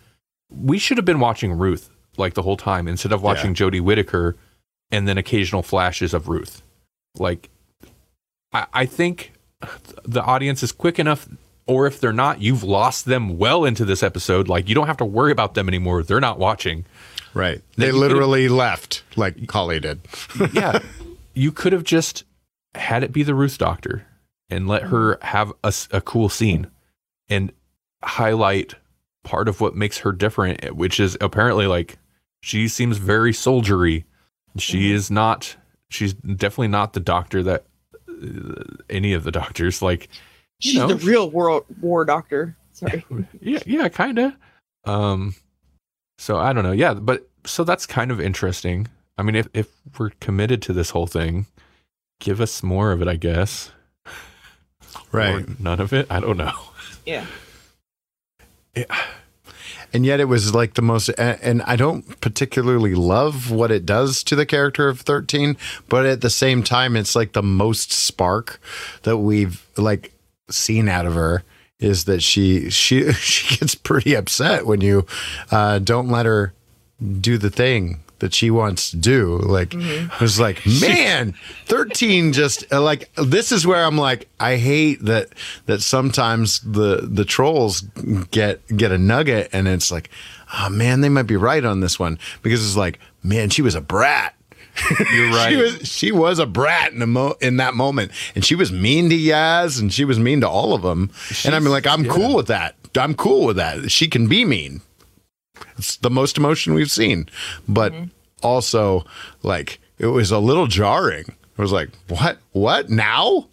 we 0.49 0.77
should 0.77 0.97
have 0.97 1.05
been 1.05 1.19
watching 1.19 1.53
Ruth 1.53 1.89
like 2.17 2.33
the 2.33 2.41
whole 2.41 2.57
time 2.57 2.87
instead 2.87 3.11
of 3.11 3.21
watching 3.23 3.53
Jodie 3.53 3.81
Whittaker, 3.81 4.35
and 4.91 5.07
then 5.07 5.17
occasional 5.17 5.63
flashes 5.63 6.13
of 6.13 6.27
Ruth. 6.27 6.61
Like, 7.15 7.49
I, 8.53 8.65
I 8.73 8.85
think 8.85 9.33
the 10.03 10.21
audience 10.23 10.63
is 10.63 10.71
quick 10.71 10.99
enough. 10.99 11.27
Or 11.67 11.87
if 11.87 12.01
they're 12.01 12.11
not, 12.11 12.41
you've 12.41 12.63
lost 12.63 13.05
them 13.05 13.37
well 13.37 13.63
into 13.63 13.85
this 13.85 14.03
episode. 14.03 14.49
Like 14.49 14.67
you 14.67 14.75
don't 14.75 14.87
have 14.87 14.97
to 14.97 15.05
worry 15.05 15.31
about 15.31 15.53
them 15.53 15.67
anymore. 15.69 16.03
They're 16.03 16.19
not 16.19 16.37
watching. 16.39 16.85
right 17.33 17.61
they 17.77 17.93
literally 17.93 18.49
left 18.49 19.03
like 19.15 19.47
Collie 19.47 19.79
did 19.79 20.01
yeah, 20.53 20.79
you 21.33 21.51
could 21.51 21.71
have 21.71 21.83
just 21.85 22.25
had 22.75 23.03
it 23.03 23.13
be 23.13 23.23
the 23.23 23.35
Ruth 23.35 23.57
Doctor 23.57 24.05
and 24.49 24.67
let 24.67 24.83
her 24.83 25.17
have 25.21 25.53
a 25.63 26.01
cool 26.01 26.27
scene 26.27 26.67
and 27.29 27.53
highlight 28.03 28.75
part 29.23 29.47
of 29.47 29.61
what 29.61 29.75
makes 29.75 29.99
her 29.99 30.11
different, 30.11 30.75
which 30.75 30.99
is 30.99 31.17
apparently 31.21 31.67
like 31.67 31.97
she 32.41 32.67
seems 32.67 32.97
very 32.97 33.33
soldiery. 33.33 34.05
She 34.57 34.91
is 34.91 35.09
not. 35.09 35.55
She's 35.89 36.13
definitely 36.13 36.67
not 36.69 36.93
the 36.93 36.99
doctor 36.99 37.41
that 37.43 37.65
uh, 38.09 38.63
any 38.89 39.13
of 39.13 39.23
the 39.23 39.31
doctors 39.31 39.81
like. 39.81 40.09
You 40.59 40.71
She's 40.71 40.75
know, 40.75 40.87
the 40.87 40.95
real 40.95 41.29
world 41.29 41.65
war 41.79 42.05
doctor. 42.05 42.55
Sorry. 42.73 43.05
yeah, 43.41 43.59
yeah, 43.65 43.89
kind 43.89 44.19
of. 44.19 44.33
Um, 44.85 45.35
so 46.17 46.37
I 46.37 46.53
don't 46.53 46.63
know. 46.63 46.71
Yeah, 46.71 46.93
but 46.93 47.27
so 47.45 47.63
that's 47.63 47.85
kind 47.85 48.11
of 48.11 48.19
interesting. 48.19 48.87
I 49.17 49.23
mean, 49.23 49.35
if 49.35 49.47
if 49.53 49.67
we're 49.97 50.11
committed 50.19 50.61
to 50.63 50.73
this 50.73 50.89
whole 50.89 51.07
thing, 51.07 51.45
give 52.19 52.41
us 52.41 52.61
more 52.63 52.91
of 52.91 53.01
it, 53.01 53.07
I 53.07 53.15
guess. 53.15 53.71
right 55.11 55.35
Or 55.35 55.45
none 55.59 55.79
of 55.79 55.93
it. 55.93 56.07
I 56.09 56.19
don't 56.19 56.37
know. 56.37 56.53
Yeah. 57.05 57.25
Yeah. 58.75 58.97
And 59.93 60.05
yet 60.05 60.19
it 60.19 60.25
was 60.25 60.53
like 60.53 60.73
the 60.75 60.81
most 60.81 61.09
and 61.09 61.61
i 61.63 61.75
don't 61.75 62.19
particularly 62.21 62.95
love 62.95 63.51
what 63.51 63.71
it 63.71 63.85
does 63.85 64.23
to 64.23 64.35
the 64.35 64.45
character 64.45 64.87
of 64.87 65.01
13 65.01 65.57
but 65.89 66.05
at 66.05 66.21
the 66.21 66.29
same 66.29 66.63
time 66.63 66.95
it's 66.95 67.15
like 67.15 67.33
the 67.33 67.43
most 67.43 67.91
spark 67.91 68.59
that 69.03 69.17
we've 69.17 69.65
like 69.77 70.13
seen 70.49 70.89
out 70.89 71.05
of 71.05 71.13
her 71.13 71.43
is 71.79 72.05
that 72.05 72.21
she 72.21 72.69
she 72.69 73.11
she 73.13 73.57
gets 73.57 73.75
pretty 73.75 74.13
upset 74.13 74.65
when 74.65 74.81
you 74.81 75.05
uh 75.51 75.79
don't 75.79 76.09
let 76.09 76.25
her 76.25 76.53
do 77.19 77.37
the 77.37 77.49
thing 77.49 77.99
that 78.21 78.33
she 78.33 78.49
wants 78.49 78.91
to 78.91 78.97
do 78.97 79.37
like 79.39 79.73
it 79.75 80.19
was 80.21 80.39
like 80.39 80.61
man 80.79 81.33
13 81.65 82.31
just 82.33 82.71
uh, 82.71 82.81
like 82.81 83.11
this 83.15 83.51
is 83.51 83.67
where 83.67 83.83
i'm 83.83 83.97
like 83.97 84.29
i 84.39 84.55
hate 84.55 85.03
that 85.03 85.27
that 85.65 85.81
sometimes 85.81 86.59
the 86.61 87.07
the 87.11 87.25
trolls 87.25 87.81
get 88.31 88.65
get 88.77 88.91
a 88.91 88.97
nugget 88.97 89.49
and 89.51 89.67
it's 89.67 89.91
like 89.91 90.09
oh 90.59 90.69
man 90.69 91.01
they 91.01 91.09
might 91.09 91.23
be 91.23 91.35
right 91.35 91.65
on 91.65 91.79
this 91.79 91.99
one 91.99 92.17
because 92.43 92.65
it's 92.65 92.77
like 92.77 92.99
man 93.23 93.49
she 93.49 93.61
was 93.61 93.75
a 93.75 93.81
brat 93.81 94.35
You're 95.13 95.31
right. 95.31 95.49
she 95.49 95.55
was 95.57 95.87
she 95.87 96.11
was 96.13 96.39
a 96.39 96.45
brat 96.45 96.93
in 96.93 96.99
the 96.99 97.07
mo- 97.07 97.35
in 97.41 97.57
that 97.57 97.73
moment, 97.73 98.11
and 98.35 98.45
she 98.45 98.55
was 98.55 98.71
mean 98.71 99.09
to 99.09 99.17
Yaz, 99.17 99.81
and 99.81 99.91
she 99.91 100.05
was 100.05 100.17
mean 100.17 100.39
to 100.41 100.47
all 100.49 100.73
of 100.73 100.81
them. 100.81 101.11
and 101.43 101.53
I 101.53 101.59
mean, 101.59 101.71
like, 101.71 101.85
I'm 101.85 102.05
cool 102.05 102.35
with 102.37 102.47
that. 102.47 102.75
I'm 102.95 103.13
cool 103.13 103.45
with 103.45 103.57
that. 103.57 103.91
She 103.91 104.07
can 104.07 104.27
be 104.27 104.45
mean. 104.45 104.81
It's 105.77 105.97
the 105.97 106.09
most 106.09 106.37
emotion 106.37 106.73
we've 106.73 106.91
seen, 106.91 107.29
but 107.67 107.93
also 108.41 109.05
like 109.43 109.79
it 109.97 110.07
was 110.07 110.31
a 110.31 110.39
little 110.39 110.67
jarring. 110.67 111.25
It 111.27 111.61
was 111.61 111.71
like, 111.71 111.89
what? 112.07 112.37
What 112.51 112.89
now? 112.89 113.47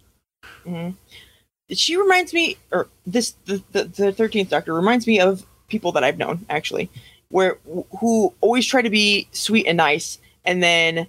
she 1.71 1.95
reminds 1.95 2.33
me 2.33 2.57
or 2.71 2.87
this 3.05 3.31
the, 3.45 3.61
the 3.71 3.85
13th 3.85 4.49
doctor 4.49 4.73
reminds 4.73 5.05
me 5.05 5.19
of 5.19 5.45
people 5.67 5.91
that 5.91 6.03
i've 6.03 6.17
known 6.17 6.45
actually 6.49 6.89
where 7.29 7.57
who 7.99 8.33
always 8.41 8.65
try 8.65 8.81
to 8.81 8.89
be 8.89 9.27
sweet 9.31 9.67
and 9.67 9.77
nice 9.77 10.17
and 10.45 10.63
then 10.63 11.07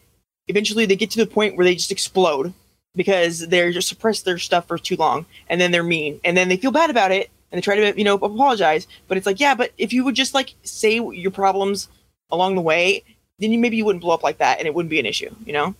eventually 0.49 0.87
they 0.87 0.97
get 0.97 1.11
to 1.11 1.19
the 1.19 1.27
point 1.27 1.57
where 1.57 1.65
they 1.65 1.75
just 1.75 1.93
explode 1.93 2.53
because 2.95 3.49
they're 3.49 3.73
just 3.73 3.89
suppressed 3.89 4.25
their 4.25 4.39
stuff 4.39 4.67
for 4.67 4.77
too 4.77 4.97
long 4.97 5.25
and 5.49 5.61
then 5.61 5.71
they're 5.71 5.83
mean 5.83 6.21
and 6.25 6.37
then 6.37 6.49
they 6.49 6.57
feel 6.57 6.73
bad 6.73 6.91
about 6.91 7.13
it 7.13 7.31
and 7.51 7.59
they 7.59 7.61
try 7.63 7.75
to 7.77 7.97
you 7.99 8.05
know 8.05 8.15
apologize 8.15 8.87
but 9.09 9.17
it's 9.17 9.27
like 9.27 9.41
yeah 9.41 9.55
but 9.55 9.73
if 9.79 9.93
you 9.93 10.05
would 10.05 10.15
just 10.15 10.35
like 10.35 10.55
say 10.63 10.95
your 11.01 11.31
problems 11.31 11.89
along 12.31 12.55
the 12.55 12.61
way 12.61 13.03
then 13.39 13.53
you 13.53 13.59
maybe 13.59 13.77
you 13.77 13.85
wouldn't 13.85 14.03
blow 14.03 14.15
up 14.15 14.23
like 14.23 14.39
that 14.39 14.59
and 14.59 14.67
it 14.67 14.75
wouldn't 14.75 14.91
be 14.91 15.01
an 15.01 15.07
issue 15.07 15.31
you 15.45 15.53
know 15.53 15.75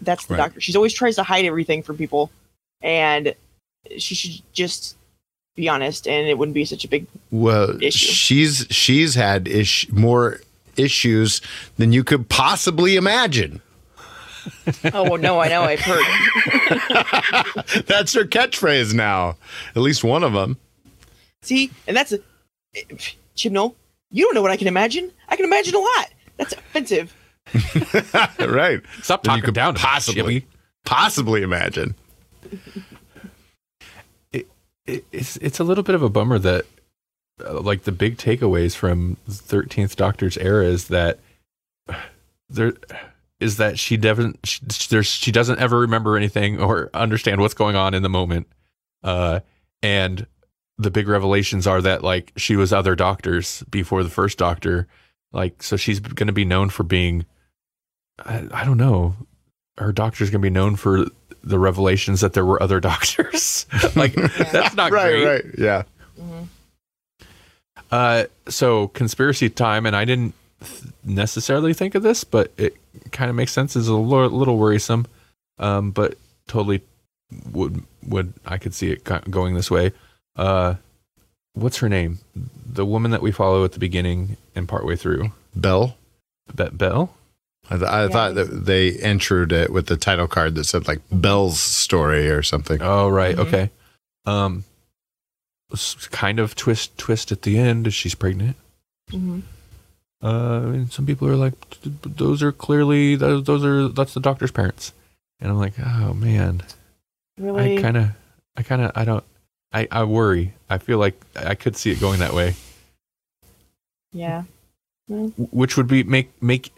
that's 0.00 0.24
the 0.26 0.34
Right. 0.34 0.38
doctor 0.38 0.60
she's 0.60 0.76
always 0.76 0.94
tries 0.94 1.16
to 1.16 1.22
hide 1.22 1.44
everything 1.44 1.82
from 1.82 1.96
people 1.98 2.30
and 2.82 3.34
she 3.98 4.14
should 4.14 4.42
just 4.52 4.96
be 5.56 5.68
honest 5.68 6.06
and 6.08 6.26
it 6.28 6.38
wouldn't 6.38 6.54
be 6.54 6.64
such 6.64 6.84
a 6.84 6.88
big 6.88 7.06
Well, 7.30 7.82
Issue. 7.82 8.06
she's 8.06 8.66
she's 8.70 9.14
had 9.14 9.46
ish- 9.48 9.90
more 9.92 10.40
issues 10.76 11.40
than 11.76 11.92
you 11.92 12.02
could 12.04 12.28
possibly 12.30 12.96
imagine. 12.96 13.60
oh 14.94 15.02
well, 15.02 15.18
no 15.18 15.38
i 15.38 15.48
know 15.48 15.62
i've 15.64 15.80
heard 15.80 16.02
That's 17.86 18.14
her 18.14 18.24
catchphrase 18.24 18.94
now. 18.94 19.36
At 19.76 19.82
least 19.82 20.02
one 20.04 20.24
of 20.24 20.32
them. 20.32 20.56
See 21.42 21.70
and 21.86 21.96
that's 21.96 22.12
a 22.12 22.18
chibnall 23.36 23.74
you 24.10 24.24
don't 24.24 24.34
know 24.34 24.42
what 24.42 24.50
i 24.50 24.56
can 24.56 24.68
imagine 24.68 25.10
i 25.28 25.36
can 25.36 25.44
imagine 25.44 25.74
a 25.74 25.78
lot 25.78 26.10
that's 26.36 26.52
offensive 26.52 27.14
right. 28.38 28.80
Stop 29.02 29.22
Than 29.24 29.36
you 29.36 29.40
talking 29.40 29.42
could 29.42 29.54
down 29.54 29.74
to 29.74 29.80
me, 29.80 29.84
possibly 29.84 30.34
Chippy. 30.40 30.46
possibly 30.84 31.42
imagine. 31.42 31.94
it, 34.32 34.46
it's 34.86 35.36
it's 35.38 35.58
a 35.58 35.64
little 35.64 35.82
bit 35.82 35.94
of 35.94 36.02
a 36.02 36.08
bummer 36.08 36.38
that 36.38 36.66
uh, 37.44 37.60
like 37.60 37.82
the 37.82 37.92
big 37.92 38.18
takeaways 38.18 38.76
from 38.76 39.16
13th 39.28 39.96
Doctor's 39.96 40.36
era 40.38 40.64
is 40.64 40.88
that 40.88 41.18
there 42.48 42.74
is 43.40 43.56
that 43.56 43.78
she 43.78 43.96
doesn't 43.96 44.38
she, 44.46 44.60
there's 44.90 45.06
she 45.06 45.32
doesn't 45.32 45.58
ever 45.58 45.80
remember 45.80 46.16
anything 46.16 46.60
or 46.60 46.90
understand 46.94 47.40
what's 47.40 47.54
going 47.54 47.76
on 47.76 47.94
in 47.94 48.02
the 48.02 48.08
moment. 48.08 48.46
Uh, 49.02 49.40
and 49.82 50.26
the 50.80 50.90
big 50.90 51.08
revelations 51.08 51.66
are 51.66 51.82
that 51.82 52.02
like 52.02 52.32
she 52.36 52.56
was 52.56 52.72
other 52.72 52.96
doctors 52.96 53.62
before 53.70 54.02
the 54.02 54.08
first 54.08 54.38
Doctor. 54.38 54.86
Like, 55.32 55.62
so 55.62 55.76
she's 55.76 56.00
going 56.00 56.26
to 56.26 56.32
be 56.32 56.44
known 56.44 56.70
for 56.70 56.82
being, 56.82 57.26
I, 58.18 58.48
I 58.52 58.64
don't 58.64 58.78
know, 58.78 59.14
her 59.76 59.92
doctor's 59.92 60.30
going 60.30 60.40
to 60.40 60.46
be 60.46 60.50
known 60.50 60.76
for 60.76 61.04
the 61.44 61.58
revelations 61.58 62.22
that 62.22 62.32
there 62.32 62.44
were 62.44 62.60
other 62.62 62.80
doctors. 62.92 63.66
like, 63.94 64.14
that's 64.14 64.74
not 64.74 64.90
right, 64.90 65.10
great. 65.10 65.24
right. 65.26 65.44
Yeah. 65.58 65.82
Uh, 67.92 68.24
so 68.48 68.88
conspiracy 68.88 69.50
time, 69.50 69.84
and 69.84 69.94
I 69.94 70.04
didn't 70.04 70.34
th- 70.64 70.92
necessarily 71.04 71.74
think 71.74 71.94
of 71.94 72.02
this, 72.02 72.24
but 72.24 72.52
it 72.56 72.76
kind 73.10 73.28
of 73.28 73.36
makes 73.36 73.52
sense. 73.52 73.76
Is 73.76 73.88
a 73.88 73.94
little, 73.94 74.30
little 74.30 74.56
worrisome, 74.56 75.06
um, 75.58 75.90
but 75.90 76.16
totally 76.46 76.82
would 77.52 77.82
would 78.06 78.32
I 78.46 78.58
could 78.58 78.74
see 78.74 78.90
it 78.90 79.04
going 79.30 79.54
this 79.54 79.70
way. 79.70 79.92
Uh, 80.36 80.74
what's 81.54 81.78
her 81.78 81.88
name? 81.88 82.18
The 82.72 82.86
woman 82.86 83.10
that 83.10 83.22
we 83.22 83.32
follow 83.32 83.64
at 83.64 83.72
the 83.72 83.78
beginning 83.78 84.36
and 84.54 84.68
partway 84.68 84.96
through. 84.96 85.32
Bell. 85.54 85.96
Be- 86.54 86.68
Bell. 86.70 87.14
I, 87.68 87.76
th- 87.76 87.90
I 87.90 88.08
thought 88.08 88.34
that 88.34 88.64
they 88.66 88.92
entered 88.98 89.52
it 89.52 89.70
with 89.72 89.86
the 89.86 89.96
title 89.96 90.26
card 90.26 90.54
that 90.56 90.64
said 90.64 90.88
like 90.88 91.00
Bell's 91.12 91.60
story 91.60 92.28
or 92.30 92.42
something. 92.42 92.80
Oh 92.82 93.08
right, 93.08 93.36
Mhm. 93.36 93.46
okay. 93.46 93.70
Um, 94.26 94.64
kind 96.10 96.40
of 96.40 96.56
twist 96.56 96.96
twist 96.98 97.30
at 97.30 97.42
the 97.42 97.58
end. 97.58 97.92
She's 97.94 98.14
pregnant. 98.14 98.56
Mhm. 99.12 99.42
Uh, 100.22 100.62
and 100.74 100.92
some 100.92 101.06
people 101.06 101.28
are 101.28 101.36
like, 101.36 101.54
"Th- 101.70 101.94
th- 102.02 102.16
those 102.16 102.42
are 102.42 102.52
clearly 102.52 103.14
those, 103.16 103.44
those 103.44 103.64
are 103.64 103.88
that's 103.88 104.14
the 104.14 104.20
doctor's 104.20 104.50
parents, 104.50 104.92
and 105.38 105.50
I'm 105.50 105.58
like, 105.58 105.74
oh 105.78 106.12
man, 106.12 106.62
Really? 107.38 107.78
I 107.78 107.80
kind 107.82 107.96
of, 107.96 108.08
I 108.56 108.62
kind 108.62 108.82
of, 108.82 108.92
I 108.96 109.04
don't, 109.04 109.24
I 109.72 109.86
I 109.90 110.04
worry. 110.04 110.54
I 110.68 110.78
feel 110.78 110.98
like 110.98 111.20
I 111.36 111.54
could 111.54 111.76
see 111.76 111.90
it 111.90 112.00
going 112.00 112.20
that 112.20 112.32
way, 112.34 112.54
yeah. 114.12 114.44
which 115.08 115.76
would 115.76 115.86
be 115.86 116.02
make 116.02 116.30
make, 116.42 116.72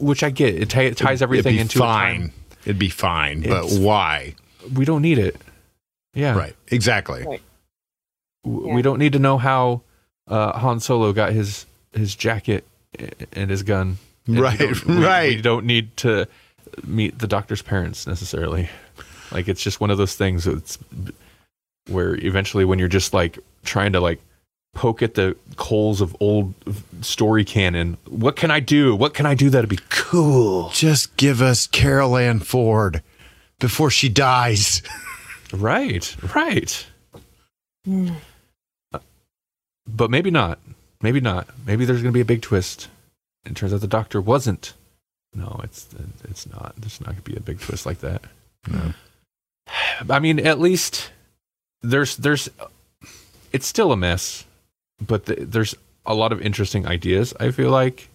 which 0.00 0.22
I 0.22 0.30
get. 0.30 0.54
It, 0.54 0.70
ti- 0.70 0.86
it 0.86 0.96
ties 0.96 1.22
everything 1.22 1.54
It'd 1.54 1.58
be 1.58 1.62
into 1.62 1.78
a 1.78 1.82
fine. 1.82 2.20
time. 2.20 2.32
It'd 2.64 2.78
be 2.78 2.88
fine, 2.88 3.42
but 3.42 3.66
why? 3.70 4.34
We 4.74 4.84
don't 4.84 5.02
need 5.02 5.18
it. 5.18 5.36
Yeah, 6.14 6.34
Right. 6.36 6.56
Exactly. 6.68 7.24
Right. 7.24 7.42
Yeah. 8.44 8.74
We 8.74 8.80
don't 8.82 8.98
need 8.98 9.12
to 9.12 9.18
know 9.18 9.36
how 9.38 9.82
uh, 10.28 10.58
Han 10.58 10.80
Solo 10.80 11.12
got 11.12 11.32
his 11.32 11.66
his 11.92 12.14
jacket 12.14 12.64
and 13.32 13.50
his 13.50 13.62
gun. 13.62 13.98
And 14.26 14.36
we 14.36 14.40
Right, 14.42 14.58
don't- 14.58 14.84
we- 14.86 15.04
right. 15.04 15.36
We 15.36 15.42
don't 15.42 15.66
need 15.66 15.96
to 15.98 16.26
meet 16.84 17.18
the 17.18 17.26
doctor's 17.28 17.62
parents 17.62 18.06
necessarily. 18.06 18.68
Like 19.30 19.46
it's 19.48 19.62
just 19.62 19.80
one 19.80 19.90
of 19.90 19.98
those 19.98 20.14
things. 20.16 20.46
It's 20.46 20.78
where 21.88 22.14
eventually, 22.16 22.64
when 22.64 22.78
you're 22.78 22.88
just 22.88 23.14
like 23.14 23.38
trying 23.64 23.92
to 23.92 24.00
like 24.00 24.20
poke 24.74 25.02
at 25.02 25.14
the 25.14 25.36
coals 25.56 26.00
of 26.00 26.14
old 26.20 26.54
story 27.00 27.44
canon, 27.44 27.96
what 28.08 28.36
can 28.36 28.50
I 28.50 28.60
do? 28.60 28.94
What 28.94 29.14
can 29.14 29.26
I 29.26 29.34
do 29.34 29.50
that'd 29.50 29.70
be 29.70 29.80
cool? 29.88 30.70
Just 30.70 31.16
give 31.16 31.40
us 31.40 31.66
Carole 31.66 32.16
Ann 32.16 32.40
Ford 32.40 33.02
before 33.58 33.90
she 33.90 34.08
dies. 34.08 34.82
Right, 35.52 36.16
right. 36.34 36.86
Mm. 37.86 38.16
But 39.86 40.10
maybe 40.10 40.30
not. 40.30 40.58
Maybe 41.00 41.20
not. 41.20 41.46
Maybe 41.66 41.84
there's 41.84 42.02
going 42.02 42.12
to 42.12 42.16
be 42.16 42.20
a 42.20 42.24
big 42.24 42.42
twist. 42.42 42.88
It 43.44 43.54
turns 43.54 43.72
out 43.72 43.80
the 43.80 43.86
doctor 43.86 44.20
wasn't. 44.20 44.74
No, 45.34 45.60
it's 45.62 45.86
it's 46.24 46.48
not. 46.48 46.74
There's 46.76 47.00
not 47.00 47.10
going 47.10 47.22
to 47.22 47.30
be 47.30 47.36
a 47.36 47.40
big 47.40 47.60
twist 47.60 47.86
like 47.86 48.00
that. 48.00 48.22
No. 48.68 48.94
I 50.10 50.18
mean, 50.18 50.44
at 50.44 50.58
least 50.58 51.10
there's 51.82 52.16
there's 52.16 52.48
it's 53.52 53.66
still 53.66 53.92
a 53.92 53.96
mess, 53.96 54.44
but 55.00 55.26
the, 55.26 55.34
there's 55.36 55.74
a 56.04 56.14
lot 56.14 56.32
of 56.32 56.40
interesting 56.40 56.86
ideas. 56.86 57.34
I 57.40 57.50
feel 57.50 57.70
like 57.70 58.08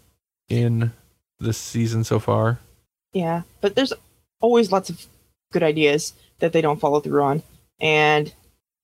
in 0.50 0.92
this 1.40 1.58
season 1.58 2.04
so 2.04 2.20
far. 2.20 2.60
Yeah, 3.14 3.42
but 3.62 3.76
there's 3.76 3.94
always 4.40 4.72
lots 4.72 4.90
of 4.90 5.06
good 5.52 5.64
ideas 5.64 6.14
that 6.40 6.54
they 6.54 6.62
don't 6.62 6.80
follow 6.80 7.00
through 7.00 7.24
on, 7.24 7.44
and 7.80 8.34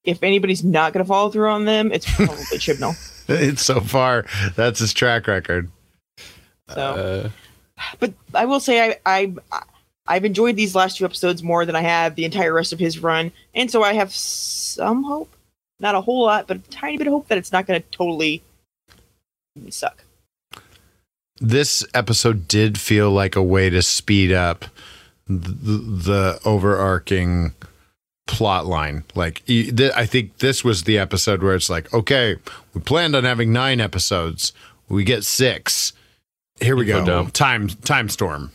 if 0.03 0.23
anybody's 0.23 0.63
not 0.63 0.93
going 0.93 1.03
to 1.03 1.07
follow 1.07 1.30
through 1.30 1.49
on 1.49 1.65
them, 1.65 1.91
it's 1.91 2.05
probably 2.15 2.36
Chibnall. 2.57 2.95
It's 3.30 3.61
so 3.61 3.82
far. 3.82 4.25
That's 4.55 4.80
his 4.80 4.93
track 4.93 5.28
record. 5.28 5.69
So, 6.69 7.32
Uh, 7.78 7.84
but 7.99 8.13
I 8.34 8.45
will 8.45 8.61
say 8.61 8.89
I, 8.89 8.95
I 9.05 9.34
I've 10.08 10.26
enjoyed 10.26 10.55
these 10.55 10.76
last 10.76 10.97
two 10.97 11.05
episodes 11.05 11.43
more 11.43 11.66
than 11.66 11.76
I 11.76 11.82
have 11.82 12.16
the 12.16 12.26
entire 12.26 12.53
rest 12.53 12.74
of 12.74 12.80
his 12.80 12.99
run, 12.99 13.32
and 13.53 13.70
so 13.70 13.84
I 13.84 13.93
have 13.93 14.14
some 14.14 15.03
hope, 15.03 15.36
not 15.80 15.95
a 15.95 16.01
whole 16.01 16.24
lot, 16.24 16.47
but 16.47 16.58
a 16.58 16.62
tiny 16.70 16.97
bit 16.97 17.08
of 17.08 17.14
hope 17.14 17.28
that 17.28 17.38
it's 17.38 17.51
not 17.51 17.68
going 17.68 17.82
to 17.82 17.88
totally 17.89 18.41
suck. 19.70 20.03
This 21.39 21.86
episode 21.93 22.47
did 22.47 22.80
feel 22.80 23.12
like 23.12 23.36
a 23.36 23.43
way 23.43 23.70
to 23.70 23.82
speed 23.82 24.32
up 24.32 24.66
the, 25.28 25.51
the 25.78 26.39
overarching 26.45 27.53
plot 28.26 28.66
line. 28.66 29.03
Like, 29.14 29.45
th- 29.45 29.91
I 29.95 30.05
think 30.05 30.38
this 30.39 30.64
was 30.64 30.84
the 30.84 30.97
episode 30.97 31.43
where 31.43 31.53
it's 31.55 31.70
like, 31.70 31.93
okay, 31.93 32.38
we 32.74 32.82
planned 32.82 33.16
on 33.16 33.24
having 33.24 33.53
nine 33.53 33.80
episodes. 33.80 34.53
We 34.89 35.03
get 35.03 35.24
six. 35.24 35.93
Here 36.60 36.76
we 36.76 36.89
Info 36.89 37.01
go. 37.01 37.05
dump. 37.05 37.34
Time 37.34 37.68
time 37.68 38.10
storm. 38.10 38.51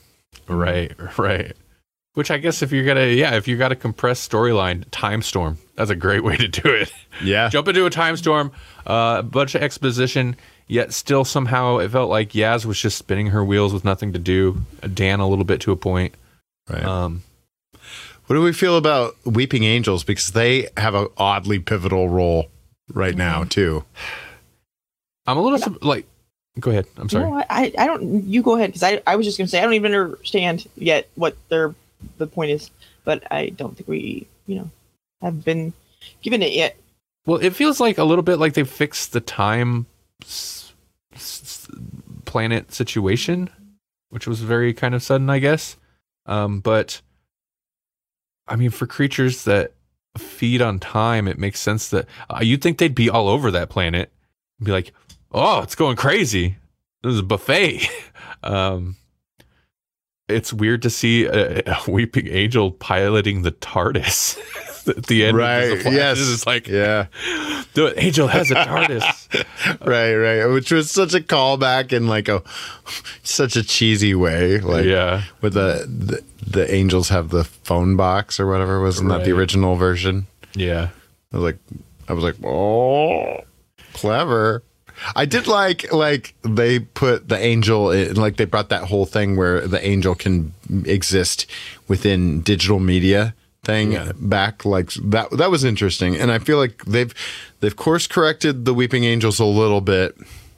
Right, 0.49 0.93
right. 1.19 1.57
Which 2.15 2.31
I 2.31 2.37
guess 2.39 2.61
if 2.63 2.73
you're 2.73 2.85
gonna, 2.85 3.07
yeah, 3.07 3.37
if 3.37 3.49
you 3.49 3.57
got 3.57 3.73
a 3.73 3.77
compressed 3.77 4.31
storyline, 4.31 4.85
time 4.91 5.23
storm. 5.23 5.57
That's 5.77 5.91
a 5.91 5.97
great 5.97 6.23
way 6.23 6.37
to 6.37 6.49
do 6.49 6.69
it. 6.69 6.93
Yeah. 7.23 7.51
Jump 7.51 7.69
into 7.69 7.85
a 7.85 7.91
time 7.91 8.17
storm, 8.17 8.53
uh, 8.87 9.17
a 9.19 9.23
bunch 9.23 9.55
of 9.55 9.63
exposition, 9.63 10.35
yet 10.67 10.93
still 10.95 11.25
somehow 11.27 11.77
it 11.77 11.91
felt 11.91 12.09
like 12.09 12.31
Yaz 12.31 12.65
was 12.65 12.81
just 12.81 12.97
spinning 12.97 13.29
her 13.29 13.45
wheels 13.45 13.73
with 13.75 13.85
nothing 13.85 14.15
to 14.15 14.19
do. 14.19 14.63
Dan 14.95 15.21
a 15.21 15.29
little 15.29 15.45
bit 15.45 15.61
to 15.61 15.73
a 15.73 15.77
point. 15.77 16.15
Right. 16.71 16.83
Um, 16.83 17.23
What 18.27 18.37
do 18.37 18.43
we 18.43 18.53
feel 18.55 18.79
about 18.79 19.15
Weeping 19.27 19.65
Angels? 19.65 20.05
Because 20.05 20.31
they 20.33 20.69
have 20.79 20.95
an 20.95 21.09
oddly 21.19 21.59
pivotal 21.59 22.09
role 22.09 22.49
right 22.93 23.15
now 23.15 23.45
too. 23.45 23.85
I'm 25.27 25.37
a 25.37 25.43
little 25.43 25.77
like, 25.83 26.07
go 26.61 26.71
ahead. 26.71 26.87
I'm 26.97 27.09
sorry. 27.09 27.31
No, 27.31 27.45
I, 27.49 27.73
I 27.79 27.87
don't. 27.87 28.25
You 28.25 28.43
go 28.43 28.57
ahead 28.57 28.69
because 28.71 28.83
I 28.83 29.03
I 29.07 29.17
was 29.17 29.27
just 29.27 29.39
going 29.39 29.47
to 29.47 29.51
say 29.51 29.59
I 29.59 29.63
don't 29.63 29.75
even 29.75 29.95
understand 29.95 30.67
yet 30.77 31.09
what 31.15 31.37
their 31.49 31.75
the 32.19 32.27
point 32.27 32.51
is, 32.51 32.71
but 33.05 33.23
I 33.31 33.51
don't 33.51 33.77
think 33.77 33.89
we 33.89 34.27
you 34.47 34.57
know 34.57 34.71
have 35.21 35.45
been 35.45 35.73
given 36.23 36.43
it 36.43 36.53
yet. 36.53 36.77
Well, 37.27 37.39
it 37.39 37.55
feels 37.55 37.81
like 37.81 37.99
a 37.99 38.05
little 38.05 38.25
bit 38.25 38.39
like 38.39 38.55
they 38.55 38.65
fixed 38.65 39.13
the 39.13 39.21
time 39.21 39.87
s- 40.23 40.73
s- 41.15 41.69
planet 42.25 42.73
situation, 42.73 43.49
which 44.11 44.27
was 44.27 44.41
very 44.41 44.75
kind 44.75 44.95
of 44.95 45.03
sudden, 45.03 45.31
I 45.31 45.39
guess. 45.39 45.77
Um, 46.27 46.61
but 46.61 47.01
I 48.49 48.57
mean, 48.57 48.71
for 48.71 48.87
creatures 48.87 49.45
that 49.45 49.73
feed 50.19 50.61
on 50.61 50.79
time, 50.81 51.29
it 51.29 51.39
makes 51.39 51.61
sense 51.61 51.89
that 51.91 52.07
uh, 52.29 52.41
you'd 52.43 52.61
think 52.61 52.79
they'd 52.79 52.95
be 52.95 53.09
all 53.09 53.29
over 53.29 53.51
that 53.53 53.71
planet, 53.71 54.11
and 54.59 54.67
be 54.67 54.73
like, 54.73 54.93
"Oh, 55.33 55.63
it's 55.63 55.75
going 55.75 55.97
crazy! 55.97 56.57
This 57.03 57.15
is 57.15 57.19
a 57.21 57.25
buffet." 57.25 57.89
um, 58.43 58.97
it's 60.29 60.53
weird 60.53 60.83
to 60.83 60.91
see 60.91 61.25
a, 61.25 61.63
a 61.67 61.91
weeping 61.91 62.29
angel 62.29 62.71
piloting 62.71 63.43
the 63.43 63.53
TARDIS 63.53 64.39
at 64.89 65.07
the 65.07 65.25
end. 65.25 65.37
of 65.37 65.43
Right, 65.43 65.83
the 65.83 65.91
yes. 65.91 66.19
it's 66.19 66.47
like 66.47 66.69
Yeah. 66.69 67.07
the 67.75 67.95
angel 67.97 68.29
has 68.29 68.51
a 68.51 68.55
TARDIS. 68.55 69.85
right, 69.87 70.15
right. 70.15 70.47
Which 70.47 70.73
was 70.73 70.91
such 70.91 71.15
a 71.15 71.21
callback 71.21 71.93
in 71.93 72.07
like 72.07 72.29
a 72.29 72.43
such 73.23 73.57
a 73.57 73.63
cheesy 73.63 74.15
way. 74.15 74.59
Like 74.59 74.85
yeah, 74.85 75.25
with 75.41 75.55
the, 75.55 75.87
the 75.89 76.23
the 76.47 76.75
angels 76.75 77.09
have 77.09 77.31
the 77.31 77.45
phone 77.45 77.97
box 77.97 78.41
or 78.41 78.47
whatever. 78.47 78.81
Wasn't 78.81 79.09
that 79.09 79.25
the 79.25 79.33
original 79.33 79.77
version? 79.77 80.27
yeah. 80.55 80.89
I 81.33 81.37
was 81.37 81.45
like 81.45 81.59
I 82.09 82.13
was 82.13 82.25
like, 82.25 82.37
oh 82.45 83.39
clever. 83.95 84.63
I 85.17 85.25
did 85.25 85.47
like 85.47 85.93
like 85.93 86.35
they 86.43 86.79
put 86.81 87.29
the 87.29 87.39
angel 87.39 87.91
in, 87.91 88.15
like 88.17 88.37
they 88.37 88.45
brought 88.45 88.69
that 88.71 88.85
whole 88.85 89.07
thing 89.07 89.37
where 89.37 89.67
the 89.67 89.85
angel 89.87 90.15
can 90.15 90.53
exist 90.85 91.47
within 91.89 92.41
digital 92.43 92.79
media 92.79 93.35
thing 93.65 93.93
Yeah. 93.93 94.13
back 94.17 94.65
like 94.65 94.91
that 94.95 95.31
that 95.33 95.51
was 95.51 95.63
interesting 95.65 96.17
and 96.17 96.33
I 96.33 96.39
feel 96.41 96.59
like 96.59 96.85
they've 96.85 97.15
they've 97.61 97.77
course 97.77 98.07
corrected 98.09 98.65
the 98.65 98.75
weeping 98.75 99.05
angels 99.05 99.39
a 99.39 99.45
little 99.45 99.81
bit 99.81 100.17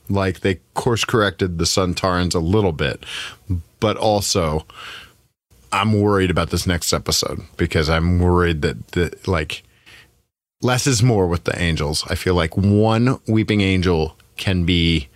like 0.08 0.40
they 0.40 0.54
course 0.74 1.04
corrected 1.04 1.58
the 1.58 1.64
Sontarans 1.64 2.34
a 2.34 2.38
little 2.38 2.72
bit 2.72 3.04
but 3.80 3.96
also 3.98 4.64
I'm 5.72 6.00
worried 6.00 6.30
about 6.30 6.50
this 6.50 6.66
next 6.66 6.92
episode 6.92 7.42
because 7.56 7.90
I'm 7.90 8.20
worried 8.20 8.62
that 8.62 8.88
the 8.92 9.12
like 9.26 9.64
less 10.62 10.86
is 10.86 11.02
more 11.02 11.26
with 11.26 11.44
the 11.44 11.60
angels. 11.60 12.04
I 12.08 12.14
feel 12.14 12.34
like 12.34 12.56
one 12.56 13.18
weeping 13.26 13.60
angel 13.60 14.16
can 14.36 14.64
be 14.64 15.08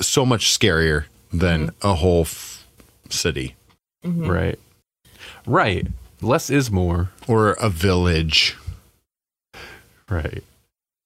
so 0.00 0.24
much 0.26 0.46
scarier 0.58 1.04
than 1.32 1.70
a 1.82 1.94
whole 1.94 2.22
f- 2.22 2.66
city 3.08 3.54
Mhm. 4.04 4.28
Right. 4.28 4.58
Right. 5.46 5.86
Less 6.20 6.50
is 6.50 6.70
more. 6.70 7.10
or 7.26 7.52
a 7.52 7.68
village. 7.70 8.56
Right. 10.08 10.42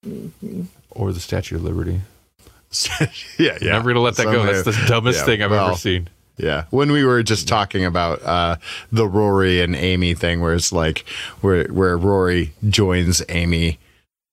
Mhm. 0.07 0.67
Or 0.91 1.13
the 1.13 1.21
Statue 1.21 1.57
of 1.57 1.65
Liberty. 1.65 2.01
yeah, 3.39 3.57
yeah. 3.61 3.73
Never 3.73 3.91
gonna 3.91 4.01
let 4.01 4.17
that 4.17 4.25
go. 4.25 4.45
That's 4.45 4.65
the 4.65 4.85
dumbest 4.87 5.21
yeah, 5.21 5.25
thing 5.25 5.43
I've 5.43 5.51
well, 5.51 5.69
ever 5.69 5.77
seen. 5.77 6.09
Yeah, 6.37 6.65
when 6.71 6.93
we 6.93 7.05
were 7.05 7.23
just 7.23 7.49
talking 7.49 7.85
about 7.85 8.23
uh, 8.23 8.57
the 8.93 9.07
Rory 9.09 9.61
and 9.61 9.75
Amy 9.75 10.15
thing, 10.15 10.41
where 10.41 10.55
it's 10.55 10.71
like 10.73 11.05
where 11.41 11.65
where 11.69 11.97
Rory 11.97 12.53
joins 12.69 13.23
Amy, 13.29 13.79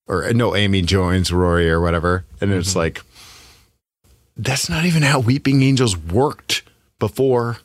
or 0.07 0.31
no, 0.33 0.55
Amy 0.55 0.81
joins 0.81 1.31
Rory 1.31 1.69
or 1.69 1.79
whatever, 1.81 2.25
and 2.41 2.51
it's 2.51 2.73
Mhm. 2.73 2.77
like 2.77 3.01
that's 4.37 4.69
not 4.69 4.85
even 4.85 5.01
how 5.01 5.19
Weeping 5.19 5.61
Angels 5.63 5.95
worked 5.97 6.63
before. 6.99 7.57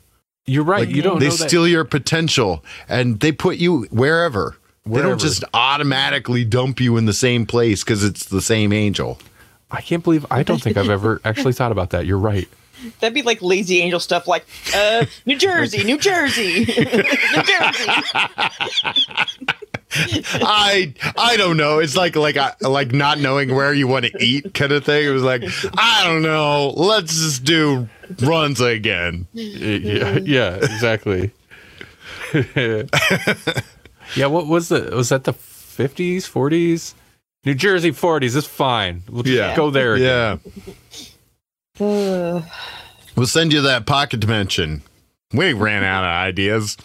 You're 0.45 0.63
right. 0.63 0.87
Like, 0.87 0.95
you 0.95 1.01
don't 1.01 1.19
they 1.19 1.27
know 1.27 1.35
that- 1.35 1.49
steal 1.49 1.67
your 1.67 1.83
potential 1.83 2.63
and 2.89 3.19
they 3.19 3.31
put 3.31 3.57
you 3.57 3.83
wherever. 3.91 4.55
They 4.85 4.91
Wherever. 4.91 5.09
don't 5.09 5.19
just 5.21 5.43
automatically 5.53 6.43
dump 6.45 6.79
you 6.79 6.97
in 6.97 7.05
the 7.05 7.13
same 7.13 7.45
place 7.45 7.83
because 7.83 8.03
it's 8.03 8.25
the 8.25 8.41
same 8.41 8.73
angel. 8.73 9.19
I 9.69 9.81
can't 9.81 10.03
believe 10.03 10.25
I 10.31 10.41
don't 10.43 10.61
think 10.61 10.75
I've 10.77 10.89
ever 10.89 11.21
actually 11.25 11.53
thought 11.53 11.71
about 11.71 11.91
that. 11.91 12.05
You're 12.07 12.17
right. 12.17 12.47
That'd 12.99 13.13
be 13.13 13.21
like 13.21 13.41
lazy 13.43 13.79
angel 13.81 13.99
stuff, 13.99 14.27
like 14.27 14.43
uh, 14.75 15.05
New 15.27 15.37
Jersey, 15.37 15.83
New 15.83 15.97
Jersey, 15.99 16.65
New 16.65 17.43
Jersey. 17.43 17.91
I 19.93 20.93
I 21.17 21.37
don't 21.37 21.57
know. 21.57 21.79
It's 21.79 21.95
like 21.95 22.15
like 22.15 22.37
I- 22.37 22.53
like 22.61 22.91
not 22.93 23.19
knowing 23.19 23.53
where 23.53 23.73
you 23.73 23.87
want 23.87 24.05
to 24.05 24.23
eat 24.23 24.53
kind 24.53 24.71
of 24.71 24.85
thing. 24.85 25.05
It 25.05 25.09
was 25.09 25.23
like 25.23 25.43
I 25.77 26.03
don't 26.05 26.21
know. 26.21 26.69
Let's 26.75 27.13
just 27.13 27.43
do 27.43 27.87
runs 28.21 28.61
again. 28.61 29.27
yeah, 29.33 30.17
yeah, 30.23 30.55
exactly. 30.55 31.31
yeah, 34.15 34.25
what 34.27 34.47
was 34.47 34.69
the 34.69 34.91
was 34.95 35.09
that 35.09 35.23
the 35.25 35.33
50s, 35.33 36.23
40s? 36.29 36.93
New 37.45 37.55
Jersey 37.55 37.91
40s 37.91 38.35
is 38.35 38.45
fine. 38.45 39.03
We'll 39.09 39.23
just 39.23 39.35
Yeah. 39.35 39.55
go 39.55 39.71
there. 39.71 39.95
again. 39.95 40.39
Yeah, 41.79 41.85
Uh, 41.85 42.41
we'll 43.15 43.25
send 43.27 43.51
you 43.51 43.61
that 43.61 43.85
pocket 43.87 44.19
dimension. 44.19 44.83
We 45.33 45.53
ran 45.53 45.83
out 45.83 46.03
of 46.03 46.09
ideas. 46.09 46.77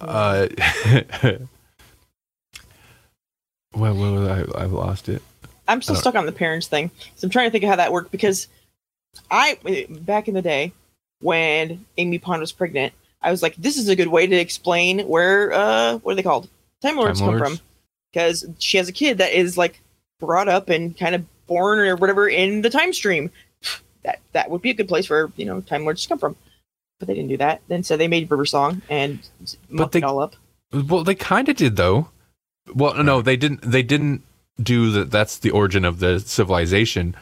Uh, 0.00 0.48
well, 3.74 3.94
well, 3.94 4.28
I, 4.30 4.62
I've 4.62 4.72
lost 4.72 5.08
it. 5.08 5.22
I'm 5.68 5.82
still 5.82 5.96
Uh, 5.96 6.00
stuck 6.00 6.14
on 6.14 6.26
the 6.26 6.32
parents 6.32 6.66
thing. 6.68 6.90
So 7.16 7.26
I'm 7.26 7.30
trying 7.30 7.46
to 7.48 7.50
think 7.50 7.64
of 7.64 7.70
how 7.70 7.76
that 7.76 7.92
worked 7.92 8.10
because 8.12 8.48
I 9.30 9.58
back 10.02 10.28
in 10.28 10.34
the 10.34 10.42
day 10.42 10.72
when 11.20 11.84
Amy 11.98 12.18
Pond 12.18 12.40
was 12.40 12.52
pregnant, 12.52 12.92
I 13.22 13.30
was 13.30 13.42
like, 13.42 13.56
this 13.56 13.76
is 13.76 13.88
a 13.88 13.96
good 13.96 14.08
way 14.08 14.26
to 14.26 14.36
explain 14.36 15.00
where 15.08 15.52
uh 15.52 15.98
what 15.98 16.12
are 16.12 16.14
they 16.14 16.22
called? 16.22 16.48
Time 16.82 16.96
Lords 16.96 17.18
Time 17.20 17.30
come 17.30 17.38
Lords? 17.38 17.58
from. 17.58 17.66
Because 18.12 18.46
she 18.58 18.76
has 18.78 18.88
a 18.88 18.92
kid 18.92 19.18
that 19.18 19.32
is 19.32 19.58
like 19.58 19.80
brought 20.20 20.48
up 20.48 20.68
and 20.68 20.96
kind 20.96 21.14
of 21.14 21.24
born 21.46 21.78
or 21.80 21.96
whatever 21.96 22.28
in 22.28 22.62
the 22.62 22.70
time 22.70 22.92
stream. 22.92 23.30
That 24.04 24.20
that 24.32 24.50
would 24.50 24.62
be 24.62 24.70
a 24.70 24.74
good 24.74 24.88
place 24.88 25.06
for, 25.06 25.32
you 25.36 25.44
know, 25.46 25.60
Time 25.62 25.82
Lords 25.82 26.02
to 26.02 26.08
come 26.08 26.18
from. 26.18 26.36
But 26.98 27.08
they 27.08 27.14
didn't 27.14 27.28
do 27.28 27.36
that. 27.38 27.62
Then 27.68 27.82
so 27.82 27.96
they 27.96 28.08
made 28.08 28.30
River 28.30 28.46
Song 28.46 28.82
and 28.88 29.18
mucked 29.68 29.92
they- 29.92 29.98
it 29.98 30.04
all 30.04 30.20
up. 30.20 30.36
Well, 30.72 31.04
they 31.04 31.14
kind 31.14 31.48
of 31.48 31.56
did 31.56 31.76
though. 31.76 32.08
Well, 32.74 33.02
no, 33.02 33.22
they 33.22 33.36
didn't. 33.36 33.62
They 33.62 33.82
didn't 33.82 34.22
do 34.60 34.90
that. 34.90 35.10
That's 35.10 35.38
the 35.38 35.50
origin 35.50 35.84
of 35.84 36.00
the 36.00 36.18
civilization. 36.18 37.14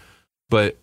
But 0.49 0.79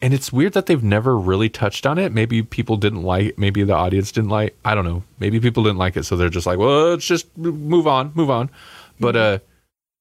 and 0.00 0.14
it's 0.14 0.32
weird 0.32 0.52
that 0.52 0.66
they've 0.66 0.82
never 0.82 1.18
really 1.18 1.48
touched 1.48 1.86
on 1.86 1.98
it. 1.98 2.12
Maybe 2.12 2.42
people 2.42 2.76
didn't 2.76 3.02
like. 3.02 3.38
Maybe 3.38 3.64
the 3.64 3.74
audience 3.74 4.12
didn't 4.12 4.30
like. 4.30 4.56
I 4.64 4.74
don't 4.74 4.84
know. 4.84 5.02
Maybe 5.18 5.40
people 5.40 5.64
didn't 5.64 5.78
like 5.78 5.96
it, 5.96 6.04
so 6.04 6.16
they're 6.16 6.28
just 6.28 6.46
like, 6.46 6.58
well, 6.58 6.90
let's 6.90 7.06
just 7.06 7.36
move 7.36 7.86
on, 7.86 8.12
move 8.14 8.30
on. 8.30 8.50
But 9.00 9.16
uh, 9.16 9.38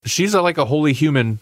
she's 0.06 0.34
a, 0.34 0.42
like 0.42 0.58
a 0.58 0.66
holy 0.66 0.94
human 0.94 1.40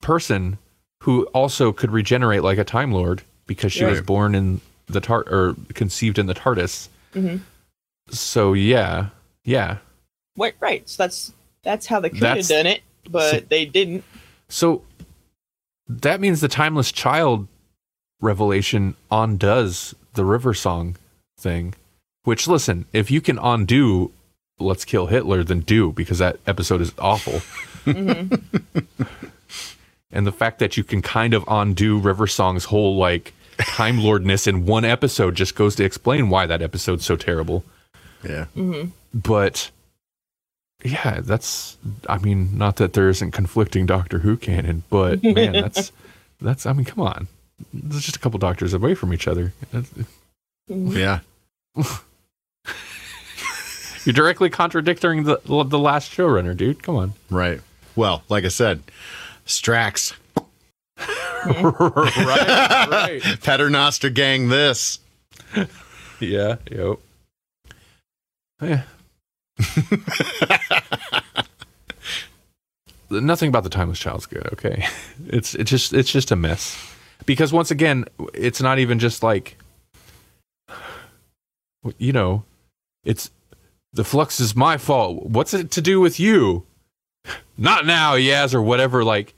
person 0.00 0.58
who 1.02 1.24
also 1.34 1.72
could 1.72 1.90
regenerate 1.90 2.42
like 2.42 2.58
a 2.58 2.64
time 2.64 2.92
lord 2.92 3.22
because 3.46 3.72
she 3.72 3.84
was 3.84 4.00
born 4.00 4.34
in 4.34 4.60
the 4.92 5.00
tart 5.00 5.28
or 5.30 5.56
conceived 5.74 6.18
in 6.18 6.26
the 6.26 6.34
TARDIS. 6.34 6.88
hmm 7.12 7.36
So 8.10 8.52
yeah, 8.52 9.08
yeah. 9.44 9.78
Right, 10.36 10.54
right. 10.60 10.88
So 10.88 11.02
that's 11.02 11.32
that's 11.62 11.86
how 11.86 12.00
they 12.00 12.10
could 12.10 12.20
That's- 12.20 12.48
have 12.48 12.56
done 12.64 12.66
it, 12.66 12.82
but 13.10 13.30
so- 13.30 13.40
they 13.48 13.64
didn't. 13.64 14.04
So 14.48 14.82
that 15.88 16.20
means 16.20 16.40
the 16.40 16.48
timeless 16.48 16.92
child 16.92 17.48
revelation 18.20 18.94
undoes 19.10 19.94
the 20.14 20.24
river 20.24 20.54
song 20.54 20.96
thing. 21.38 21.74
Which 22.24 22.46
listen, 22.46 22.86
if 22.92 23.10
you 23.10 23.20
can 23.20 23.38
undo 23.38 24.12
let's 24.58 24.84
kill 24.84 25.06
Hitler, 25.06 25.42
then 25.42 25.60
do 25.60 25.90
because 25.92 26.18
that 26.18 26.38
episode 26.46 26.80
is 26.80 26.92
awful. 26.98 27.40
hmm 27.84 28.28
And 30.14 30.26
the 30.26 30.32
fact 30.32 30.58
that 30.58 30.76
you 30.76 30.84
can 30.84 31.00
kind 31.00 31.32
of 31.32 31.42
undo 31.48 31.98
River 31.98 32.26
Song's 32.26 32.64
whole 32.66 32.96
like 32.96 33.32
time 33.66 33.98
lordness 33.98 34.46
in 34.46 34.66
one 34.66 34.84
episode 34.84 35.34
just 35.34 35.54
goes 35.54 35.74
to 35.76 35.84
explain 35.84 36.28
why 36.28 36.46
that 36.46 36.62
episode's 36.62 37.04
so 37.04 37.16
terrible. 37.16 37.64
Yeah, 38.24 38.44
hmm 38.46 38.84
But 39.14 39.70
yeah, 40.84 41.20
that's 41.20 41.76
I 42.08 42.18
mean, 42.18 42.56
not 42.56 42.76
that 42.76 42.92
there 42.92 43.08
isn't 43.08 43.30
conflicting 43.32 43.86
Doctor 43.86 44.18
Who 44.20 44.36
canon, 44.36 44.82
but 44.90 45.22
man, 45.22 45.52
that's 45.60 45.92
that's 46.40 46.66
I 46.66 46.72
mean, 46.72 46.84
come 46.84 47.00
on. 47.00 47.28
There's 47.72 48.04
just 48.04 48.16
a 48.16 48.20
couple 48.20 48.38
doctors 48.38 48.74
away 48.74 48.94
from 48.94 49.12
each 49.12 49.28
other. 49.28 49.52
Yeah. 50.68 51.20
You're 54.04 54.12
directly 54.14 54.50
contradicting 54.50 55.24
the 55.24 55.38
the 55.44 55.78
last 55.78 56.10
showrunner, 56.10 56.56
dude. 56.56 56.82
Come 56.82 56.96
on. 56.96 57.12
Right. 57.30 57.60
Well, 57.94 58.24
like 58.28 58.44
I 58.44 58.48
said, 58.48 58.82
Strax, 59.46 60.14
right, 61.46 62.86
right. 62.90 63.22
Paternoster 63.42 64.10
gang. 64.10 64.48
This. 64.48 64.98
Yeah, 66.20 66.56
yep. 66.70 66.98
Yeah. 68.60 68.82
Nothing 73.10 73.48
about 73.48 73.64
the 73.64 73.70
timeless 73.70 73.98
child's 73.98 74.26
good, 74.26 74.46
okay? 74.52 74.86
It's 75.26 75.54
it's 75.54 75.70
just 75.70 75.92
it's 75.92 76.10
just 76.10 76.30
a 76.30 76.36
mess. 76.36 76.78
Because 77.26 77.52
once 77.52 77.70
again, 77.70 78.06
it's 78.32 78.62
not 78.62 78.78
even 78.78 78.98
just 78.98 79.22
like 79.22 79.58
you 81.98 82.12
know, 82.12 82.44
it's 83.04 83.30
the 83.92 84.04
flux 84.04 84.40
is 84.40 84.56
my 84.56 84.76
fault. 84.78 85.26
What's 85.26 85.52
it 85.52 85.70
to 85.72 85.80
do 85.80 86.00
with 86.00 86.18
you? 86.18 86.64
Not 87.58 87.86
now, 87.86 88.14
Yaz, 88.14 88.54
or 88.54 88.62
whatever. 88.62 89.04
Like, 89.04 89.34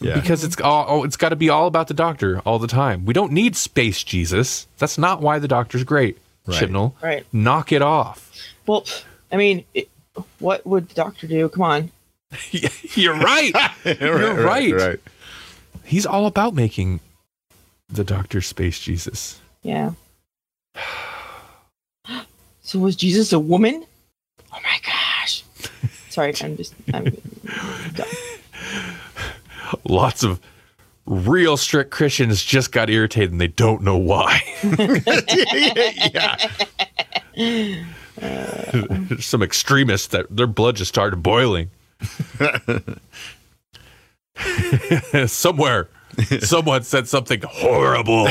Yeah. 0.00 0.14
because 0.18 0.44
it's 0.44 0.58
all 0.60 0.86
oh, 0.88 1.04
it's 1.04 1.16
got 1.16 1.28
to 1.28 1.36
be 1.36 1.50
all 1.50 1.66
about 1.66 1.88
the 1.88 1.94
doctor 1.94 2.40
all 2.40 2.58
the 2.58 2.66
time. 2.66 3.04
We 3.04 3.12
don't 3.12 3.32
need 3.32 3.54
space 3.56 4.02
Jesus. 4.02 4.66
That's 4.78 4.96
not 4.96 5.20
why 5.20 5.38
the 5.38 5.48
doctor's 5.48 5.84
great. 5.84 6.16
Right. 6.46 6.62
Chibnall, 6.62 6.94
Right. 7.02 7.26
knock 7.32 7.70
it 7.70 7.82
off. 7.82 8.30
Well, 8.66 8.86
I 9.30 9.36
mean, 9.36 9.64
it, 9.74 9.88
what 10.38 10.66
would 10.66 10.88
the 10.88 10.94
doctor 10.94 11.26
do? 11.26 11.48
Come 11.50 11.62
on. 11.62 11.90
You're 12.94 13.14
right. 13.14 13.52
You're 14.00 14.34
right. 14.42 14.72
Right. 14.74 15.00
He's 15.84 16.06
all 16.06 16.26
about 16.26 16.54
making 16.54 17.00
the 17.88 18.04
doctor 18.04 18.40
space 18.40 18.80
Jesus. 18.80 19.38
Yeah. 19.62 19.92
So 22.62 22.78
was 22.78 22.94
Jesus 22.94 23.32
a 23.32 23.38
woman? 23.40 23.84
Oh 24.52 24.58
my 24.62 24.78
gosh. 24.86 25.42
Sorry, 26.08 26.32
I'm 26.40 26.56
just 26.56 26.72
I'm 26.94 27.04
dumb. 27.94 28.06
Lots 29.84 30.22
of 30.22 30.40
real 31.06 31.56
strict 31.56 31.90
Christians 31.90 32.42
just 32.42 32.72
got 32.72 32.90
irritated 32.90 33.32
and 33.32 33.40
they 33.40 33.48
don't 33.48 33.82
know 33.82 33.96
why. 33.96 34.42
yeah. 36.12 36.36
Some 39.18 39.42
extremists 39.42 40.08
that 40.08 40.26
their 40.30 40.46
blood 40.46 40.76
just 40.76 40.90
started 40.90 41.22
boiling. 41.22 41.70
Somewhere, 45.26 45.88
someone 46.40 46.82
said 46.82 47.08
something 47.08 47.42
horrible. 47.42 48.26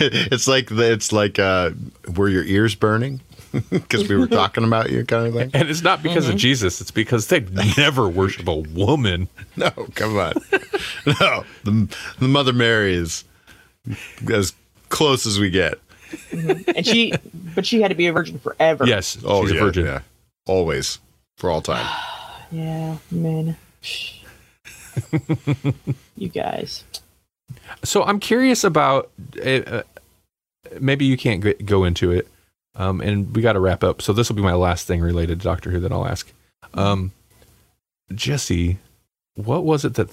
it's 0.00 0.48
like 0.48 0.70
it's 0.70 1.12
like 1.12 1.38
uh, 1.38 1.70
were 2.16 2.28
your 2.28 2.44
ears 2.44 2.74
burning 2.74 3.20
because 3.70 4.08
we 4.08 4.16
were 4.16 4.26
talking 4.26 4.64
about 4.64 4.90
you 4.90 5.04
kind 5.04 5.26
of 5.26 5.34
thing. 5.34 5.50
And 5.54 5.68
it's 5.70 5.82
not 5.82 6.02
because 6.02 6.24
Mm-hmm. 6.24 6.32
of 6.34 6.38
Jesus, 6.38 6.80
it's 6.80 6.90
because 6.90 7.28
they 7.28 7.40
never 7.76 8.08
worship 8.08 8.48
a 8.48 8.54
woman. 8.54 9.28
No, 9.56 9.70
come 9.94 10.16
on. 10.18 10.34
No, 11.20 11.44
the, 11.64 11.96
the 12.20 12.28
Mother 12.28 12.52
Mary 12.52 12.94
is 12.94 13.24
as 14.32 14.52
close 14.88 15.26
as 15.26 15.38
we 15.40 15.50
get. 15.50 15.78
Mhm. 16.30 16.64
And 16.76 16.86
she, 16.86 17.12
but 17.54 17.66
she 17.66 17.80
had 17.82 17.88
to 17.88 17.94
be 17.94 18.06
a 18.06 18.12
virgin 18.12 18.38
forever. 18.38 18.86
Yes, 18.86 19.18
Oh 19.24 19.42
she's 19.44 19.54
yeah, 19.54 19.60
a 19.60 19.64
virgin. 19.64 19.86
yeah. 19.86 20.00
Always. 20.46 20.98
For 21.36 21.50
all 21.50 21.60
time. 21.62 21.86
Yeah, 22.50 22.96
man. 23.10 23.56
you 26.16 26.28
guys. 26.28 26.84
So 27.84 28.02
I'm 28.04 28.20
curious 28.20 28.64
about. 28.64 29.10
Uh, 29.44 29.48
uh, 29.48 29.82
maybe 30.80 31.04
you 31.04 31.16
can't 31.16 31.42
g- 31.42 31.54
go 31.64 31.84
into 31.84 32.10
it, 32.10 32.28
um, 32.78 33.00
and 33.00 33.34
we 33.36 33.42
got 33.42 33.52
to 33.52 33.60
wrap 33.60 33.84
up. 33.84 34.00
So 34.00 34.12
this 34.12 34.28
will 34.28 34.36
be 34.36 34.42
my 34.42 34.54
last 34.54 34.86
thing 34.86 35.00
related 35.00 35.40
to 35.40 35.44
Doctor 35.44 35.70
Who 35.70 35.80
that 35.80 35.92
I'll 35.92 36.06
ask. 36.06 36.32
Um, 36.72 37.12
Jesse, 38.14 38.78
what 39.34 39.64
was 39.64 39.84
it 39.84 39.94
that 39.94 40.08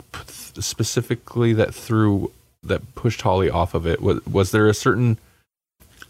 specifically 0.59 1.53
that 1.53 1.73
threw 1.73 2.31
that 2.63 2.95
pushed 2.95 3.21
Holly 3.21 3.49
off 3.49 3.73
of 3.73 3.85
it? 3.85 4.01
Was 4.01 4.25
was 4.25 4.51
there 4.51 4.67
a 4.67 4.73
certain? 4.73 5.17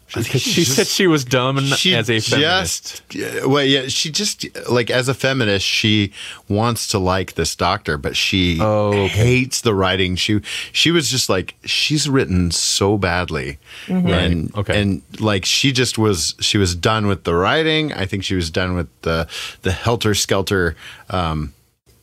I 0.09 0.21
think 0.21 0.27
Because 0.27 0.41
she 0.43 0.63
just- 0.63 0.75
said 0.75 0.87
she 0.87 1.07
was 1.07 1.25
dumb 1.25 1.57
she 1.75 1.95
as 1.95 2.09
a 2.11 2.19
feminist. 2.19 3.03
just 3.09 3.47
well 3.47 3.63
yeah 3.63 3.87
she 3.87 4.11
just 4.11 4.45
like 4.69 4.91
as 4.91 5.09
a 5.09 5.15
feminist 5.15 5.65
she 5.65 6.11
wants 6.47 6.87
to 6.89 6.99
like 6.99 7.33
this 7.33 7.55
doctor 7.55 7.97
but 7.97 8.15
she 8.15 8.59
Oh, 8.61 8.89
okay. 8.89 9.07
hates 9.07 9.61
the 9.61 9.73
writing. 9.73 10.15
She 10.15 10.41
she 10.71 10.91
was 10.91 11.09
just 11.09 11.27
like 11.27 11.55
she's 11.65 12.07
written 12.07 12.51
so 12.51 12.97
badly. 12.99 13.57
And 13.87 14.05
Right, 14.05 14.57
okay. 14.59 14.79
and 14.81 15.01
like 15.19 15.43
she 15.43 15.71
just 15.71 15.97
was 15.97 16.35
she 16.39 16.59
was 16.59 16.75
done 16.75 17.07
with 17.07 17.23
the 17.23 17.33
writing. 17.33 17.91
I 17.91 18.05
think 18.05 18.23
she 18.23 18.35
was 18.35 18.51
done 18.51 18.75
with 18.75 18.87
the 19.01 19.27
the 19.63 19.71
helter 19.71 20.13
skelter 20.13 20.75
um 21.09 21.51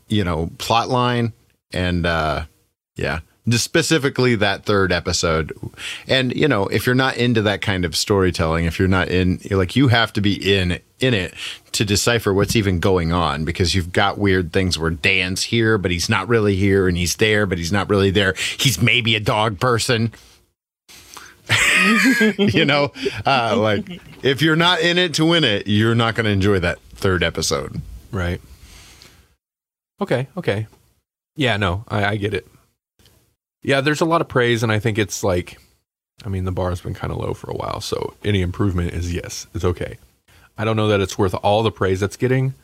you 0.08 0.24
know 0.24 0.50
plot 0.58 0.88
line. 0.88 1.32
And 1.72 2.04
uh 2.04 2.44
yeah 2.96 3.20
specifically 3.50 4.36
that 4.36 4.64
third 4.64 4.92
episode 4.92 5.52
and 6.06 6.32
you 6.36 6.46
know 6.46 6.68
if 6.68 6.86
you're 6.86 6.94
not 6.94 7.16
into 7.16 7.42
that 7.42 7.60
kind 7.60 7.84
of 7.84 7.96
storytelling 7.96 8.66
if 8.66 8.78
you're 8.78 8.86
not 8.86 9.08
in 9.08 9.40
you're 9.42 9.58
like 9.58 9.74
you 9.74 9.88
have 9.88 10.12
to 10.12 10.20
be 10.20 10.34
in 10.56 10.78
in 11.00 11.12
it 11.12 11.34
to 11.72 11.84
decipher 11.84 12.32
what's 12.32 12.54
even 12.54 12.78
going 12.78 13.12
on 13.12 13.44
because 13.44 13.74
you've 13.74 13.92
got 13.92 14.16
weird 14.16 14.52
things 14.52 14.78
where 14.78 14.90
dan's 14.90 15.44
here 15.44 15.76
but 15.76 15.90
he's 15.90 16.08
not 16.08 16.28
really 16.28 16.54
here 16.54 16.86
and 16.86 16.96
he's 16.96 17.16
there 17.16 17.44
but 17.44 17.58
he's 17.58 17.72
not 17.72 17.90
really 17.90 18.10
there 18.10 18.34
he's 18.58 18.80
maybe 18.80 19.16
a 19.16 19.20
dog 19.20 19.58
person 19.58 20.12
you 22.38 22.64
know 22.64 22.92
uh 23.26 23.56
like 23.56 24.00
if 24.22 24.40
you're 24.40 24.54
not 24.54 24.80
in 24.80 24.98
it 24.98 25.14
to 25.14 25.24
win 25.24 25.42
it 25.42 25.66
you're 25.66 25.96
not 25.96 26.14
going 26.14 26.24
to 26.24 26.30
enjoy 26.30 26.60
that 26.60 26.78
third 26.94 27.24
episode 27.24 27.80
Right. 28.12 28.42
Okay. 30.00 30.28
Okay. 30.36 30.66
Yeah. 31.34 31.56
No, 31.56 31.84
I, 31.88 32.04
I 32.04 32.16
get 32.16 32.34
it. 32.34 32.46
Yeah, 33.62 33.80
there's 33.80 34.00
a 34.00 34.06
lot 34.06 34.20
of 34.20 34.28
praise, 34.28 34.62
and 34.62 34.72
I 34.72 34.78
think 34.78 34.98
it's 34.98 35.22
like, 35.22 35.58
I 36.24 36.28
mean, 36.28 36.44
the 36.44 36.52
bar's 36.52 36.80
been 36.80 36.94
kind 36.94 37.12
of 37.12 37.18
low 37.18 37.34
for 37.34 37.50
a 37.50 37.54
while, 37.54 37.80
so 37.80 38.14
any 38.24 38.42
improvement 38.42 38.92
is 38.92 39.14
yes, 39.14 39.46
it's 39.54 39.64
okay. 39.64 39.98
I 40.58 40.64
don't 40.64 40.76
know 40.76 40.88
that 40.88 41.00
it's 41.00 41.16
worth 41.16 41.34
all 41.42 41.62
the 41.62 41.70
praise 41.70 42.00
that's 42.00 42.16
getting, 42.16 42.54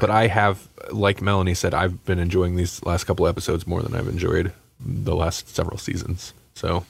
but 0.00 0.10
I 0.10 0.26
have, 0.26 0.66
like 0.90 1.22
Melanie 1.22 1.54
said, 1.54 1.74
I've 1.74 2.04
been 2.04 2.18
enjoying 2.18 2.56
these 2.56 2.84
last 2.84 3.04
couple 3.04 3.26
episodes 3.26 3.66
more 3.66 3.82
than 3.82 3.94
I've 3.94 4.08
enjoyed 4.08 4.52
the 4.80 5.14
last 5.14 5.54
several 5.54 5.78
seasons. 5.78 6.32
So 6.54 6.84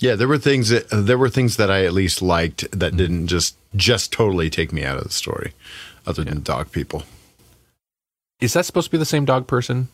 Yeah, 0.00 0.16
there 0.16 0.28
were 0.28 0.38
things 0.38 0.70
that 0.70 0.88
there 0.90 1.18
were 1.18 1.30
things 1.30 1.56
that 1.56 1.70
I 1.70 1.84
at 1.84 1.92
least 1.92 2.22
liked 2.22 2.70
that 2.72 2.88
mm-hmm. 2.88 2.96
didn't 2.96 3.26
just 3.28 3.56
just 3.76 4.12
totally 4.12 4.50
take 4.50 4.72
me 4.72 4.84
out 4.84 4.96
of 4.96 5.04
the 5.04 5.10
story, 5.10 5.52
other 6.06 6.24
than 6.24 6.42
dog 6.42 6.72
people. 6.72 7.04
is 8.40 8.52
that 8.54 8.66
supposed 8.66 8.86
to 8.86 8.90
be 8.90 8.98
the 8.98 9.04
same 9.04 9.24
dog 9.24 9.46
person? 9.46 9.88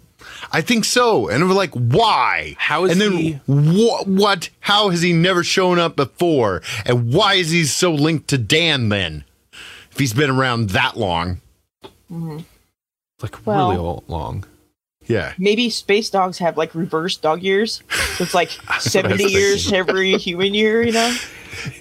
I 0.52 0.60
think 0.60 0.84
so, 0.84 1.28
and 1.28 1.48
we're 1.48 1.54
like, 1.54 1.72
why? 1.74 2.54
How 2.58 2.84
is 2.84 2.92
and 2.92 3.00
then 3.00 3.12
he- 3.12 3.40
wha- 3.46 4.04
what? 4.04 4.50
How 4.60 4.88
has 4.90 5.02
he 5.02 5.12
never 5.12 5.44
shown 5.44 5.78
up 5.78 5.96
before? 5.96 6.62
And 6.84 7.12
why 7.12 7.34
is 7.34 7.50
he 7.50 7.64
so 7.64 7.92
linked 7.92 8.28
to 8.28 8.38
Dan 8.38 8.88
then? 8.88 9.24
If 9.92 9.98
he's 9.98 10.12
been 10.14 10.30
around 10.30 10.70
that 10.70 10.96
long, 10.96 11.40
mm-hmm. 12.10 12.38
Like 13.22 13.46
Well- 13.46 13.70
really 13.70 13.80
all 13.80 14.04
long. 14.08 14.44
yeah. 15.06 15.34
Maybe 15.38 15.68
space 15.70 16.08
dogs 16.10 16.38
have 16.38 16.56
like 16.56 16.74
reverse 16.74 17.16
dog 17.16 17.42
years. 17.42 17.82
So 18.16 18.24
it's 18.24 18.34
like 18.34 18.50
what 18.64 18.70
I 18.70 18.76
was 18.76 18.84
70 18.84 19.24
years 19.24 19.72
every 19.72 20.12
human 20.14 20.54
year, 20.54 20.82
you 20.82 20.92
know? 20.92 21.16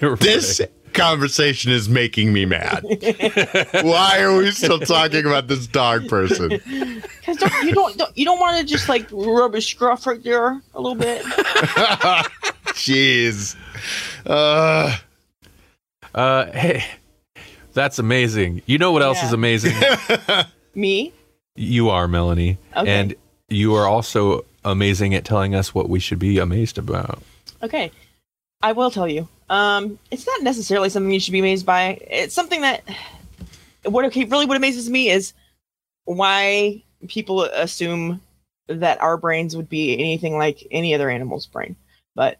This 0.20 0.60
conversation 0.94 1.70
is 1.72 1.88
making 1.88 2.32
me 2.32 2.44
mad. 2.46 2.82
why 3.82 4.20
are 4.20 4.36
we 4.36 4.50
still 4.50 4.78
talking 4.78 5.26
about 5.26 5.48
this 5.48 5.66
dog 5.66 6.08
person? 6.08 6.48
Because 6.50 7.36
don't, 7.38 7.64
you 7.64 7.72
don't, 7.74 7.96
don't 7.96 8.16
you 8.18 8.24
don't 8.24 8.40
want 8.40 8.58
to 8.58 8.64
just 8.64 8.88
like 8.88 9.06
rub 9.12 9.54
a 9.54 9.60
scruff 9.60 10.06
right 10.06 10.22
there 10.22 10.60
a 10.74 10.80
little 10.80 10.94
bit. 10.94 11.22
Jeez. 12.74 13.56
Uh, 14.26 14.96
Uh, 16.14 16.46
hey, 16.52 16.84
that's 17.72 17.98
amazing. 18.00 18.62
You 18.66 18.78
know 18.78 18.90
what 18.92 19.02
else 19.02 19.18
Yeah. 19.18 19.26
is 19.26 19.32
amazing? 19.32 19.76
Me? 20.74 21.12
you 21.56 21.88
are 21.90 22.08
Melanie, 22.08 22.58
Okay. 22.76 22.90
and 22.90 23.14
you 23.48 23.74
are 23.74 23.86
also 23.86 24.44
amazing 24.64 25.14
at 25.14 25.24
telling 25.24 25.54
us 25.54 25.74
what 25.74 25.88
we 25.88 26.00
should 26.00 26.18
be 26.18 26.38
amazed 26.38 26.78
about. 26.78 27.20
Okay. 27.62 27.90
I 28.62 28.72
will 28.72 28.90
tell 28.90 29.06
you. 29.08 29.28
Um, 29.50 29.98
it's 30.10 30.26
not 30.26 30.42
necessarily 30.42 30.88
something 30.88 31.12
you 31.12 31.20
should 31.20 31.32
be 31.32 31.40
amazed 31.40 31.66
by. 31.66 31.98
It's 32.08 32.34
something 32.34 32.62
that 32.62 32.82
what 33.84 34.04
okay 34.06 34.24
really 34.24 34.46
what 34.46 34.56
amazes 34.56 34.88
me 34.88 35.10
is 35.10 35.32
why 36.04 36.82
people 37.08 37.42
assume 37.44 38.20
that 38.68 39.00
our 39.00 39.16
brains 39.16 39.56
would 39.56 39.68
be 39.68 39.94
anything 39.94 40.38
like 40.38 40.66
any 40.70 40.94
other 40.94 41.10
animal's 41.10 41.46
brain. 41.46 41.76
But 42.14 42.38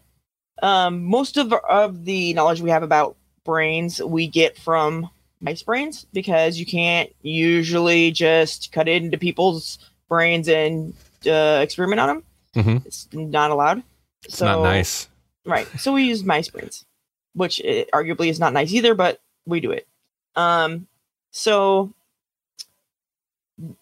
um, 0.63 1.03
most 1.03 1.37
of 1.37 1.51
of 1.53 2.05
the 2.05 2.33
knowledge 2.33 2.61
we 2.61 2.69
have 2.69 2.83
about 2.83 3.17
brains 3.43 4.01
we 4.01 4.27
get 4.27 4.57
from 4.57 5.09
mice 5.41 5.63
brains 5.63 6.05
because 6.13 6.57
you 6.57 6.65
can't 6.65 7.13
usually 7.23 8.11
just 8.11 8.71
cut 8.71 8.87
into 8.87 9.17
people's 9.17 9.79
brains 10.07 10.47
and 10.47 10.93
uh, 11.25 11.59
experiment 11.61 11.99
on 11.99 12.07
them. 12.07 12.23
Mhm. 12.55 12.85
It's 12.85 13.07
not 13.11 13.51
allowed. 13.51 13.83
It's 14.23 14.39
not 14.39 14.61
nice. 14.61 15.07
Right. 15.45 15.67
So 15.79 15.93
we 15.93 16.03
use 16.03 16.23
mice 16.23 16.49
brains, 16.49 16.85
which 17.33 17.59
uh, 17.61 17.85
arguably 17.93 18.27
is 18.27 18.39
not 18.39 18.53
nice 18.53 18.71
either, 18.71 18.95
but 18.95 19.21
we 19.45 19.59
do 19.59 19.71
it. 19.71 19.87
Um, 20.35 20.87
so 21.31 21.93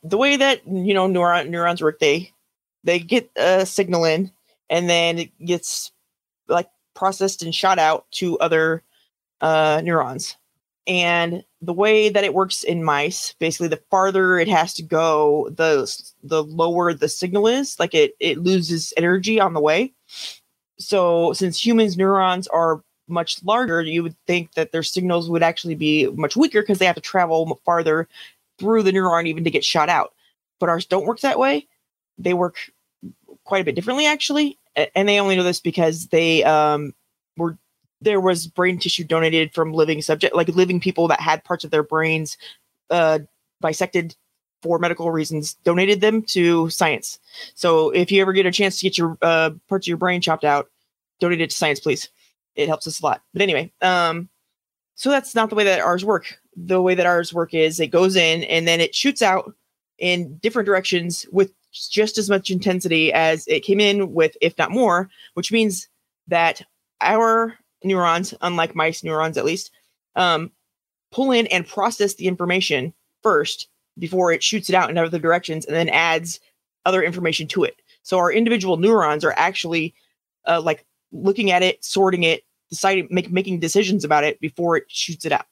the 0.03 0.17
way 0.17 0.37
that 0.37 0.65
you 0.67 0.93
know 0.93 1.07
neuron 1.07 1.49
neurons 1.49 1.81
work, 1.81 1.99
they 1.99 2.31
they 2.83 2.99
get 2.99 3.29
a 3.35 3.65
signal 3.65 4.05
in, 4.05 4.31
and 4.69 4.89
then 4.89 5.19
it 5.19 5.45
gets 5.45 5.91
like 6.47 6.69
processed 6.95 7.43
and 7.43 7.53
shot 7.53 7.79
out 7.79 8.05
to 8.11 8.37
other 8.39 8.83
uh, 9.41 9.81
neurons. 9.83 10.35
And 10.87 11.43
the 11.61 11.73
way 11.73 12.09
that 12.09 12.23
it 12.23 12.33
works 12.33 12.63
in 12.63 12.83
mice, 12.83 13.35
basically, 13.39 13.67
the 13.67 13.81
farther 13.91 14.39
it 14.39 14.47
has 14.47 14.73
to 14.75 14.83
go, 14.83 15.49
the 15.55 15.91
the 16.23 16.43
lower 16.43 16.93
the 16.93 17.09
signal 17.09 17.47
is. 17.47 17.79
Like 17.79 17.93
it 17.93 18.13
it 18.19 18.39
loses 18.39 18.93
energy 18.97 19.39
on 19.39 19.53
the 19.53 19.61
way 19.61 19.93
so 20.79 21.33
since 21.33 21.63
humans 21.63 21.97
neurons 21.97 22.47
are 22.47 22.81
much 23.09 23.43
larger 23.43 23.81
you 23.81 24.03
would 24.03 24.15
think 24.27 24.53
that 24.53 24.71
their 24.71 24.83
signals 24.83 25.29
would 25.29 25.43
actually 25.43 25.75
be 25.75 26.07
much 26.07 26.35
weaker 26.35 26.61
because 26.61 26.79
they 26.79 26.85
have 26.85 26.95
to 26.95 27.01
travel 27.01 27.59
farther 27.65 28.07
through 28.57 28.83
the 28.83 28.91
neuron 28.91 29.27
even 29.27 29.43
to 29.43 29.51
get 29.51 29.63
shot 29.63 29.89
out. 29.89 30.13
But 30.59 30.69
ours 30.69 30.85
don't 30.85 31.05
work 31.05 31.21
that 31.21 31.39
way. 31.39 31.67
They 32.17 32.33
work 32.33 32.57
quite 33.43 33.61
a 33.61 33.65
bit 33.65 33.75
differently 33.75 34.05
actually 34.05 34.57
and 34.95 35.07
they 35.07 35.19
only 35.19 35.35
know 35.35 35.43
this 35.43 35.59
because 35.59 36.07
they 36.07 36.43
um 36.43 36.93
were 37.37 37.57
there 38.01 38.19
was 38.19 38.47
brain 38.47 38.77
tissue 38.77 39.03
donated 39.03 39.53
from 39.53 39.73
living 39.73 40.01
subject 40.01 40.35
like 40.35 40.47
living 40.49 40.79
people 40.79 41.07
that 41.07 41.19
had 41.19 41.43
parts 41.43 41.63
of 41.63 41.71
their 41.71 41.83
brains 41.83 42.37
uh 42.91 43.19
bisected 43.61 44.15
for 44.61 44.79
medical 44.79 45.11
reasons 45.11 45.55
donated 45.63 46.01
them 46.01 46.21
to 46.21 46.69
science. 46.69 47.19
So 47.55 47.89
if 47.91 48.11
you 48.11 48.21
ever 48.21 48.33
get 48.33 48.45
a 48.45 48.51
chance 48.51 48.79
to 48.79 48.83
get 48.83 48.97
your 48.97 49.17
uh, 49.21 49.51
parts 49.67 49.85
of 49.85 49.87
your 49.87 49.97
brain 49.97 50.21
chopped 50.21 50.43
out, 50.43 50.69
donate 51.19 51.41
it 51.41 51.49
to 51.49 51.55
science, 51.55 51.79
please. 51.79 52.09
It 52.59 52.67
helps 52.67 52.87
us 52.87 52.99
a 52.99 53.05
lot. 53.05 53.21
But 53.33 53.41
anyway, 53.41 53.71
um, 53.81 54.29
so 54.95 55.09
that's 55.09 55.33
not 55.33 55.49
the 55.49 55.55
way 55.55 55.63
that 55.63 55.79
ours 55.79 56.03
work. 56.03 56.39
The 56.55 56.81
way 56.81 56.93
that 56.93 57.05
ours 57.05 57.33
work 57.33 57.53
is 57.53 57.79
it 57.79 57.87
goes 57.87 58.15
in 58.15 58.43
and 58.43 58.67
then 58.67 58.81
it 58.81 58.93
shoots 58.93 59.21
out 59.21 59.53
in 59.97 60.37
different 60.37 60.65
directions 60.65 61.25
with 61.31 61.53
just 61.71 62.17
as 62.17 62.29
much 62.29 62.49
intensity 62.49 63.13
as 63.13 63.47
it 63.47 63.61
came 63.61 63.79
in 63.79 64.13
with, 64.13 64.35
if 64.41 64.57
not 64.57 64.71
more, 64.71 65.09
which 65.35 65.51
means 65.51 65.87
that 66.27 66.61
our 66.99 67.57
neurons, 67.83 68.33
unlike 68.41 68.75
mice 68.75 69.03
neurons 69.03 69.37
at 69.37 69.45
least, 69.45 69.71
um, 70.15 70.51
pull 71.11 71.31
in 71.31 71.47
and 71.47 71.67
process 71.67 72.15
the 72.15 72.27
information 72.27 72.93
first 73.23 73.69
before 73.97 74.31
it 74.31 74.43
shoots 74.43 74.69
it 74.69 74.75
out 74.75 74.89
in 74.89 74.97
other 74.97 75.19
directions 75.19 75.65
and 75.65 75.75
then 75.75 75.89
adds 75.89 76.39
other 76.85 77.03
information 77.03 77.47
to 77.47 77.63
it. 77.63 77.81
So 78.03 78.17
our 78.17 78.31
individual 78.31 78.77
neurons 78.77 79.23
are 79.23 79.33
actually 79.37 79.93
uh, 80.45 80.61
like 80.61 80.85
looking 81.11 81.51
at 81.51 81.63
it, 81.63 81.83
sorting 81.83 82.23
it, 82.23 82.43
deciding, 82.69 83.07
make, 83.11 83.31
making 83.31 83.59
decisions 83.59 84.03
about 84.03 84.23
it 84.23 84.39
before 84.39 84.77
it 84.77 84.85
shoots 84.87 85.25
it 85.25 85.31
out, 85.31 85.45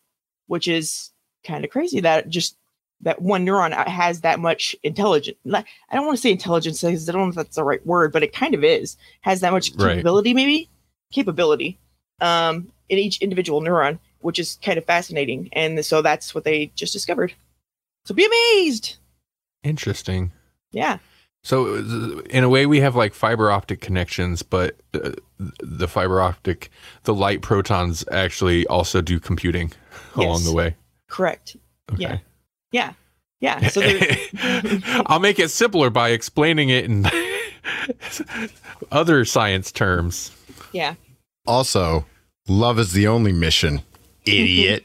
which 0.47 0.67
is 0.67 1.11
kind 1.45 1.63
of 1.65 1.71
crazy 1.71 1.99
that 2.01 2.29
just 2.29 2.57
that 3.01 3.21
one 3.21 3.45
neuron 3.45 3.71
has 3.87 4.21
that 4.21 4.39
much 4.39 4.75
intelligence. 4.83 5.37
I 5.53 5.63
don't 5.93 6.05
want 6.07 6.17
to 6.17 6.21
say 6.21 6.31
intelligence 6.31 6.81
because 6.81 7.07
I 7.07 7.11
don't 7.11 7.21
know 7.23 7.29
if 7.29 7.35
that's 7.35 7.55
the 7.55 7.63
right 7.63 7.85
word, 7.85 8.11
but 8.11 8.23
it 8.23 8.33
kind 8.33 8.55
of 8.55 8.63
is. 8.63 8.97
Has 9.21 9.41
that 9.41 9.51
much 9.53 9.71
Right. 9.75 9.93
capability, 9.97 10.33
maybe 10.33 10.69
capability. 11.11 11.77
um, 12.19 12.71
in 12.89 12.97
each 12.97 13.21
individual 13.21 13.61
neuron, 13.61 13.99
which 14.21 14.39
is 14.39 14.57
kind 14.63 14.77
of 14.79 14.85
fascinating. 14.85 15.49
And 15.53 15.85
so 15.85 16.01
that's 16.01 16.33
what 16.33 16.43
they 16.45 16.71
just 16.73 16.91
discovered. 16.93 17.33
So 18.05 18.15
be 18.15 18.25
amazed. 18.25 18.95
Interesting. 19.63 20.31
Yeah. 20.71 20.97
So, 21.47 21.77
in 22.29 22.43
a 22.43 22.49
way, 22.49 22.65
we 22.65 22.81
have 22.81 22.97
like 22.97 23.13
fiber 23.13 23.49
optic 23.49 23.79
connections, 23.79 24.43
but 24.43 24.75
uh, 24.93 25.11
the 25.61 25.87
fiber 25.87 26.19
optic, 26.19 26.69
the 27.03 27.13
light 27.13 27.41
protons 27.41 28.03
actually 28.11 28.67
also 28.67 28.99
do 28.99 29.17
computing 29.17 29.71
along 30.15 30.43
the 30.43 30.51
way. 30.51 30.75
Correct. 31.07 31.55
Okay. 31.93 32.21
Yeah. 32.73 32.93
Yeah. 33.39 33.61
Yeah. 33.61 33.69
So 33.69 33.81
I'll 35.05 35.21
make 35.21 35.39
it 35.39 35.47
simpler 35.47 35.89
by 35.89 36.09
explaining 36.09 36.67
it 36.67 36.83
in 36.83 37.09
other 38.91 39.23
science 39.23 39.71
terms. 39.71 40.35
yeah. 40.73 40.95
Also, 41.45 42.05
love 42.49 42.77
is 42.77 42.91
the 42.91 43.07
only 43.07 43.31
mission. 43.31 43.83
Idiot. 44.25 44.83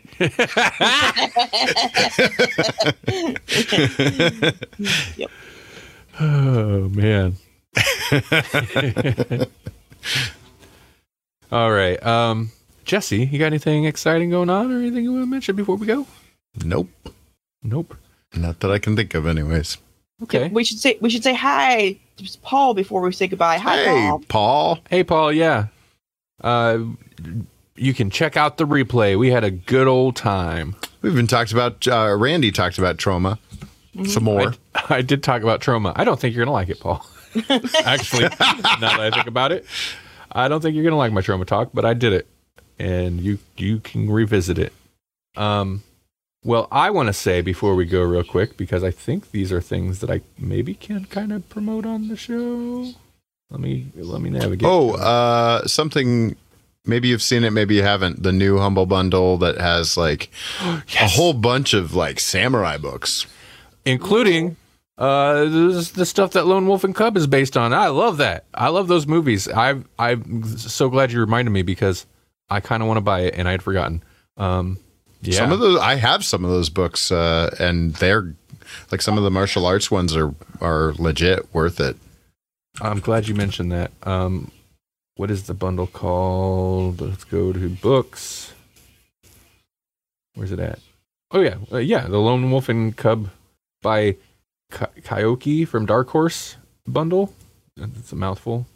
Oh 6.21 6.89
man. 6.91 7.37
All 11.51 11.71
right. 11.71 12.05
Um 12.05 12.51
Jesse, 12.85 13.25
you 13.25 13.39
got 13.39 13.47
anything 13.47 13.85
exciting 13.85 14.31
going 14.31 14.51
on 14.51 14.73
or 14.73 14.79
anything 14.79 15.05
you 15.05 15.13
want 15.13 15.23
to 15.23 15.27
mention 15.31 15.57
before 15.57 15.77
we 15.77 15.87
go? 15.87 16.07
nope. 16.65 16.89
Nope. 17.63 17.97
Not 18.35 18.61
that 18.61 18.71
I 18.71 18.79
can 18.79 18.97
think 18.97 19.15
of, 19.15 19.27
anyways. 19.27 19.79
Okay. 20.23 20.49
We 20.49 20.65
should 20.65 20.79
say 20.79 20.99
we 21.01 21.11
should 21.11 21.23
say 21.23 21.35
hi 21.35 21.99
to 22.17 22.39
Paul 22.43 22.75
before 22.75 23.01
we 23.03 23.13
say 23.13 23.27
goodbye. 23.29 23.59
Hi, 23.59 23.77
hey, 23.77 23.85
Paul. 24.09 24.23
Paul. 24.29 24.79
Hey 24.91 25.05
Paul, 25.05 25.33
yeah. 25.33 25.67
Uh 26.43 26.79
you 27.77 27.95
can 27.95 28.11
check 28.11 28.37
out 28.37 28.59
the 28.59 28.67
replay. 28.67 29.19
We 29.19 29.31
had 29.31 29.45
a 29.45 29.51
good 29.51 29.87
old 29.89 30.17
time. 30.17 30.77
We've 31.01 31.15
been 31.15 31.27
talked 31.27 31.53
about. 31.53 31.87
Uh, 31.89 32.15
Randy 32.19 32.53
talked 32.53 32.79
about 32.79 32.97
Troma. 32.97 33.39
Some 34.07 34.25
more. 34.25 34.55
I, 34.75 34.85
I 34.97 35.03
did 35.03 35.23
talk 35.23 35.43
about 35.43 35.61
Troma. 35.61 35.93
I 35.97 36.05
don't 36.05 36.19
think 36.19 36.35
you're 36.35 36.45
gonna 36.45 36.55
like 36.55 36.69
it, 36.69 36.81
Paul. 36.81 37.05
Actually, 37.85 38.23
now 38.23 38.79
that 38.81 39.01
I 39.01 39.11
think 39.11 39.27
about 39.27 39.53
it, 39.53 39.65
I 40.31 40.49
don't 40.49 40.61
think 40.61 40.75
you're 40.75 40.85
gonna 40.85 40.97
like 40.97 41.13
my 41.13 41.21
Troma 41.21 41.47
talk, 41.47 41.71
but 41.75 41.85
I 41.85 41.95
did 41.95 42.13
it, 42.13 42.27
and 42.79 43.21
you 43.21 43.39
you 43.57 43.81
can 43.81 44.11
revisit 44.11 44.59
it. 44.59 44.73
Um, 45.37 45.83
well, 46.45 46.67
I 46.73 46.91
want 46.91 47.07
to 47.07 47.13
say 47.13 47.41
before 47.41 47.75
we 47.75 47.85
go 47.85 48.03
real 48.03 48.25
quick 48.25 48.57
because 48.57 48.83
I 48.83 48.91
think 48.91 49.31
these 49.31 49.53
are 49.53 49.61
things 49.61 50.01
that 50.01 50.11
I 50.11 50.23
maybe 50.39 50.75
can 50.75 51.05
kind 51.05 51.33
of 51.33 51.49
promote 51.49 51.87
on 51.87 52.09
the 52.09 52.17
show. 52.17 52.93
Let 53.51 53.61
me 53.61 53.87
let 53.95 54.21
me 54.21 54.31
navigate. 54.31 54.67
Oh, 54.69 54.93
uh, 54.95 55.67
something. 55.67 56.37
Maybe 56.85 57.07
you've 57.07 57.23
seen 57.23 57.45
it, 57.45 57.51
maybe 57.53 57.77
you 57.77 57.85
haven't. 57.85 58.25
The 58.25 58.33
new 58.33 58.59
Humble 58.59 58.87
Bundle 58.87 59.39
that 59.39 59.57
has 59.59 59.97
like 59.97 60.31
a 60.61 61.07
whole 61.07 61.33
bunch 61.33 61.75
of 61.75 61.95
like 61.95 62.19
samurai 62.19 62.77
books. 62.77 63.27
Including 63.85 64.57
uh 64.99 65.45
the 65.45 66.05
stuff 66.05 66.33
that 66.33 66.47
Lone 66.47 66.67
Wolf 66.67 66.85
and 66.85 66.95
Cub 66.95 67.17
is 67.17 67.27
based 67.27 67.57
on. 67.57 67.73
I 67.73 67.89
love 67.89 68.19
that. 68.19 68.45
I 68.55 68.69
love 68.69 68.89
those 68.89 69.07
movies. 69.07 69.49
I 69.49 69.77
I'm 69.99 70.45
so 70.57 70.89
glad 70.89 71.13
you 71.13 71.21
reminded 71.21 71.51
me 71.51 71.63
because 71.63 72.07
I 72.51 72.61
kind 72.61 72.83
of 72.83 72.87
want 72.87 72.99
to 72.99 73.03
buy 73.03 73.21
it 73.21 73.35
and 73.37 73.49
I 73.49 73.53
had 73.53 73.63
forgotten. 73.63 74.03
Um 74.37 74.79
yeah. 75.23 75.39
Some 75.39 75.53
of 75.53 75.61
those 75.61 75.81
I 75.81 75.95
have 75.95 76.25
some 76.25 76.45
of 76.45 76.51
those 76.51 76.69
books, 76.69 77.13
uh, 77.13 77.55
and 77.61 77.95
they're 77.95 78.35
like 78.91 79.01
some 79.01 79.17
of 79.17 79.23
the 79.23 79.31
martial 79.31 79.67
arts 79.67 79.91
ones 79.91 80.17
are 80.17 80.35
are 80.61 80.95
legit 80.99 81.53
worth 81.55 81.81
it. 81.81 81.97
I'm 82.81 82.99
glad 83.01 83.29
you 83.29 83.35
mentioned 83.35 83.71
that. 83.73 83.93
Um 84.03 84.51
what 85.17 85.31
is 85.31 85.45
the 85.45 85.55
bundle 85.55 85.87
called? 85.87 87.01
Let's 87.01 87.25
go 87.25 87.53
to 87.53 87.69
books. 87.69 88.53
Where's 90.35 90.53
it 90.53 90.59
at? 90.59 90.81
Oh 91.31 91.41
yeah, 91.41 91.57
uh, 91.73 91.79
yeah, 91.79 92.07
the 92.09 92.19
Lone 92.19 92.51
Wolf 92.51 92.69
and 92.69 92.97
Cub 92.97 93.31
by 93.83 94.17
Ka- 94.71 94.87
Koike 95.01 95.67
from 95.69 95.85
Dark 95.87 96.09
Horse 96.11 96.57
bundle. 96.87 97.35
It's 97.77 98.13
a 98.13 98.17
mouthful. 98.17 98.67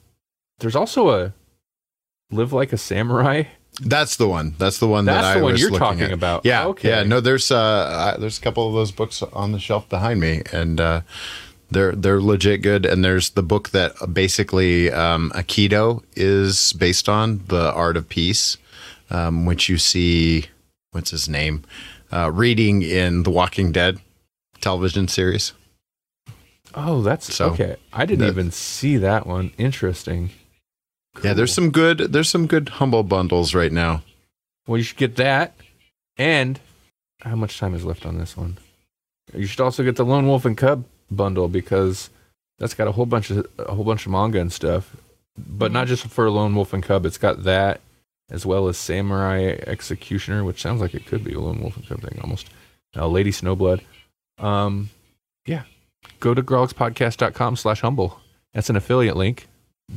There's 0.58 0.76
also 0.76 1.10
a 1.10 1.32
Live 2.30 2.52
Like 2.52 2.72
a 2.72 2.78
Samurai. 2.78 3.44
That's 3.80 4.16
the 4.16 4.26
one. 4.26 4.54
That's 4.58 4.78
the 4.78 4.86
one 4.88 5.04
that 5.04 5.20
That's 5.22 5.36
I 5.38 5.42
one 5.42 5.52
was 5.52 5.60
you're 5.60 5.70
talking 5.78 6.04
at. 6.04 6.12
about. 6.12 6.44
Yeah. 6.46 6.66
Okay. 6.68 6.88
Yeah. 6.88 7.02
No, 7.02 7.20
there's 7.20 7.50
uh, 7.50 8.12
I- 8.16 8.20
there's 8.20 8.38
a 8.38 8.40
couple 8.40 8.66
of 8.68 8.74
those 8.74 8.90
books 8.90 9.22
on 9.22 9.52
the 9.52 9.58
shelf 9.60 9.88
behind 9.88 10.18
me, 10.20 10.42
and 10.50 10.80
uh, 10.80 11.00
they're 11.70 11.92
they're 11.92 12.20
legit 12.20 12.62
good. 12.62 12.86
And 12.86 13.04
there's 13.04 13.30
the 13.30 13.42
book 13.42 13.70
that 13.70 13.92
basically 14.14 14.90
um, 14.90 15.30
Aikido 15.34 16.02
is 16.14 16.72
based 16.72 17.06
on, 17.08 17.42
the 17.48 17.70
Art 17.74 17.98
of 17.98 18.08
Peace, 18.08 18.56
um, 19.10 19.44
which 19.44 19.68
you 19.68 19.76
see. 19.78 20.46
What's 20.92 21.10
his 21.10 21.28
name? 21.28 21.62
Uh, 22.10 22.30
reading 22.32 22.80
in 22.80 23.24
the 23.24 23.30
Walking 23.30 23.72
Dead 23.72 23.98
television 24.60 25.08
series. 25.08 25.52
Oh, 26.74 27.00
that's 27.02 27.32
So, 27.34 27.50
okay. 27.50 27.76
I 27.92 28.04
didn't 28.06 28.24
the- 28.26 28.30
even 28.30 28.50
see 28.50 28.96
that 28.98 29.26
one. 29.26 29.52
Interesting. 29.58 30.30
Yeah, 31.24 31.32
there's 31.32 31.52
some 31.54 31.70
good 31.70 31.98
there's 32.12 32.28
some 32.28 32.46
good 32.46 32.68
humble 32.68 33.02
bundles 33.02 33.54
right 33.54 33.72
now. 33.72 34.02
Well, 34.66 34.76
you 34.76 34.82
should 34.84 34.98
get 34.98 35.16
that. 35.16 35.54
And 36.18 36.60
how 37.22 37.36
much 37.36 37.58
time 37.58 37.74
is 37.74 37.84
left 37.86 38.04
on 38.04 38.18
this 38.18 38.36
one? 38.36 38.58
You 39.34 39.46
should 39.46 39.60
also 39.60 39.82
get 39.82 39.96
the 39.96 40.04
Lone 40.04 40.26
Wolf 40.26 40.44
and 40.44 40.56
Cub 40.56 40.84
bundle 41.10 41.48
because 41.48 42.10
that's 42.58 42.74
got 42.74 42.86
a 42.88 42.92
whole 42.92 43.06
bunch 43.06 43.30
of 43.30 43.46
a 43.58 43.74
whole 43.74 43.84
bunch 43.84 44.04
of 44.04 44.12
manga 44.12 44.38
and 44.40 44.52
stuff. 44.52 44.94
But 45.38 45.72
not 45.72 45.86
just 45.86 46.06
for 46.06 46.30
Lone 46.30 46.54
Wolf 46.54 46.74
and 46.74 46.82
Cub. 46.82 47.06
It's 47.06 47.18
got 47.18 47.44
that 47.44 47.80
as 48.30 48.44
well 48.44 48.68
as 48.68 48.76
Samurai 48.76 49.56
Executioner, 49.66 50.44
which 50.44 50.60
sounds 50.60 50.80
like 50.82 50.94
it 50.94 51.06
could 51.06 51.24
be 51.24 51.32
a 51.32 51.40
Lone 51.40 51.60
Wolf 51.62 51.76
and 51.76 51.86
Cub 51.88 52.02
thing 52.02 52.18
almost. 52.22 52.50
Uh, 52.94 53.06
Lady 53.08 53.30
Snowblood. 53.30 53.80
Um, 54.38 54.90
yeah. 55.46 55.62
Go 56.20 56.34
to 56.34 56.42
grogspodcast.com 56.42 57.56
slash 57.56 57.80
humble. 57.80 58.20
That's 58.52 58.70
an 58.70 58.76
affiliate 58.76 59.16
link. 59.16 59.48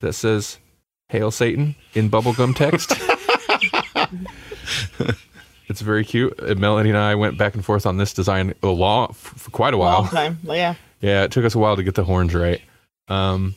that 0.01 0.13
says 0.13 0.57
Hail 1.09 1.31
Satan 1.31 1.75
in 1.93 2.09
bubblegum 2.09 2.55
text. 2.55 2.93
it's 5.67 5.81
very 5.81 6.05
cute. 6.05 6.39
And 6.39 6.59
Melanie 6.59 6.89
and 6.89 6.97
I 6.97 7.15
went 7.15 7.37
back 7.37 7.55
and 7.55 7.65
forth 7.65 7.85
on 7.85 7.97
this 7.97 8.13
design 8.13 8.53
a 8.63 8.67
long, 8.67 9.13
for 9.13 9.51
quite 9.51 9.73
a 9.73 9.77
while. 9.77 10.01
Long 10.01 10.09
time. 10.09 10.39
Yeah. 10.43 10.75
Yeah, 11.01 11.23
it 11.23 11.31
took 11.31 11.45
us 11.45 11.55
a 11.55 11.59
while 11.59 11.77
to 11.77 11.83
get 11.83 11.95
the 11.95 12.03
horns 12.03 12.35
right. 12.35 12.61
Um, 13.09 13.55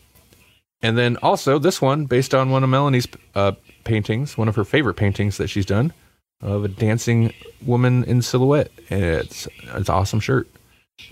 and 0.83 0.99
then 0.99 1.17
also 1.19 1.59
this 1.59 1.81
one, 1.81 2.07
based 2.07 2.35
on 2.35 2.51
one 2.51 2.65
of 2.65 2.71
Melanie's 2.71 3.07
uh, 3.35 3.53
paintings, 3.85 4.37
one 4.37 4.49
of 4.49 4.57
her 4.57 4.65
favorite 4.65 4.95
paintings 4.95 5.37
that 5.37 5.49
she's 5.49 5.67
done, 5.67 5.93
of 6.41 6.65
a 6.65 6.69
dancing 6.69 7.33
woman 7.65 8.03
in 8.05 8.21
silhouette. 8.23 8.71
And 8.91 9.03
it's 9.05 9.47
it's 9.63 9.89
an 9.89 9.95
awesome 9.95 10.21
shirt. 10.21 10.49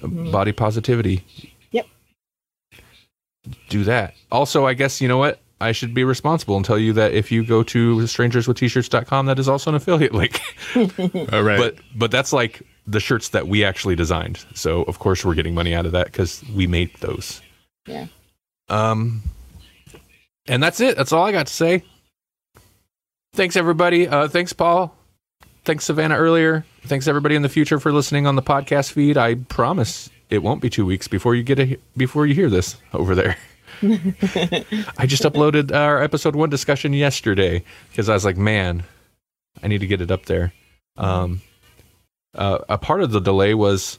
Mhm. 0.00 0.32
Body 0.32 0.52
positivity. 0.52 1.22
Yep. 1.70 1.86
Do 3.68 3.84
that. 3.84 4.14
Also, 4.30 4.66
I 4.66 4.74
guess 4.74 5.00
you 5.00 5.08
know 5.08 5.18
what? 5.18 5.40
I 5.62 5.72
should 5.72 5.92
be 5.92 6.04
responsible 6.04 6.56
and 6.56 6.64
tell 6.64 6.78
you 6.78 6.92
that 6.94 7.12
if 7.12 7.30
you 7.30 7.44
go 7.44 7.62
to 7.64 7.96
strangerswitht-shirts.com, 7.98 9.26
that 9.26 9.38
is 9.38 9.46
also 9.48 9.70
an 9.70 9.76
affiliate 9.76 10.14
link. 10.14 10.40
All 10.74 11.42
right. 11.42 11.58
but 11.58 11.76
but 11.94 12.10
that's 12.10 12.32
like 12.32 12.62
the 12.86 12.98
shirts 13.00 13.28
that 13.28 13.46
we 13.46 13.62
actually 13.62 13.94
designed. 13.94 14.44
So 14.54 14.82
of 14.84 14.98
course 14.98 15.24
we're 15.24 15.34
getting 15.34 15.54
money 15.54 15.74
out 15.74 15.86
of 15.86 15.92
that 15.92 16.06
because 16.06 16.42
we 16.54 16.66
made 16.66 16.90
those. 17.00 17.40
Yeah. 17.86 18.06
Um, 18.70 19.22
and 20.46 20.62
that's 20.62 20.80
it. 20.80 20.96
That's 20.96 21.12
all 21.12 21.26
I 21.26 21.32
got 21.32 21.48
to 21.48 21.52
say. 21.52 21.82
Thanks 23.34 23.56
everybody. 23.56 24.08
Uh, 24.08 24.28
thanks 24.28 24.52
Paul. 24.52 24.96
Thanks 25.64 25.84
Savannah 25.84 26.16
earlier. 26.16 26.64
Thanks 26.82 27.06
everybody 27.06 27.34
in 27.34 27.42
the 27.42 27.48
future 27.48 27.78
for 27.78 27.92
listening 27.92 28.26
on 28.26 28.34
the 28.34 28.42
podcast 28.42 28.92
feed. 28.92 29.16
I 29.18 29.34
promise 29.34 30.08
it 30.30 30.42
won't 30.42 30.62
be 30.62 30.70
two 30.70 30.86
weeks 30.86 31.06
before 31.06 31.34
you 31.34 31.42
get 31.42 31.58
a 31.58 31.78
before 31.96 32.26
you 32.26 32.34
hear 32.34 32.48
this 32.48 32.76
over 32.94 33.14
there. 33.14 33.36
I 33.82 35.06
just 35.06 35.22
uploaded 35.22 35.72
our 35.74 36.02
episode 36.02 36.34
one 36.34 36.50
discussion 36.50 36.92
yesterday 36.92 37.62
because 37.90 38.08
I 38.08 38.14
was 38.14 38.24
like, 38.24 38.36
man, 38.36 38.84
I 39.62 39.68
need 39.68 39.78
to 39.78 39.86
get 39.86 40.00
it 40.00 40.10
up 40.10 40.26
there. 40.26 40.52
Um, 40.96 41.42
uh, 42.34 42.58
a 42.68 42.78
part 42.78 43.02
of 43.02 43.10
the 43.10 43.20
delay 43.20 43.54
was 43.54 43.98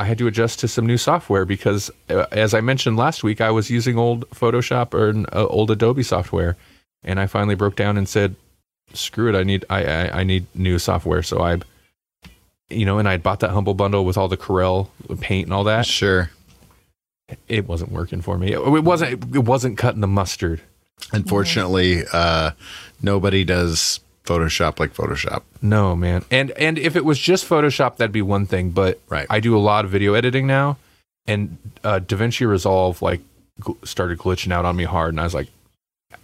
I 0.00 0.04
had 0.04 0.16
to 0.16 0.26
adjust 0.26 0.60
to 0.60 0.68
some 0.68 0.86
new 0.86 0.96
software 0.96 1.44
because, 1.44 1.90
uh, 2.08 2.24
as 2.32 2.54
I 2.54 2.62
mentioned 2.62 2.96
last 2.96 3.22
week, 3.22 3.42
I 3.42 3.50
was 3.50 3.68
using 3.68 3.98
old 3.98 4.28
Photoshop 4.30 4.94
or 4.94 5.10
uh, 5.36 5.44
old 5.44 5.70
Adobe 5.70 6.02
software, 6.02 6.56
and 7.04 7.20
I 7.20 7.26
finally 7.26 7.54
broke 7.54 7.76
down 7.76 7.98
and 7.98 8.08
said, 8.08 8.34
"Screw 8.94 9.28
it! 9.28 9.38
I 9.38 9.42
need 9.42 9.66
I 9.68 9.84
I, 9.84 10.20
I 10.20 10.24
need 10.24 10.46
new 10.54 10.78
software." 10.78 11.22
So 11.22 11.42
I, 11.42 11.58
you 12.70 12.86
know, 12.86 12.98
and 12.98 13.06
I 13.06 13.18
bought 13.18 13.40
that 13.40 13.50
Humble 13.50 13.74
bundle 13.74 14.06
with 14.06 14.16
all 14.16 14.26
the 14.26 14.38
Corel 14.38 14.88
paint 15.20 15.48
and 15.48 15.52
all 15.52 15.64
that. 15.64 15.84
Sure. 15.84 16.30
It 17.46 17.68
wasn't 17.68 17.92
working 17.92 18.22
for 18.22 18.38
me. 18.38 18.52
It, 18.52 18.58
it 18.58 18.84
wasn't. 18.84 19.36
It 19.36 19.44
wasn't 19.44 19.76
cutting 19.76 20.00
the 20.00 20.06
mustard. 20.06 20.62
Unfortunately, 21.12 22.04
uh, 22.10 22.52
nobody 23.02 23.44
does 23.44 24.00
Photoshop 24.34 24.78
like 24.78 24.94
Photoshop. 24.94 25.42
No, 25.60 25.96
man. 25.96 26.24
And 26.30 26.52
and 26.52 26.78
if 26.78 26.94
it 26.94 27.04
was 27.04 27.18
just 27.18 27.48
Photoshop, 27.48 27.96
that'd 27.96 28.12
be 28.12 28.22
one 28.22 28.46
thing. 28.46 28.70
But 28.70 29.00
Right. 29.08 29.26
I 29.28 29.40
do 29.40 29.56
a 29.56 29.58
lot 29.58 29.84
of 29.84 29.90
video 29.90 30.14
editing 30.14 30.46
now, 30.46 30.76
and 31.26 31.58
uh, 31.82 31.98
DaVinci 32.00 32.46
Resolve 32.48 33.02
like 33.02 33.20
gl- 33.60 33.84
started 33.86 34.18
glitching 34.18 34.52
out 34.52 34.64
on 34.64 34.76
me 34.76 34.84
hard, 34.84 35.10
and 35.14 35.20
I 35.20 35.24
was 35.24 35.34
like, 35.34 35.48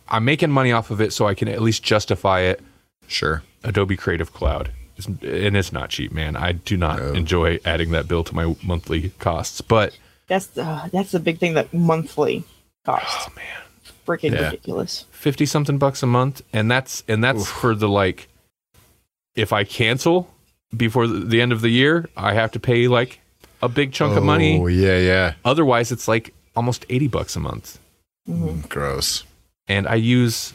I'm 0.09 0.25
making 0.25 0.51
money 0.51 0.71
off 0.71 0.91
of 0.93 1.01
it, 1.01 1.13
so 1.13 1.27
I 1.27 1.35
can 1.35 1.49
at 1.49 1.61
least 1.61 1.83
justify 1.83 2.41
it. 2.41 2.61
Sure. 3.09 3.43
Adobe 3.65 3.97
Creative 3.97 4.33
Cloud, 4.33 4.71
It's- 4.97 5.07
and 5.07 5.57
it's 5.57 5.73
not 5.73 5.91
cheap, 5.91 6.13
man. 6.13 6.37
I 6.37 6.53
do 6.53 6.77
not 6.77 7.01
No. 7.01 7.13
enjoy 7.13 7.59
adding 7.65 7.91
that 7.91 8.07
bill 8.07 8.23
to 8.23 8.35
my 8.35 8.55
monthly 8.63 9.11
costs, 9.19 9.61
but 9.61 9.97
That's 10.29 10.47
the 10.47 10.89
that's 10.93 11.11
the 11.11 11.19
big 11.21 11.39
thing 11.41 11.55
that 11.55 11.75
monthly 11.75 12.45
costs. 12.85 13.27
oh 13.29 13.33
man, 13.35 13.63
Freaking 14.07 14.33
Yeah. 14.35 14.45
ridiculous. 14.47 15.05
Fifty 15.27 15.45
something 15.45 15.77
bucks 15.77 16.05
a 16.05 16.07
month, 16.07 16.41
and 16.53 16.71
that's 16.71 17.03
and 17.09 17.23
that's 17.25 17.49
for 17.51 17.75
the 17.75 17.89
like, 17.89 18.29
if 19.35 19.53
I 19.53 19.65
cancel 19.65 20.31
before 20.77 21.09
the 21.09 21.19
the 21.33 21.41
end 21.43 21.51
of 21.53 21.63
the 21.63 21.69
year, 21.71 22.09
I 22.17 22.35
have 22.35 22.53
to 22.53 22.61
pay 22.61 22.87
like 22.87 23.19
a 23.61 23.69
big 23.69 23.93
chunk 23.93 24.17
of 24.17 24.23
money. 24.23 24.61
Oh, 24.61 24.69
yeah, 24.69 24.99
yeah. 24.99 25.33
Otherwise, 25.45 25.91
it's 25.91 26.07
like 26.07 26.33
almost 26.55 26.87
80 26.89 27.09
bucks 27.09 27.35
a 27.35 27.41
month. 27.41 27.79
Mhm. 28.29 28.69
Gross. 28.69 29.25
And 29.67 29.89
I 29.89 29.97
use, 29.97 30.53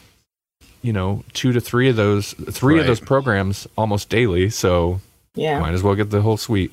you 0.81 0.93
know, 0.93 1.23
two 1.33 1.51
to 1.51 1.59
three 1.59 1.89
of 1.89 1.97
those, 1.97 2.33
three 2.49 2.79
of 2.79 2.85
those 2.87 3.01
programs 3.01 3.67
almost 3.77 4.07
daily. 4.09 4.49
So 4.49 5.01
Yeah. 5.35 5.59
might 5.59 5.73
as 5.73 5.83
well 5.83 5.95
get 5.95 6.11
the 6.11 6.21
whole 6.21 6.37
suite. 6.37 6.71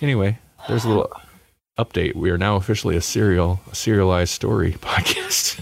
Anyway, 0.00 0.38
there's 0.68 0.84
a 0.84 0.88
little 0.88 1.12
update. 1.78 2.14
We 2.14 2.30
are 2.30 2.38
now 2.38 2.56
officially 2.56 2.96
a 2.96 3.02
serial, 3.02 3.60
a 3.70 3.74
serialized 3.74 4.32
story 4.32 4.72
podcast. 4.80 5.60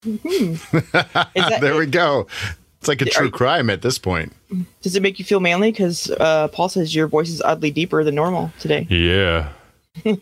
Mhm. 0.04 1.32
that- 1.34 1.60
there 1.60 1.76
we 1.76 1.86
go. 1.86 2.26
It's 2.78 2.86
like 2.86 3.02
a 3.02 3.06
true 3.06 3.30
crime 3.30 3.70
at 3.70 3.82
this 3.82 3.98
point. 3.98 4.32
Does 4.82 4.94
it 4.94 5.02
make 5.02 5.18
you 5.18 5.24
feel 5.24 5.40
manly? 5.40 5.72
Because 5.72 6.08
uh, 6.12 6.46
Paul 6.48 6.68
says 6.68 6.94
your 6.94 7.08
voice 7.08 7.28
is 7.28 7.42
oddly 7.42 7.72
deeper 7.72 8.04
than 8.04 8.14
normal 8.14 8.52
today. 8.60 8.86
Yeah. 8.88 9.48
I 10.04 10.14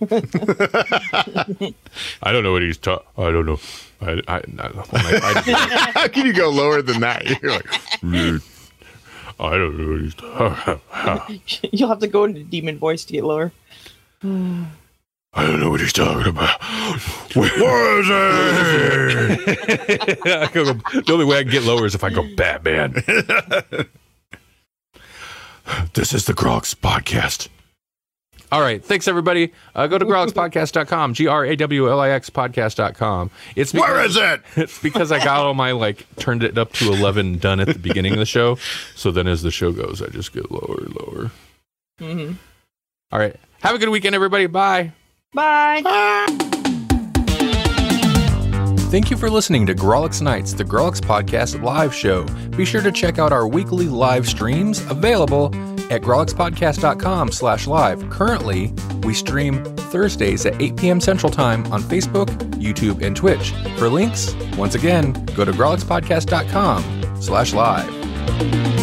don't 2.33 2.43
know 2.43 2.53
what 2.53 2.62
he's 2.62 2.79
talking. 2.79 3.07
I 3.18 3.31
don't 3.31 3.45
know. 3.45 3.59
I, 4.01 4.12
I, 4.27 4.37
I, 4.37 4.41
I, 4.59 4.83
I, 4.93 5.91
How 5.95 6.09
can 6.09 6.24
you 6.27 6.33
go 6.33 6.49
lower 6.49 6.81
than 6.81 7.01
that? 7.01 7.27
You're 7.43 7.51
like, 7.53 7.66
I 9.39 9.51
don't 9.59 9.77
know 9.79 9.93
what 9.93 10.01
he's 10.01 10.14
talking. 10.14 10.81
You'll 11.72 11.91
have 11.91 12.01
to 12.01 12.09
go 12.09 12.24
into 12.24 12.43
demon 12.43 12.79
voice 12.79 13.05
to 13.05 13.12
get 13.12 13.24
lower. 13.24 13.53
I 15.35 15.47
don't 15.47 15.61
know 15.61 15.70
what 15.70 15.81
he's 15.81 15.93
talking 15.93 16.27
about. 16.29 16.61
Where 17.35 18.01
is 18.01 18.07
it? 18.11 20.18
I 20.27 20.51
go- 20.53 20.64
the 20.72 21.12
only 21.12 21.24
way 21.27 21.39
I 21.39 21.43
can 21.43 21.53
get 21.53 21.62
lower 21.64 21.85
is 21.87 21.95
if 21.95 22.03
I 22.03 22.11
go 22.11 22.24
Batman. 22.37 22.93
this 25.95 26.12
is 26.14 26.24
the 26.27 26.33
Grawlix 26.33 26.74
Podcast. 26.74 27.49
All 28.53 28.61
right. 28.61 28.83
Thanks, 28.83 29.09
everybody. 29.09 29.53
Uh, 29.74 29.89
go 29.89 29.99
to 29.99 30.05
grawlixpodcast.com, 30.07 31.14
G 31.14 31.27
R 31.27 31.45
A 31.45 31.57
W 31.57 31.91
L 31.91 32.01
I 32.01 32.11
X 32.11 32.31
podcast.com. 32.31 33.31
It's 33.57 33.72
because, 33.72 33.89
Where 33.89 34.05
is 34.05 34.16
it? 34.16 34.41
It's 34.57 34.81
because 34.81 35.11
I 35.11 35.18
got 35.22 35.45
all 35.45 35.55
my, 35.55 35.72
like, 35.72 36.07
turned 36.16 36.45
it 36.45 36.57
up 36.57 36.72
to 36.74 36.93
11 36.93 37.39
done 37.39 37.59
at 37.61 37.66
the 37.66 37.79
beginning 37.79 38.12
of 38.12 38.20
the 38.20 38.24
show. 38.27 38.57
So 38.95 39.11
then 39.11 39.27
as 39.27 39.43
the 39.43 39.51
show 39.51 39.72
goes, 39.72 40.01
I 40.01 40.07
just 40.09 40.33
get 40.33 40.51
lower 40.53 40.79
and 40.81 40.97
lower. 40.97 41.31
hmm 41.99 42.33
All 43.11 43.18
right. 43.18 43.35
Have 43.62 43.74
a 43.74 43.79
good 43.79 43.89
weekend, 43.89 44.14
everybody. 44.14 44.47
Bye. 44.47 44.93
Bye. 45.37 46.26
Thank 48.91 49.11
you 49.11 49.16
for 49.18 49.28
listening 49.28 49.66
to 49.66 49.74
Grawlix 49.74 50.22
Nights, 50.22 50.55
the 50.55 50.64
Grawlix 50.64 51.01
Podcast 51.01 51.62
live 51.62 51.95
show. 51.95 52.24
Be 52.57 52.64
sure 52.64 52.80
to 52.80 52.91
check 52.91 53.18
out 53.18 53.32
our 53.32 53.47
weekly 53.47 53.87
live 53.89 54.26
streams 54.26 54.80
available 54.91 55.47
at 55.93 56.01
grawlixpodcast.com 56.01 57.30
slash 57.30 57.66
live. 57.66 58.09
Currently, 58.09 58.72
we 59.03 59.12
stream 59.12 59.62
Thursdays 59.76 60.47
at 60.47 60.61
8 60.62 60.76
p.m. 60.76 61.01
Central 61.01 61.30
Time 61.30 61.70
on 61.72 61.82
Facebook, 61.82 62.28
YouTube, 62.55 63.03
and 63.05 63.14
Twitch. 63.14 63.51
For 63.76 63.89
links, 63.89 64.34
once 64.57 64.74
again, 64.74 65.12
go 65.34 65.45
to 65.45 65.53
grawlixpodcast.com 65.53 67.20
slash 67.20 67.53
live. 67.53 68.76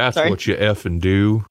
That's 0.00 0.16
Sorry? 0.16 0.30
what 0.30 0.46
you 0.46 0.54
effing 0.56 1.00
do. 1.00 1.44